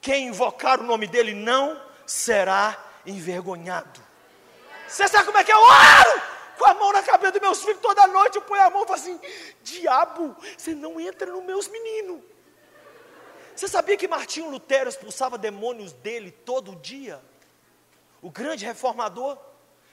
quem 0.01 0.27
invocar 0.27 0.81
o 0.81 0.85
nome 0.85 1.07
dele 1.07 1.33
não 1.33 1.81
será 2.05 2.77
envergonhado. 3.07 4.03
Você 4.89 5.07
sabe 5.07 5.27
como 5.27 5.39
é 5.39 5.45
que 5.45 5.53
eu 5.53 5.61
oro? 5.61 6.23
Com 6.59 6.69
a 6.69 6.75
mão 6.75 6.93
na 6.93 7.03
cabeça 7.05 7.33
dos 7.33 7.43
meus 7.43 7.63
filhos 7.63 7.81
toda 7.81 8.09
noite, 8.09 8.37
eu 8.37 8.43
ponho 8.43 8.63
a 8.63 8.71
mão 8.71 8.83
e 8.83 8.87
falo 8.87 8.99
assim: 8.99 9.21
diabo, 9.63 10.37
você 10.59 10.75
não 10.75 10.99
entra 10.99 11.31
nos 11.31 11.45
meus 11.45 11.69
meninos. 11.69 12.36
Você 13.57 13.69
sabia 13.69 13.97
que 13.97 14.07
Martinho 14.07 14.51
Lutero 14.51 14.91
expulsava 14.91 15.39
demônios 15.39 15.91
dele 15.93 16.31
todo 16.31 16.77
dia? 16.77 17.23
O 18.21 18.31
grande 18.31 18.67
reformador, 18.67 19.39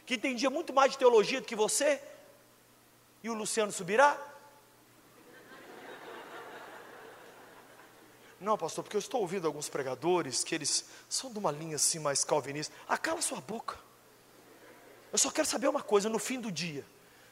que 0.05 0.15
entendia 0.15 0.49
muito 0.49 0.73
mais 0.73 0.91
de 0.91 0.97
teologia 0.97 1.39
do 1.39 1.47
que 1.47 1.55
você, 1.55 2.01
e 3.23 3.29
o 3.29 3.33
Luciano 3.33 3.71
Subirá? 3.71 4.19
Não, 8.37 8.57
pastor, 8.57 8.83
porque 8.83 8.97
eu 8.97 8.99
estou 8.99 9.21
ouvindo 9.21 9.47
alguns 9.47 9.69
pregadores 9.69 10.43
que 10.43 10.53
eles 10.53 10.83
são 11.07 11.31
de 11.31 11.39
uma 11.39 11.49
linha 11.49 11.77
assim 11.77 11.99
mais 11.99 12.25
calvinista. 12.25 12.75
Acala 12.85 13.21
sua 13.21 13.39
boca. 13.39 13.79
Eu 15.09 15.17
só 15.17 15.31
quero 15.31 15.47
saber 15.47 15.69
uma 15.69 15.81
coisa: 15.81 16.09
no 16.09 16.19
fim 16.19 16.41
do 16.41 16.51
dia, 16.51 16.85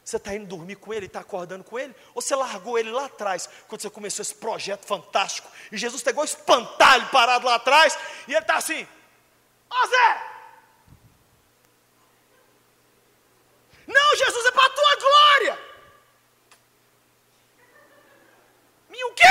você 0.04 0.18
está 0.18 0.36
indo 0.36 0.48
dormir 0.48 0.76
com 0.76 0.94
ele, 0.94 1.06
está 1.06 1.20
acordando 1.20 1.64
com 1.64 1.78
ele? 1.78 1.96
Ou 2.14 2.22
você 2.22 2.36
largou 2.36 2.78
ele 2.78 2.92
lá 2.92 3.06
atrás, 3.06 3.48
quando 3.68 3.82
você 3.82 3.90
começou 3.90 4.24
esse 4.24 4.34
projeto 4.34 4.86
fantástico? 4.86 5.50
E 5.72 5.78
Jesus 5.78 6.02
pegou 6.02 6.24
espantalho 6.24 7.08
parado 7.10 7.46
lá 7.46 7.56
atrás, 7.56 7.98
e 8.28 8.32
ele 8.32 8.40
está 8.40 8.58
assim: 8.58 8.88
Ó 9.70 9.88
Zé! 9.88 10.32
Não, 13.88 14.16
Jesus, 14.16 14.46
é 14.46 14.52
para 14.52 14.66
a 14.66 14.70
tua 14.70 14.96
glória! 14.96 15.60
E 18.94 19.06
o 19.06 19.14
quê? 19.14 19.24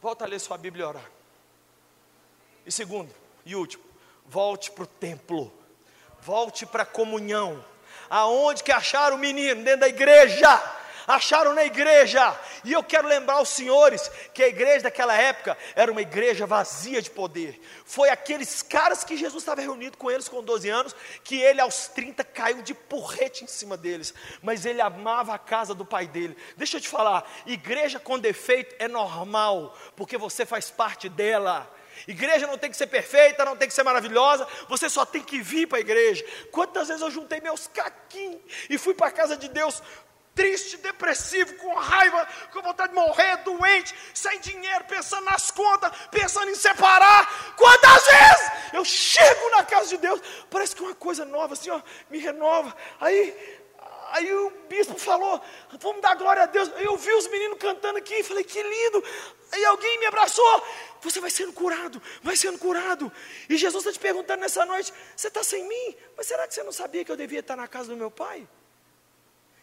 Volta 0.00 0.24
a 0.24 0.28
ler 0.28 0.38
sua 0.40 0.58
Bíblia 0.58 0.84
e 0.84 0.88
orar. 0.88 1.21
E 2.64 2.70
segundo, 2.70 3.12
e 3.44 3.56
último, 3.56 3.82
volte 4.26 4.70
para 4.70 4.84
o 4.84 4.86
templo, 4.86 5.52
volte 6.20 6.64
para 6.64 6.84
a 6.84 6.86
comunhão. 6.86 7.64
Aonde 8.08 8.62
que 8.62 8.72
acharam 8.72 9.16
o 9.16 9.18
menino? 9.18 9.62
Dentro 9.64 9.80
da 9.80 9.88
igreja. 9.88 10.62
Acharam 11.06 11.52
na 11.52 11.64
igreja, 11.64 12.38
e 12.64 12.72
eu 12.72 12.82
quero 12.82 13.08
lembrar 13.08 13.40
os 13.42 13.48
senhores 13.48 14.08
que 14.32 14.42
a 14.42 14.48
igreja 14.48 14.84
daquela 14.84 15.14
época 15.16 15.58
era 15.74 15.90
uma 15.90 16.00
igreja 16.00 16.46
vazia 16.46 17.02
de 17.02 17.10
poder. 17.10 17.60
Foi 17.84 18.08
aqueles 18.08 18.62
caras 18.62 19.02
que 19.02 19.16
Jesus 19.16 19.42
estava 19.42 19.60
reunido 19.60 19.98
com 19.98 20.10
eles 20.10 20.28
com 20.28 20.42
12 20.42 20.68
anos, 20.68 20.94
que 21.24 21.40
ele 21.40 21.60
aos 21.60 21.88
30 21.88 22.22
caiu 22.22 22.62
de 22.62 22.72
porrete 22.72 23.42
em 23.42 23.48
cima 23.48 23.76
deles, 23.76 24.14
mas 24.42 24.64
ele 24.64 24.80
amava 24.80 25.34
a 25.34 25.38
casa 25.38 25.74
do 25.74 25.84
pai 25.84 26.06
dele. 26.06 26.36
Deixa 26.56 26.76
eu 26.76 26.80
te 26.80 26.88
falar, 26.88 27.28
igreja 27.46 27.98
com 27.98 28.16
defeito 28.16 28.76
é 28.78 28.86
normal, 28.86 29.76
porque 29.96 30.16
você 30.16 30.46
faz 30.46 30.70
parte 30.70 31.08
dela. 31.08 31.68
Igreja 32.06 32.46
não 32.46 32.58
tem 32.58 32.70
que 32.70 32.76
ser 32.76 32.86
perfeita, 32.86 33.44
não 33.44 33.56
tem 33.56 33.68
que 33.68 33.74
ser 33.74 33.82
maravilhosa, 33.82 34.46
você 34.68 34.88
só 34.88 35.04
tem 35.04 35.22
que 35.22 35.40
vir 35.40 35.66
para 35.66 35.78
a 35.78 35.80
igreja. 35.80 36.24
Quantas 36.50 36.88
vezes 36.88 37.02
eu 37.02 37.10
juntei 37.10 37.40
meus 37.40 37.66
caquinhos 37.66 38.40
e 38.68 38.78
fui 38.78 38.94
para 38.94 39.08
a 39.08 39.10
casa 39.10 39.36
de 39.36 39.48
Deus 39.48 39.82
triste, 40.34 40.78
depressivo, 40.78 41.54
com 41.56 41.74
raiva, 41.74 42.26
com 42.52 42.62
vontade 42.62 42.90
de 42.90 42.98
morrer, 42.98 43.36
doente, 43.38 43.94
sem 44.14 44.40
dinheiro, 44.40 44.84
pensando 44.84 45.24
nas 45.24 45.50
contas, 45.50 45.92
pensando 46.10 46.50
em 46.50 46.54
separar. 46.54 47.54
Quantas 47.56 48.06
vezes 48.06 48.50
eu 48.72 48.84
chego 48.84 49.50
na 49.50 49.64
casa 49.64 49.88
de 49.88 49.98
Deus, 49.98 50.20
parece 50.50 50.74
que 50.74 50.82
uma 50.82 50.94
coisa 50.94 51.24
nova 51.24 51.54
assim, 51.54 51.70
ó, 51.70 51.80
me 52.10 52.18
renova. 52.18 52.74
Aí 53.00 53.61
Aí 54.12 54.30
o 54.30 54.50
bispo 54.68 54.98
falou: 54.98 55.40
Vamos 55.80 56.02
dar 56.02 56.14
glória 56.14 56.42
a 56.42 56.46
Deus. 56.46 56.70
Eu 56.76 56.98
vi 56.98 57.10
os 57.14 57.26
meninos 57.28 57.58
cantando 57.58 57.98
aqui 57.98 58.14
e 58.16 58.22
falei: 58.22 58.44
Que 58.44 58.62
lindo. 58.62 59.02
Aí 59.50 59.64
alguém 59.64 59.98
me 59.98 60.06
abraçou. 60.06 60.62
Você 61.00 61.18
vai 61.18 61.30
sendo 61.30 61.52
curado, 61.52 62.00
vai 62.22 62.36
sendo 62.36 62.58
curado. 62.58 63.10
E 63.48 63.56
Jesus 63.56 63.86
está 63.86 63.92
te 63.92 63.98
perguntando 63.98 64.42
nessa 64.42 64.66
noite: 64.66 64.92
Você 65.16 65.28
está 65.28 65.42
sem 65.42 65.66
mim? 65.66 65.96
Mas 66.14 66.26
será 66.26 66.46
que 66.46 66.52
você 66.52 66.62
não 66.62 66.72
sabia 66.72 67.02
que 67.06 67.10
eu 67.10 67.16
devia 67.16 67.40
estar 67.40 67.56
na 67.56 67.66
casa 67.66 67.88
do 67.88 67.96
meu 67.96 68.10
pai? 68.10 68.46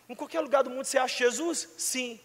Em 0.09 0.15
qualquer 0.15 0.39
lugar 0.39 0.63
do 0.63 0.71
mundo 0.71 0.85
você 0.85 0.97
acha 0.97 1.15
Jesus? 1.15 1.69
Sim. 1.77 2.19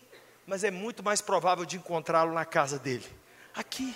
Mas 0.46 0.64
é 0.64 0.70
muito 0.70 1.02
mais 1.02 1.20
provável 1.20 1.66
de 1.66 1.76
encontrá-lo 1.76 2.32
na 2.32 2.46
casa 2.46 2.78
dele. 2.78 3.06
aqui. 3.54 3.94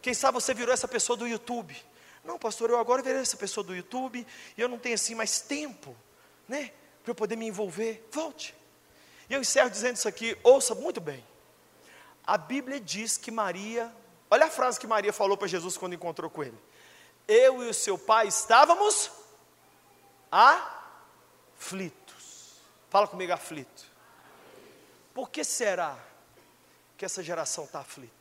Quem 0.00 0.14
sabe 0.14 0.34
você 0.34 0.54
virou 0.54 0.72
essa 0.72 0.88
pessoa 0.88 1.16
do 1.16 1.26
YouTube. 1.26 1.76
Não, 2.24 2.38
pastor, 2.38 2.70
eu 2.70 2.78
agora 2.78 3.02
virei 3.02 3.20
essa 3.20 3.36
pessoa 3.36 3.62
do 3.62 3.76
YouTube 3.76 4.26
e 4.56 4.60
eu 4.60 4.68
não 4.68 4.78
tenho 4.78 4.94
assim 4.94 5.14
mais 5.14 5.40
tempo, 5.40 5.94
né? 6.48 6.72
Para 7.04 7.10
eu 7.10 7.14
poder 7.14 7.36
me 7.36 7.46
envolver. 7.46 8.08
Volte. 8.10 8.54
E 9.28 9.34
eu 9.34 9.40
encerro 9.40 9.68
dizendo 9.68 9.96
isso 9.96 10.08
aqui, 10.08 10.36
ouça 10.42 10.74
muito 10.74 11.00
bem. 11.00 11.24
A 12.26 12.38
Bíblia 12.38 12.80
diz 12.80 13.18
que 13.18 13.30
Maria, 13.30 13.94
olha 14.30 14.46
a 14.46 14.50
frase 14.50 14.80
que 14.80 14.86
Maria 14.86 15.12
falou 15.12 15.36
para 15.36 15.46
Jesus 15.46 15.76
quando 15.76 15.92
encontrou 15.94 16.30
com 16.30 16.42
ele. 16.42 16.58
Eu 17.28 17.62
e 17.62 17.68
o 17.68 17.74
seu 17.74 17.98
pai 17.98 18.26
estávamos 18.26 19.10
aflitos. 20.30 21.92
Fala 22.88 23.06
comigo, 23.06 23.32
aflito. 23.32 23.84
Por 25.12 25.28
que 25.28 25.44
será 25.44 25.98
que 26.96 27.04
essa 27.04 27.22
geração 27.22 27.64
está 27.64 27.80
aflita? 27.80 28.12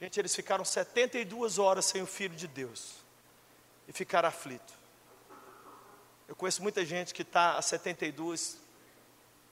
Gente, 0.00 0.18
eles 0.18 0.34
ficaram 0.34 0.64
72 0.64 1.58
horas 1.58 1.84
sem 1.84 2.00
o 2.02 2.06
Filho 2.06 2.34
de 2.34 2.48
Deus 2.48 3.01
e 3.92 3.96
ficaram 3.96 4.28
aflitos. 4.28 4.74
Eu 6.26 6.34
conheço 6.34 6.62
muita 6.62 6.82
gente 6.84 7.12
que 7.12 7.20
está 7.20 7.58
há 7.58 7.62
72 7.62 8.58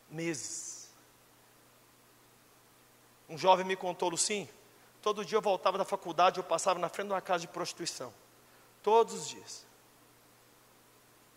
meses. 0.08 0.90
Um 3.28 3.36
jovem 3.36 3.66
me 3.66 3.76
contou, 3.76 4.08
Lucim, 4.08 4.48
todo 5.02 5.24
dia 5.26 5.36
eu 5.36 5.42
voltava 5.42 5.76
da 5.76 5.84
faculdade, 5.84 6.38
eu 6.38 6.44
passava 6.44 6.78
na 6.78 6.88
frente 6.88 7.08
de 7.08 7.12
uma 7.12 7.20
casa 7.20 7.42
de 7.42 7.48
prostituição. 7.48 8.12
Todos 8.82 9.12
os 9.12 9.28
dias. 9.28 9.66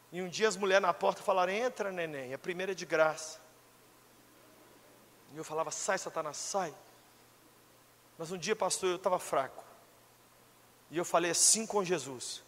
E 0.10 0.22
um 0.22 0.30
dia 0.30 0.48
as 0.48 0.56
mulheres 0.56 0.82
na 0.82 0.94
porta 0.94 1.22
falaram: 1.22 1.52
Entra, 1.52 1.92
neném, 1.92 2.34
a 2.34 2.38
primeira 2.38 2.72
é 2.72 2.76
de 2.76 2.86
graça. 2.86 3.42
E 5.34 5.38
eu 5.38 5.44
falava: 5.44 5.72
Sai, 5.72 5.98
Satanás, 5.98 6.38
sai. 6.38 6.74
Mas 8.18 8.32
um 8.32 8.38
dia, 8.38 8.56
pastor, 8.56 8.92
eu 8.92 8.96
estava 8.96 9.20
fraco. 9.20 9.62
E 10.90 10.98
eu 10.98 11.04
falei 11.04 11.32
assim 11.32 11.68
com 11.68 11.84
Jesus: 11.84 12.44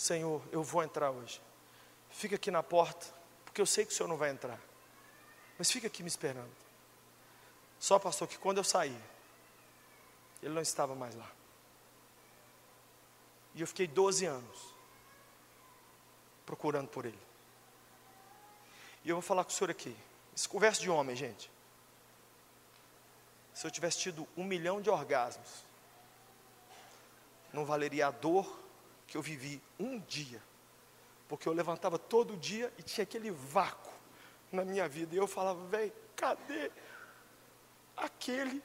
Senhor, 0.00 0.42
eu 0.50 0.62
vou 0.62 0.82
entrar 0.82 1.10
hoje. 1.10 1.40
Fica 2.10 2.36
aqui 2.36 2.50
na 2.50 2.62
porta, 2.62 3.06
porque 3.44 3.60
eu 3.60 3.66
sei 3.66 3.84
que 3.84 3.92
o 3.92 3.94
Senhor 3.94 4.08
não 4.08 4.16
vai 4.16 4.30
entrar. 4.30 4.58
Mas 5.58 5.70
fica 5.70 5.86
aqui 5.86 6.02
me 6.02 6.08
esperando. 6.08 6.50
Só, 7.78 7.98
pastor, 7.98 8.26
que 8.26 8.38
quando 8.38 8.58
eu 8.58 8.64
saí, 8.64 8.98
ele 10.42 10.54
não 10.54 10.62
estava 10.62 10.94
mais 10.94 11.14
lá. 11.14 11.30
E 13.54 13.60
eu 13.60 13.66
fiquei 13.66 13.86
12 13.86 14.24
anos 14.26 14.74
procurando 16.46 16.88
por 16.88 17.04
ele. 17.04 17.20
E 19.04 19.10
eu 19.10 19.16
vou 19.16 19.22
falar 19.22 19.44
com 19.44 19.50
o 19.50 19.52
senhor 19.52 19.70
aqui. 19.70 19.96
Esse 20.34 20.48
conversa 20.48 20.80
de 20.80 20.88
homem, 20.88 21.16
gente 21.16 21.50
se 23.52 23.66
eu 23.66 23.70
tivesse 23.70 23.98
tido 23.98 24.26
um 24.36 24.44
milhão 24.44 24.80
de 24.80 24.88
orgasmos, 24.88 25.64
não 27.52 27.64
valeria 27.66 28.06
a 28.06 28.10
dor 28.10 28.59
que 29.10 29.16
eu 29.16 29.22
vivi 29.22 29.60
um 29.78 29.98
dia, 29.98 30.42
porque 31.28 31.46
eu 31.46 31.52
levantava 31.52 31.98
todo 31.98 32.34
dia 32.36 32.72
e 32.78 32.82
tinha 32.82 33.02
aquele 33.02 33.30
vácuo 33.30 33.92
na 34.50 34.64
minha 34.64 34.88
vida, 34.88 35.14
e 35.14 35.18
eu 35.18 35.26
falava, 35.26 35.62
velho, 35.66 35.92
cadê 36.16 36.70
aquele 37.96 38.62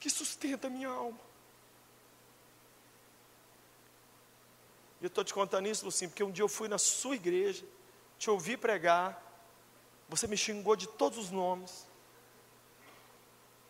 que 0.00 0.08
sustenta 0.08 0.68
a 0.68 0.70
minha 0.70 0.88
alma? 0.88 1.18
E 5.00 5.04
eu 5.04 5.08
estou 5.08 5.22
te 5.22 5.34
contando 5.34 5.68
isso, 5.68 5.84
Lucinho, 5.84 6.10
porque 6.10 6.24
um 6.24 6.30
dia 6.30 6.42
eu 6.42 6.48
fui 6.48 6.68
na 6.68 6.78
sua 6.78 7.14
igreja, 7.14 7.66
te 8.18 8.30
ouvi 8.30 8.56
pregar, 8.56 9.22
você 10.08 10.26
me 10.26 10.36
xingou 10.36 10.76
de 10.76 10.86
todos 10.86 11.18
os 11.18 11.30
nomes, 11.30 11.86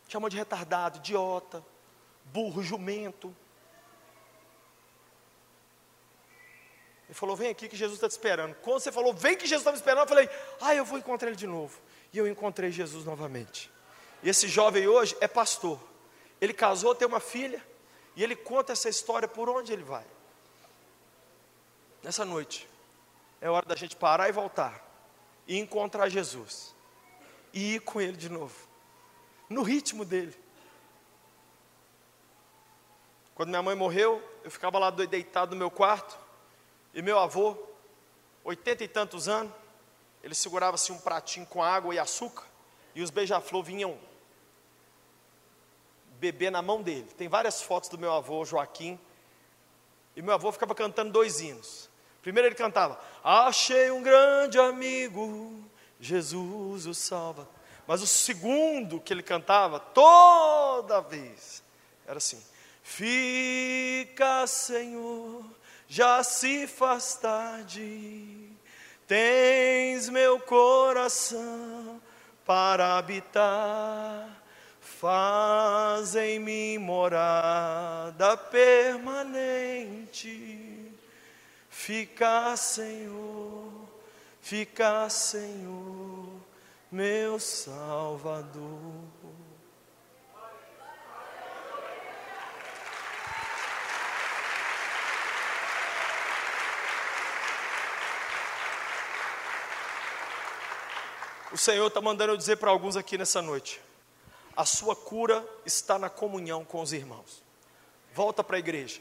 Chamou 0.09 0.31
de 0.31 0.37
retardado, 0.37 0.99
idiota, 0.99 1.65
burro, 2.27 2.63
jumento. 2.63 3.35
Ele 7.07 7.15
falou: 7.15 7.37
Vem 7.37 7.51
aqui 7.51 7.69
que 7.69 7.77
Jesus 7.77 7.97
está 7.97 8.09
te 8.09 8.13
esperando. 8.13 8.55
Quando 8.57 8.81
você 8.81 8.93
falou: 8.93 9.15
Vem 9.15 9.37
que 9.37 9.47
Jesus 9.47 9.61
está 9.61 9.73
me 9.73 9.79
esperando, 9.79 10.05
eu 10.05 10.09
falei: 10.09 10.29
Ah, 10.61 10.75
eu 10.75 10.85
vou 10.85 10.99
encontrar 10.99 11.29
ele 11.29 11.37
de 11.37 11.47
novo. 11.47 11.79
E 12.13 12.19
eu 12.19 12.27
encontrei 12.27 12.71
Jesus 12.71 13.05
novamente. 13.05 13.71
E 14.23 14.29
esse 14.29 14.49
jovem 14.49 14.87
hoje 14.87 15.17
é 15.21 15.29
pastor. 15.29 15.79
Ele 16.41 16.53
casou, 16.53 16.95
tem 16.95 17.07
uma 17.07 17.21
filha. 17.21 17.63
E 18.15 18.23
ele 18.23 18.35
conta 18.35 18.73
essa 18.73 18.89
história 18.89 19.29
por 19.29 19.49
onde 19.49 19.73
ele 19.73 19.83
vai. 19.83 20.05
Nessa 22.03 22.25
noite, 22.25 22.69
é 23.41 23.51
hora 23.51 23.67
da 23.67 23.77
gente 23.77 23.95
parar 23.97 24.29
e 24.29 24.33
voltar. 24.33 24.83
E 25.47 25.59
encontrar 25.59 26.09
Jesus. 26.09 26.75
E 27.53 27.75
ir 27.75 27.81
com 27.81 28.01
ele 28.01 28.17
de 28.17 28.29
novo 28.29 28.67
no 29.49 29.63
ritmo 29.63 30.05
dele. 30.05 30.35
Quando 33.35 33.51
minha 33.51 33.63
mãe 33.63 33.75
morreu, 33.75 34.23
eu 34.43 34.51
ficava 34.51 34.79
lá 34.79 34.91
deitado 34.91 35.51
no 35.51 35.57
meu 35.57 35.71
quarto, 35.71 36.19
e 36.97 37.03
meu 37.03 37.19
avô, 37.19 37.55
oitenta 38.43 38.83
e 38.83 38.89
tantos 38.89 39.29
anos, 39.29 39.53
ele 40.25 40.35
segurava 40.35 40.77
assim 40.77 40.95
um 40.95 40.99
pratinho 40.99 41.45
com 41.45 41.63
água 41.63 41.95
e 41.95 41.99
açúcar, 41.99 42.47
e 42.95 43.03
os 43.03 43.11
beija-flor 43.11 43.63
vinham 43.63 43.99
beber 46.19 46.51
na 46.51 46.63
mão 46.63 46.81
dele. 46.81 47.07
Tem 47.19 47.29
várias 47.29 47.61
fotos 47.61 47.91
do 47.91 47.99
meu 47.99 48.11
avô 48.15 48.47
Joaquim, 48.47 48.99
e 50.17 50.23
meu 50.23 50.33
avô 50.33 50.51
ficava 50.51 50.75
cantando 50.75 51.13
dois 51.13 51.39
hinos. 51.39 51.91
Primeiro 52.23 52.49
ele 52.49 52.55
cantava: 52.55 52.99
Achei 53.23 53.91
um 53.91 54.03
grande 54.03 54.59
amigo, 54.59 55.63
Jesus 56.01 56.87
o 56.87 56.95
salva. 56.95 57.47
Mas 57.87 58.01
o 58.01 58.07
segundo 58.07 59.01
que 59.03 59.13
ele 59.13 59.23
cantava, 59.23 59.79
toda 59.79 61.03
vez, 61.03 61.63
era 62.07 62.17
assim: 62.17 62.43
Fica, 62.83 64.47
Senhor, 64.47 65.45
já 65.89 66.23
se 66.23 66.67
faz 66.67 67.15
tarde, 67.15 68.51
tens 69.07 70.09
meu 70.09 70.41
coração 70.41 72.01
para 72.45 72.99
habitar, 72.99 74.43
faz 74.81 76.15
em 76.17 76.39
mim 76.39 76.79
morada 76.79 78.37
permanente. 78.37 79.73
Fica, 81.69 82.57
Senhor, 82.57 83.71
fica, 84.41 85.09
Senhor 85.09 86.37
meu 86.91 87.39
Salvador. 87.39 89.05
O 101.57 101.59
Senhor 101.59 101.87
está 101.87 102.03
mandando 102.03 102.35
eu 102.35 102.37
dizer 102.37 102.57
para 102.57 102.71
alguns 102.71 102.99
aqui 102.99 103.17
nessa 103.17 103.41
noite: 103.41 103.81
a 104.55 104.67
sua 104.67 104.95
cura 104.95 105.43
está 105.65 105.99
na 105.99 106.11
comunhão 106.11 106.63
com 106.67 106.83
os 106.83 106.93
irmãos. 106.93 107.43
Volta 108.13 108.45
para 108.45 108.57
a 108.57 108.59
igreja. 108.59 109.01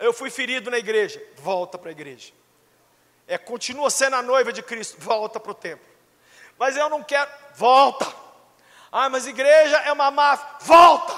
Eu 0.00 0.12
fui 0.12 0.28
ferido 0.28 0.68
na 0.68 0.78
igreja, 0.78 1.22
volta 1.36 1.78
para 1.78 1.90
a 1.90 1.92
igreja. 1.92 2.32
É, 3.28 3.38
continua 3.38 3.88
sendo 3.88 4.16
a 4.16 4.22
noiva 4.22 4.52
de 4.52 4.64
Cristo, 4.64 4.96
volta 4.98 5.38
para 5.38 5.52
o 5.52 5.54
templo. 5.54 5.86
Mas 6.58 6.76
eu 6.76 6.88
não 6.88 7.04
quero. 7.04 7.30
Volta. 7.54 8.12
Ah, 8.90 9.08
mas 9.08 9.28
igreja 9.28 9.76
é 9.76 9.92
uma 9.92 10.10
máfia. 10.10 10.44
Volta. 10.62 11.14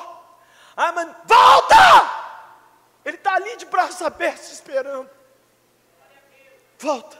Ah, 0.77 0.93
mas 0.93 1.09
volta! 1.25 1.77
Ele 3.07 3.17
está 3.17 3.37
ali 3.37 3.57
de 3.57 3.65
braços 3.65 4.03
abertos 4.03 4.53
esperando. 4.53 5.09
Volta. 6.79 7.17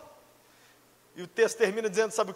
E 1.17 1.23
o 1.23 1.27
texto 1.27 1.57
termina 1.57 1.89
dizendo: 1.89 2.11
sabe 2.11 2.33
o 2.33 2.35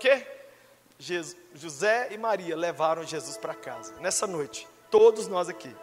José 1.54 2.08
e 2.12 2.18
Maria 2.18 2.56
levaram 2.56 3.02
Jesus 3.02 3.36
para 3.36 3.54
casa. 3.54 3.92
Nessa 4.00 4.24
noite, 4.24 4.68
todos 4.88 5.26
nós 5.26 5.48
aqui, 5.48 5.74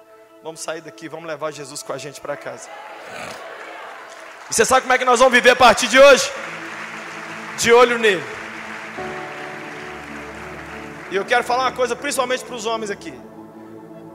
vamos 0.42 0.62
sair 0.62 0.80
daqui, 0.80 1.10
vamos 1.10 1.28
levar 1.28 1.52
Jesus 1.52 1.84
com 1.84 1.92
a 1.92 1.98
gente 1.98 2.22
para 2.22 2.38
casa. 2.38 2.70
E 4.50 4.54
você 4.54 4.64
sabe 4.64 4.82
como 4.84 4.94
é 4.94 4.98
que 4.98 5.04
nós 5.04 5.20
vamos 5.20 5.34
viver 5.34 5.50
a 5.50 5.56
partir 5.58 5.88
de 5.88 6.00
hoje? 6.00 6.32
De 7.58 7.74
olho 7.74 8.00
nele. 8.00 8.24
E 11.12 11.16
eu 11.18 11.26
quero 11.26 11.44
falar 11.44 11.64
uma 11.64 11.74
coisa, 11.74 11.98
principalmente 11.98 12.46
para 12.46 12.56
os 12.56 12.66
homens 12.66 12.90
aqui. 12.90 13.14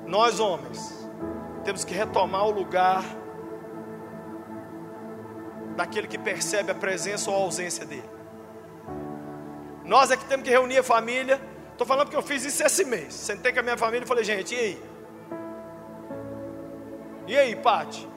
Nós, 0.06 0.40
homens, 0.40 1.06
temos 1.64 1.84
que 1.84 1.92
retomar 1.92 2.46
o 2.46 2.50
lugar 2.50 3.04
daquele 5.76 6.06
que 6.06 6.16
percebe 6.16 6.70
a 6.70 6.74
presença 6.74 7.30
ou 7.30 7.36
a 7.36 7.40
ausência 7.40 7.84
dele. 7.84 8.13
Nós 9.84 10.10
é 10.10 10.16
que 10.16 10.24
temos 10.24 10.44
que 10.44 10.50
reunir 10.50 10.78
a 10.78 10.82
família. 10.82 11.40
Estou 11.72 11.86
falando 11.86 12.06
porque 12.06 12.16
eu 12.16 12.22
fiz 12.22 12.44
isso 12.44 12.62
esse 12.64 12.84
mês. 12.84 13.12
Sentei 13.12 13.52
com 13.52 13.60
a 13.60 13.62
minha 13.62 13.76
família 13.76 14.04
e 14.04 14.08
falei, 14.08 14.24
gente, 14.24 14.54
e 14.54 14.58
aí? 14.58 14.82
E 17.26 17.38
aí, 17.38 17.56
Pati? 17.56 18.08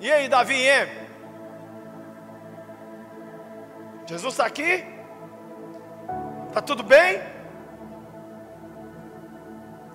E 0.00 0.10
aí, 0.10 0.28
Davi 0.28 0.54
e 0.54 0.66
M? 0.66 0.90
Jesus 4.06 4.34
está 4.34 4.46
aqui? 4.46 4.84
Está 6.48 6.60
tudo 6.60 6.82
bem? 6.82 7.22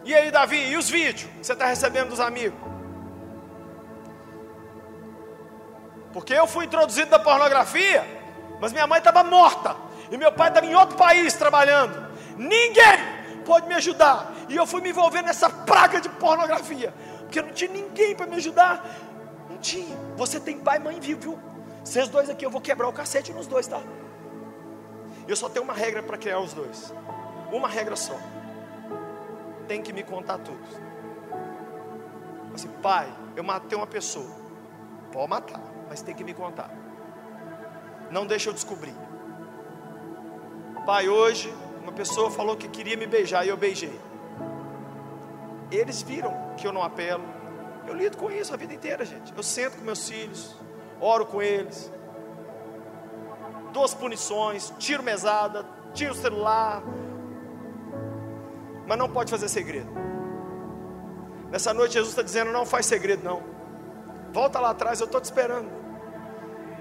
E 0.06 0.16
aí, 0.16 0.32
Davi, 0.32 0.70
e 0.70 0.78
os 0.78 0.90
vídeos 0.90 1.30
que 1.30 1.46
você 1.46 1.54
está 1.54 1.66
recebendo 1.66 2.10
dos 2.10 2.20
amigos? 2.22 2.60
Porque 6.14 6.34
eu 6.34 6.48
fui 6.48 6.66
introduzido 6.66 7.12
na 7.12 7.20
pornografia, 7.20 8.06
mas 8.62 8.72
minha 8.72 8.88
mãe 8.88 9.00
estava 9.00 9.24
morta. 9.24 9.87
E 10.12 10.18
meu 10.18 10.32
pai 10.32 10.50
estava 10.50 10.66
em 10.66 10.76
outro 10.76 10.98
país 10.98 11.34
trabalhando. 11.34 12.08
Ninguém 12.38 13.44
pode 13.46 13.68
me 13.68 13.74
ajudar. 13.76 14.34
E 14.50 14.56
eu 14.56 14.66
fui 14.66 14.82
me 14.82 14.90
envolver 14.90 15.22
nessa 15.22 15.50
praga 15.50 16.00
de 16.00 16.10
pornografia. 16.10 16.94
Porque 17.20 17.42
não 17.42 17.52
tinha 17.52 17.72
ninguém 17.72 18.16
para 18.16 18.26
me 18.26 18.36
ajudar. 18.36 18.86
Não 19.50 19.58
tinha. 19.58 19.98
Você 20.16 20.40
tem 20.40 20.60
pai 20.60 20.78
e 20.78 20.80
mãe 20.80 21.00
vivo, 21.00 21.22
viu? 21.22 21.40
Vocês 21.84 22.08
dois 22.10 22.30
aqui, 22.30 22.46
eu 22.46 22.50
vou 22.50 22.62
quebrar 22.62 22.88
o 22.88 22.94
cacete 22.94 23.32
nos 23.34 23.48
dois, 23.48 23.68
tá? 23.68 23.82
Eu 25.28 25.36
só 25.36 25.50
tenho 25.50 25.64
uma 25.64 25.74
regra 25.74 26.04
para 26.04 26.18
criar 26.18 26.40
os 26.40 26.54
dois. 26.54 26.94
Uma 27.52 27.68
regra 27.68 27.96
só. 27.96 28.18
Tem 29.68 29.82
que 29.82 29.92
me 29.92 30.04
contar 30.04 30.38
tudo. 30.40 30.60
Assim, 32.54 32.70
pai, 32.82 33.08
eu 33.36 33.44
matei 33.44 33.78
uma 33.78 33.88
pessoa. 33.88 34.30
Pode 35.12 35.30
matar, 35.30 35.62
mas 35.90 36.02
tem 36.02 36.16
que 36.16 36.24
me 36.24 36.34
contar. 36.34 36.70
Não 38.10 38.26
deixa 38.26 38.50
eu 38.50 38.54
descobrir. 38.54 38.96
Pai, 40.88 41.10
hoje 41.10 41.54
uma 41.84 41.92
pessoa 41.92 42.32
falou 42.32 42.56
que 42.56 42.66
queria 42.70 42.96
me 42.96 43.06
beijar 43.06 43.46
e 43.46 43.50
eu 43.50 43.58
beijei. 43.58 44.00
Eles 45.70 46.02
viram 46.02 46.34
que 46.56 46.66
eu 46.66 46.72
não 46.72 46.82
apelo. 46.82 47.26
Eu 47.86 47.94
lido 47.94 48.16
com 48.16 48.32
isso 48.32 48.54
a 48.54 48.58
vida 48.58 48.74
inteira, 48.74 49.04
gente. 49.04 49.34
Eu 49.36 49.44
sento 49.44 49.76
com 49.80 49.84
meus 49.84 50.08
filhos, 50.08 50.56
oro 51.02 51.26
com 51.26 51.42
eles, 51.42 51.92
dou 53.74 53.84
as 53.84 53.94
punições, 53.94 54.74
tiro 54.80 55.04
mesada, 55.04 55.66
tiro 55.94 56.14
o 56.14 56.16
celular, 56.16 56.82
mas 58.88 58.98
não 58.98 59.10
pode 59.10 59.30
fazer 59.30 59.50
segredo. 59.50 59.92
Nessa 61.52 61.74
noite 61.74 61.96
Jesus 61.96 62.12
está 62.12 62.22
dizendo: 62.22 62.54
não 62.54 62.66
faz 62.66 62.86
segredo, 62.86 63.26
não. 63.26 63.44
Volta 64.32 64.58
lá 64.58 64.70
atrás, 64.70 65.02
eu 65.02 65.06
estou 65.06 65.20
te 65.20 65.26
esperando. 65.26 65.70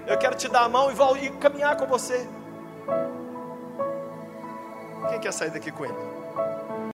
Eu 0.05 0.17
quero 0.17 0.37
te 0.37 0.47
dar 0.47 0.61
a 0.61 0.69
mão 0.69 0.89
e, 0.89 1.25
e 1.25 1.29
caminhar 1.31 1.75
com 1.75 1.85
você. 1.85 2.36
Quem 5.09 5.19
quer 5.19 5.31
sair 5.31 5.51
daqui 5.51 5.71
com 5.71 5.85
ele? 5.85 6.16